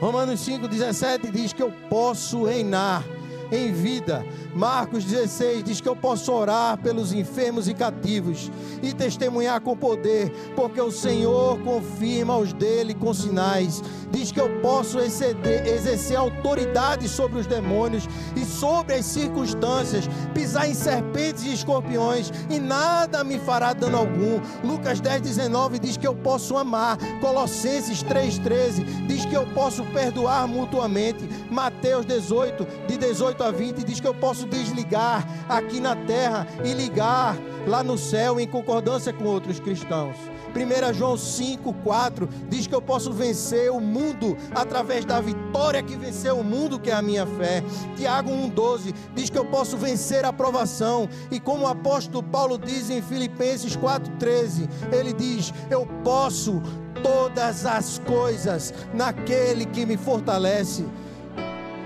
Romanos 0.00 0.40
5,17 0.46 1.30
diz 1.30 1.52
que 1.52 1.62
eu 1.62 1.72
posso 1.88 2.44
reinar 2.44 3.04
em 3.50 3.72
vida. 3.72 4.24
Marcos 4.54 5.04
16 5.04 5.64
diz 5.64 5.80
que 5.80 5.88
eu 5.88 5.96
posso 5.96 6.32
orar 6.32 6.78
pelos 6.78 7.12
enfermos 7.12 7.68
e 7.68 7.74
cativos 7.74 8.50
e 8.82 8.92
testemunhar 8.92 9.60
com 9.60 9.76
poder, 9.76 10.30
porque 10.54 10.80
o 10.80 10.90
Senhor 10.90 11.58
confirma 11.60 12.36
os 12.36 12.52
dele 12.52 12.94
com 12.94 13.12
sinais. 13.12 13.82
Diz 14.10 14.30
que 14.30 14.40
eu 14.40 14.60
posso 14.60 15.00
exceder, 15.00 15.66
exercer 15.66 16.16
autoridade 16.16 17.08
sobre 17.08 17.40
os 17.40 17.46
demônios 17.46 18.08
e 18.36 18.44
sobre 18.44 18.94
as 18.94 19.04
circunstâncias, 19.06 20.08
pisar 20.32 20.68
em 20.68 20.74
serpentes 20.74 21.42
e 21.42 21.52
escorpiões 21.52 22.32
e 22.48 22.60
nada 22.60 23.24
me 23.24 23.38
fará 23.40 23.72
dano 23.72 23.98
algum. 23.98 24.40
Lucas 24.62 25.00
10, 25.00 25.20
19 25.22 25.78
diz 25.80 25.96
que 25.96 26.06
eu 26.06 26.14
posso 26.14 26.56
amar. 26.56 26.96
Colossenses 27.20 28.02
3,13 28.04 29.06
diz 29.06 29.24
que 29.24 29.34
eu 29.34 29.46
posso 29.48 29.82
perdoar 29.86 30.46
mutuamente. 30.46 31.28
Mateus 31.50 32.06
18, 32.06 32.66
de 32.86 32.96
18 32.96 33.33
a 33.42 33.50
20 33.50 33.84
diz 33.84 34.00
que 34.00 34.06
eu 34.06 34.14
posso 34.14 34.46
desligar 34.46 35.26
aqui 35.48 35.80
na 35.80 35.96
terra 35.96 36.46
e 36.64 36.72
ligar 36.72 37.36
lá 37.66 37.82
no 37.82 37.96
céu 37.96 38.38
em 38.38 38.46
concordância 38.46 39.12
com 39.12 39.24
outros 39.24 39.58
cristãos. 39.58 40.16
1 40.54 40.94
João 40.94 41.14
5,4 41.14 42.28
diz 42.48 42.66
que 42.66 42.74
eu 42.74 42.80
posso 42.80 43.12
vencer 43.12 43.70
o 43.72 43.80
mundo 43.80 44.36
através 44.54 45.04
da 45.04 45.20
vitória 45.20 45.82
que 45.82 45.96
venceu 45.96 46.38
o 46.38 46.44
mundo, 46.44 46.78
que 46.78 46.90
é 46.90 46.94
a 46.94 47.02
minha 47.02 47.26
fé. 47.26 47.62
Tiago 47.96 48.30
1,12 48.30 48.94
diz 49.14 49.28
que 49.28 49.38
eu 49.38 49.44
posso 49.44 49.76
vencer 49.76 50.24
a 50.24 50.32
provação. 50.32 51.08
E 51.30 51.40
como 51.40 51.64
o 51.64 51.68
apóstolo 51.68 52.22
Paulo 52.22 52.56
diz 52.56 52.88
em 52.88 53.02
Filipenses 53.02 53.76
4,13, 53.76 54.68
ele 54.92 55.12
diz: 55.12 55.52
Eu 55.70 55.86
posso 56.04 56.62
todas 57.02 57.66
as 57.66 57.98
coisas 57.98 58.72
naquele 58.94 59.66
que 59.66 59.84
me 59.84 59.96
fortalece. 59.96 60.86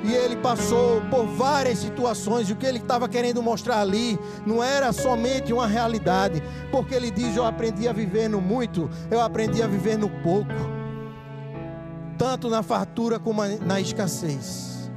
E 0.04 0.14
ele 0.14 0.36
passou 0.36 1.00
por 1.10 1.26
várias 1.26 1.78
situações, 1.78 2.48
e 2.48 2.52
o 2.52 2.56
que 2.56 2.66
ele 2.66 2.78
estava 2.78 3.08
querendo 3.08 3.42
mostrar 3.42 3.80
ali 3.80 4.18
não 4.46 4.62
era 4.62 4.92
somente 4.92 5.52
uma 5.52 5.66
realidade, 5.66 6.42
porque 6.70 6.94
ele 6.94 7.10
diz: 7.10 7.36
Eu 7.36 7.44
aprendi 7.44 7.88
a 7.88 7.92
viver 7.92 8.28
no 8.28 8.40
muito, 8.40 8.88
eu 9.10 9.20
aprendi 9.20 9.62
a 9.62 9.66
viver 9.66 9.98
no 9.98 10.08
pouco, 10.08 10.52
tanto 12.16 12.48
na 12.48 12.62
fartura 12.62 13.18
como 13.18 13.42
na 13.44 13.80
escassez. 13.80 14.90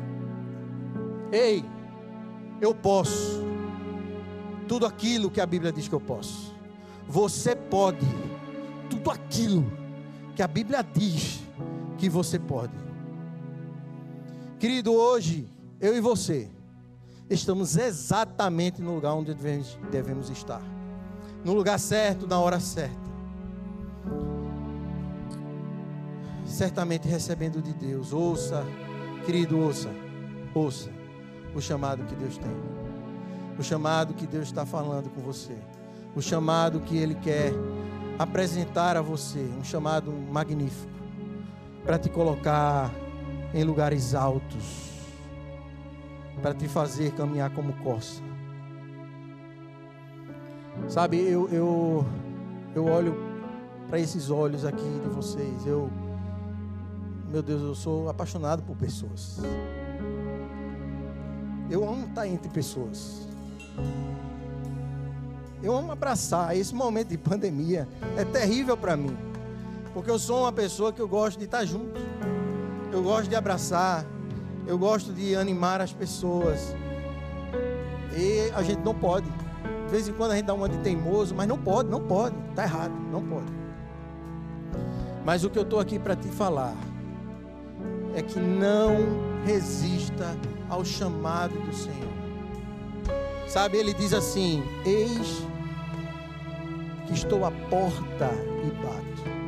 Ei, 1.31 1.65
eu 2.59 2.75
posso, 2.75 3.43
tudo 4.67 4.85
aquilo 4.85 5.31
que 5.31 5.41
a 5.41 5.45
Bíblia 5.45 5.71
diz 5.71 5.87
que 5.87 5.95
eu 5.95 6.01
posso, 6.01 6.53
você 7.07 7.55
pode, 7.55 8.05
tudo 8.89 9.09
aquilo 9.09 9.71
que 10.35 10.43
a 10.43 10.47
Bíblia 10.47 10.83
diz 10.83 11.39
que 11.97 12.07
você 12.07 12.37
pode. 12.37 12.90
Querido, 14.61 14.93
hoje, 14.93 15.51
eu 15.79 15.97
e 15.97 15.99
você, 15.99 16.47
estamos 17.27 17.75
exatamente 17.77 18.79
no 18.79 18.93
lugar 18.93 19.15
onde 19.15 19.33
devemos, 19.33 20.29
estar. 20.29 20.61
No 21.43 21.55
lugar 21.55 21.79
certo, 21.79 22.27
na 22.27 22.39
hora 22.39 22.59
certa. 22.59 23.09
Certamente 26.45 27.07
recebendo 27.07 27.59
de 27.59 27.73
Deus. 27.73 28.13
Ouça, 28.13 28.63
querido, 29.25 29.57
ouça, 29.57 29.89
ouça 30.53 30.91
o 31.55 31.59
chamado 31.59 32.05
que 32.05 32.13
Deus 32.13 32.37
tem. 32.37 32.55
O 33.57 33.63
chamado 33.63 34.13
que 34.13 34.27
Deus 34.27 34.45
está 34.45 34.63
falando 34.63 35.09
com 35.09 35.21
você. 35.21 35.57
O 36.15 36.21
chamado 36.21 36.81
que 36.81 36.95
Ele 36.95 37.15
quer 37.15 37.51
apresentar 38.19 38.95
a 38.95 39.01
você. 39.01 39.39
Um 39.59 39.63
chamado 39.63 40.11
magnífico. 40.11 40.91
Para 41.83 41.97
te 41.97 42.09
colocar 42.09 42.93
em 43.53 43.63
lugares 43.63 44.15
altos, 44.15 44.91
para 46.41 46.53
te 46.53 46.67
fazer 46.67 47.11
caminhar 47.11 47.53
como 47.53 47.73
corça. 47.83 48.21
Sabe, 50.87 51.17
eu, 51.17 51.49
eu, 51.49 52.05
eu 52.73 52.85
olho 52.85 53.15
para 53.89 53.99
esses 53.99 54.29
olhos 54.29 54.65
aqui 54.65 55.01
de 55.03 55.09
vocês, 55.09 55.65
eu, 55.65 55.89
meu 57.29 57.41
Deus, 57.41 57.61
eu 57.61 57.75
sou 57.75 58.09
apaixonado 58.09 58.63
por 58.63 58.75
pessoas. 58.75 59.39
Eu 61.69 61.87
amo 61.87 62.07
estar 62.07 62.27
entre 62.27 62.49
pessoas. 62.49 63.27
Eu 65.63 65.75
amo 65.75 65.91
abraçar. 65.91 66.55
Esse 66.57 66.75
momento 66.75 67.09
de 67.09 67.17
pandemia 67.17 67.87
é 68.17 68.25
terrível 68.25 68.75
para 68.75 68.97
mim. 68.97 69.15
Porque 69.93 70.09
eu 70.09 70.19
sou 70.19 70.41
uma 70.41 70.51
pessoa 70.51 70.91
que 70.91 70.99
eu 70.99 71.07
gosto 71.07 71.37
de 71.37 71.45
estar 71.45 71.63
junto 71.63 71.99
eu 72.91 73.01
gosto 73.01 73.29
de 73.29 73.35
abraçar, 73.35 74.05
eu 74.67 74.77
gosto 74.77 75.13
de 75.13 75.35
animar 75.35 75.81
as 75.81 75.93
pessoas. 75.93 76.75
E 78.15 78.51
a 78.53 78.61
gente 78.61 78.79
não 78.79 78.93
pode. 78.93 79.27
De 79.85 79.91
vez 79.91 80.07
em 80.07 80.13
quando 80.13 80.31
a 80.31 80.35
gente 80.35 80.45
dá 80.45 80.53
uma 80.53 80.69
de 80.69 80.77
teimoso, 80.79 81.33
mas 81.33 81.47
não 81.47 81.57
pode, 81.57 81.89
não 81.89 82.01
pode, 82.01 82.35
está 82.49 82.63
errado, 82.63 82.93
não 83.11 83.23
pode. 83.23 83.51
Mas 85.25 85.43
o 85.43 85.49
que 85.49 85.57
eu 85.57 85.63
estou 85.63 85.79
aqui 85.79 85.99
para 85.99 86.15
te 86.15 86.27
falar 86.27 86.75
é 88.15 88.21
que 88.21 88.39
não 88.39 88.97
resista 89.45 90.35
ao 90.69 90.83
chamado 90.83 91.53
do 91.53 91.73
Senhor. 91.73 92.11
Sabe, 93.47 93.77
ele 93.77 93.93
diz 93.93 94.13
assim: 94.13 94.63
Eis 94.85 95.45
que 97.07 97.13
estou 97.13 97.45
à 97.45 97.51
porta 97.51 98.29
e 98.65 98.71
bato. 98.83 99.40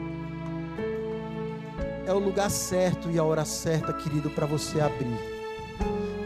É 2.05 2.13
o 2.13 2.19
lugar 2.19 2.49
certo 2.49 3.09
e 3.09 3.17
a 3.17 3.23
hora 3.23 3.45
certa, 3.45 3.93
querido, 3.93 4.29
para 4.29 4.45
você 4.45 4.81
abrir. 4.81 5.17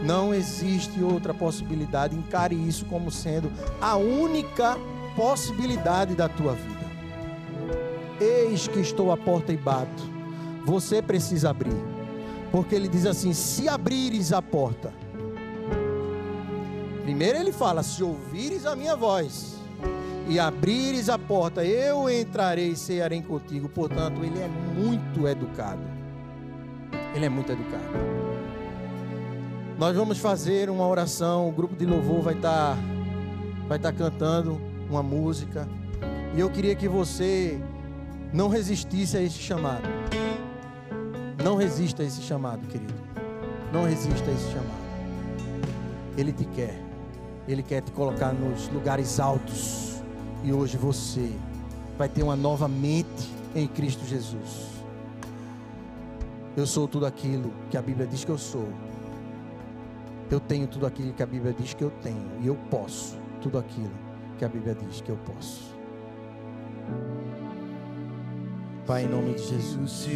Não 0.02 0.34
existe 0.34 1.02
outra 1.02 1.32
possibilidade. 1.32 2.16
Encare 2.16 2.54
isso 2.54 2.84
como 2.86 3.10
sendo 3.10 3.50
a 3.80 3.96
única 3.96 4.76
possibilidade 5.14 6.14
da 6.14 6.28
tua 6.28 6.54
vida. 6.54 6.78
Eis 8.20 8.66
que 8.66 8.80
estou 8.80 9.12
à 9.12 9.16
porta 9.16 9.52
e 9.52 9.56
bato. 9.56 10.02
Você 10.64 11.00
precisa 11.00 11.50
abrir. 11.50 11.76
Porque 12.50 12.74
ele 12.74 12.88
diz 12.88 13.06
assim: 13.06 13.32
se 13.32 13.68
abrires 13.68 14.32
a 14.32 14.42
porta. 14.42 14.92
Primeiro 17.02 17.38
ele 17.38 17.52
fala: 17.52 17.82
se 17.82 18.02
ouvires 18.02 18.66
a 18.66 18.74
minha 18.74 18.96
voz 18.96 19.57
e 20.28 20.38
abrires 20.38 21.08
a 21.08 21.18
porta, 21.18 21.64
eu 21.64 22.08
entrarei 22.10 22.68
e 22.68 22.76
cearei 22.76 23.22
contigo. 23.22 23.66
Portanto, 23.68 24.22
ele 24.22 24.38
é 24.38 24.48
muito 24.48 25.26
educado. 25.26 25.80
Ele 27.14 27.24
é 27.24 27.28
muito 27.30 27.50
educado. 27.50 27.82
Nós 29.78 29.96
vamos 29.96 30.18
fazer 30.18 30.68
uma 30.68 30.86
oração, 30.86 31.48
o 31.48 31.52
grupo 31.52 31.74
de 31.74 31.86
louvor 31.86 32.20
vai 32.20 32.34
estar 32.34 32.74
tá, 32.74 32.82
vai 33.66 33.78
estar 33.78 33.92
tá 33.92 33.98
cantando 33.98 34.60
uma 34.90 35.02
música. 35.02 35.66
E 36.36 36.40
eu 36.40 36.50
queria 36.50 36.74
que 36.74 36.88
você 36.88 37.58
não 38.30 38.48
resistisse 38.48 39.16
a 39.16 39.22
esse 39.22 39.38
chamado. 39.38 39.88
Não 41.42 41.56
resista 41.56 42.02
a 42.02 42.06
esse 42.06 42.20
chamado, 42.20 42.66
querido. 42.66 42.92
Não 43.72 43.84
resista 43.84 44.30
a 44.30 44.34
esse 44.34 44.52
chamado. 44.52 44.88
Ele 46.18 46.32
te 46.32 46.44
quer. 46.44 46.78
Ele 47.46 47.62
quer 47.62 47.80
te 47.80 47.92
colocar 47.92 48.34
nos 48.34 48.68
lugares 48.68 49.18
altos. 49.18 49.87
E 50.44 50.52
hoje 50.52 50.76
você 50.76 51.32
vai 51.96 52.08
ter 52.08 52.22
uma 52.22 52.36
nova 52.36 52.68
mente 52.68 53.28
em 53.54 53.66
Cristo 53.66 54.04
Jesus. 54.04 54.68
Eu 56.56 56.66
sou 56.66 56.88
tudo 56.88 57.06
aquilo 57.06 57.52
que 57.70 57.76
a 57.76 57.82
Bíblia 57.82 58.06
diz 58.06 58.24
que 58.24 58.30
eu 58.30 58.38
sou. 58.38 58.68
Eu 60.30 60.40
tenho 60.40 60.66
tudo 60.66 60.86
aquilo 60.86 61.12
que 61.12 61.22
a 61.22 61.26
Bíblia 61.26 61.54
diz 61.58 61.74
que 61.74 61.82
eu 61.82 61.90
tenho. 62.02 62.30
E 62.40 62.46
eu 62.46 62.56
posso 62.70 63.16
tudo 63.40 63.58
aquilo 63.58 63.90
que 64.38 64.44
a 64.44 64.48
Bíblia 64.48 64.74
diz 64.74 65.00
que 65.00 65.10
eu 65.10 65.16
posso. 65.18 65.76
Pai, 68.86 69.04
em 69.04 69.08
nome 69.08 69.34
de 69.34 69.42
Jesus. 69.42 70.08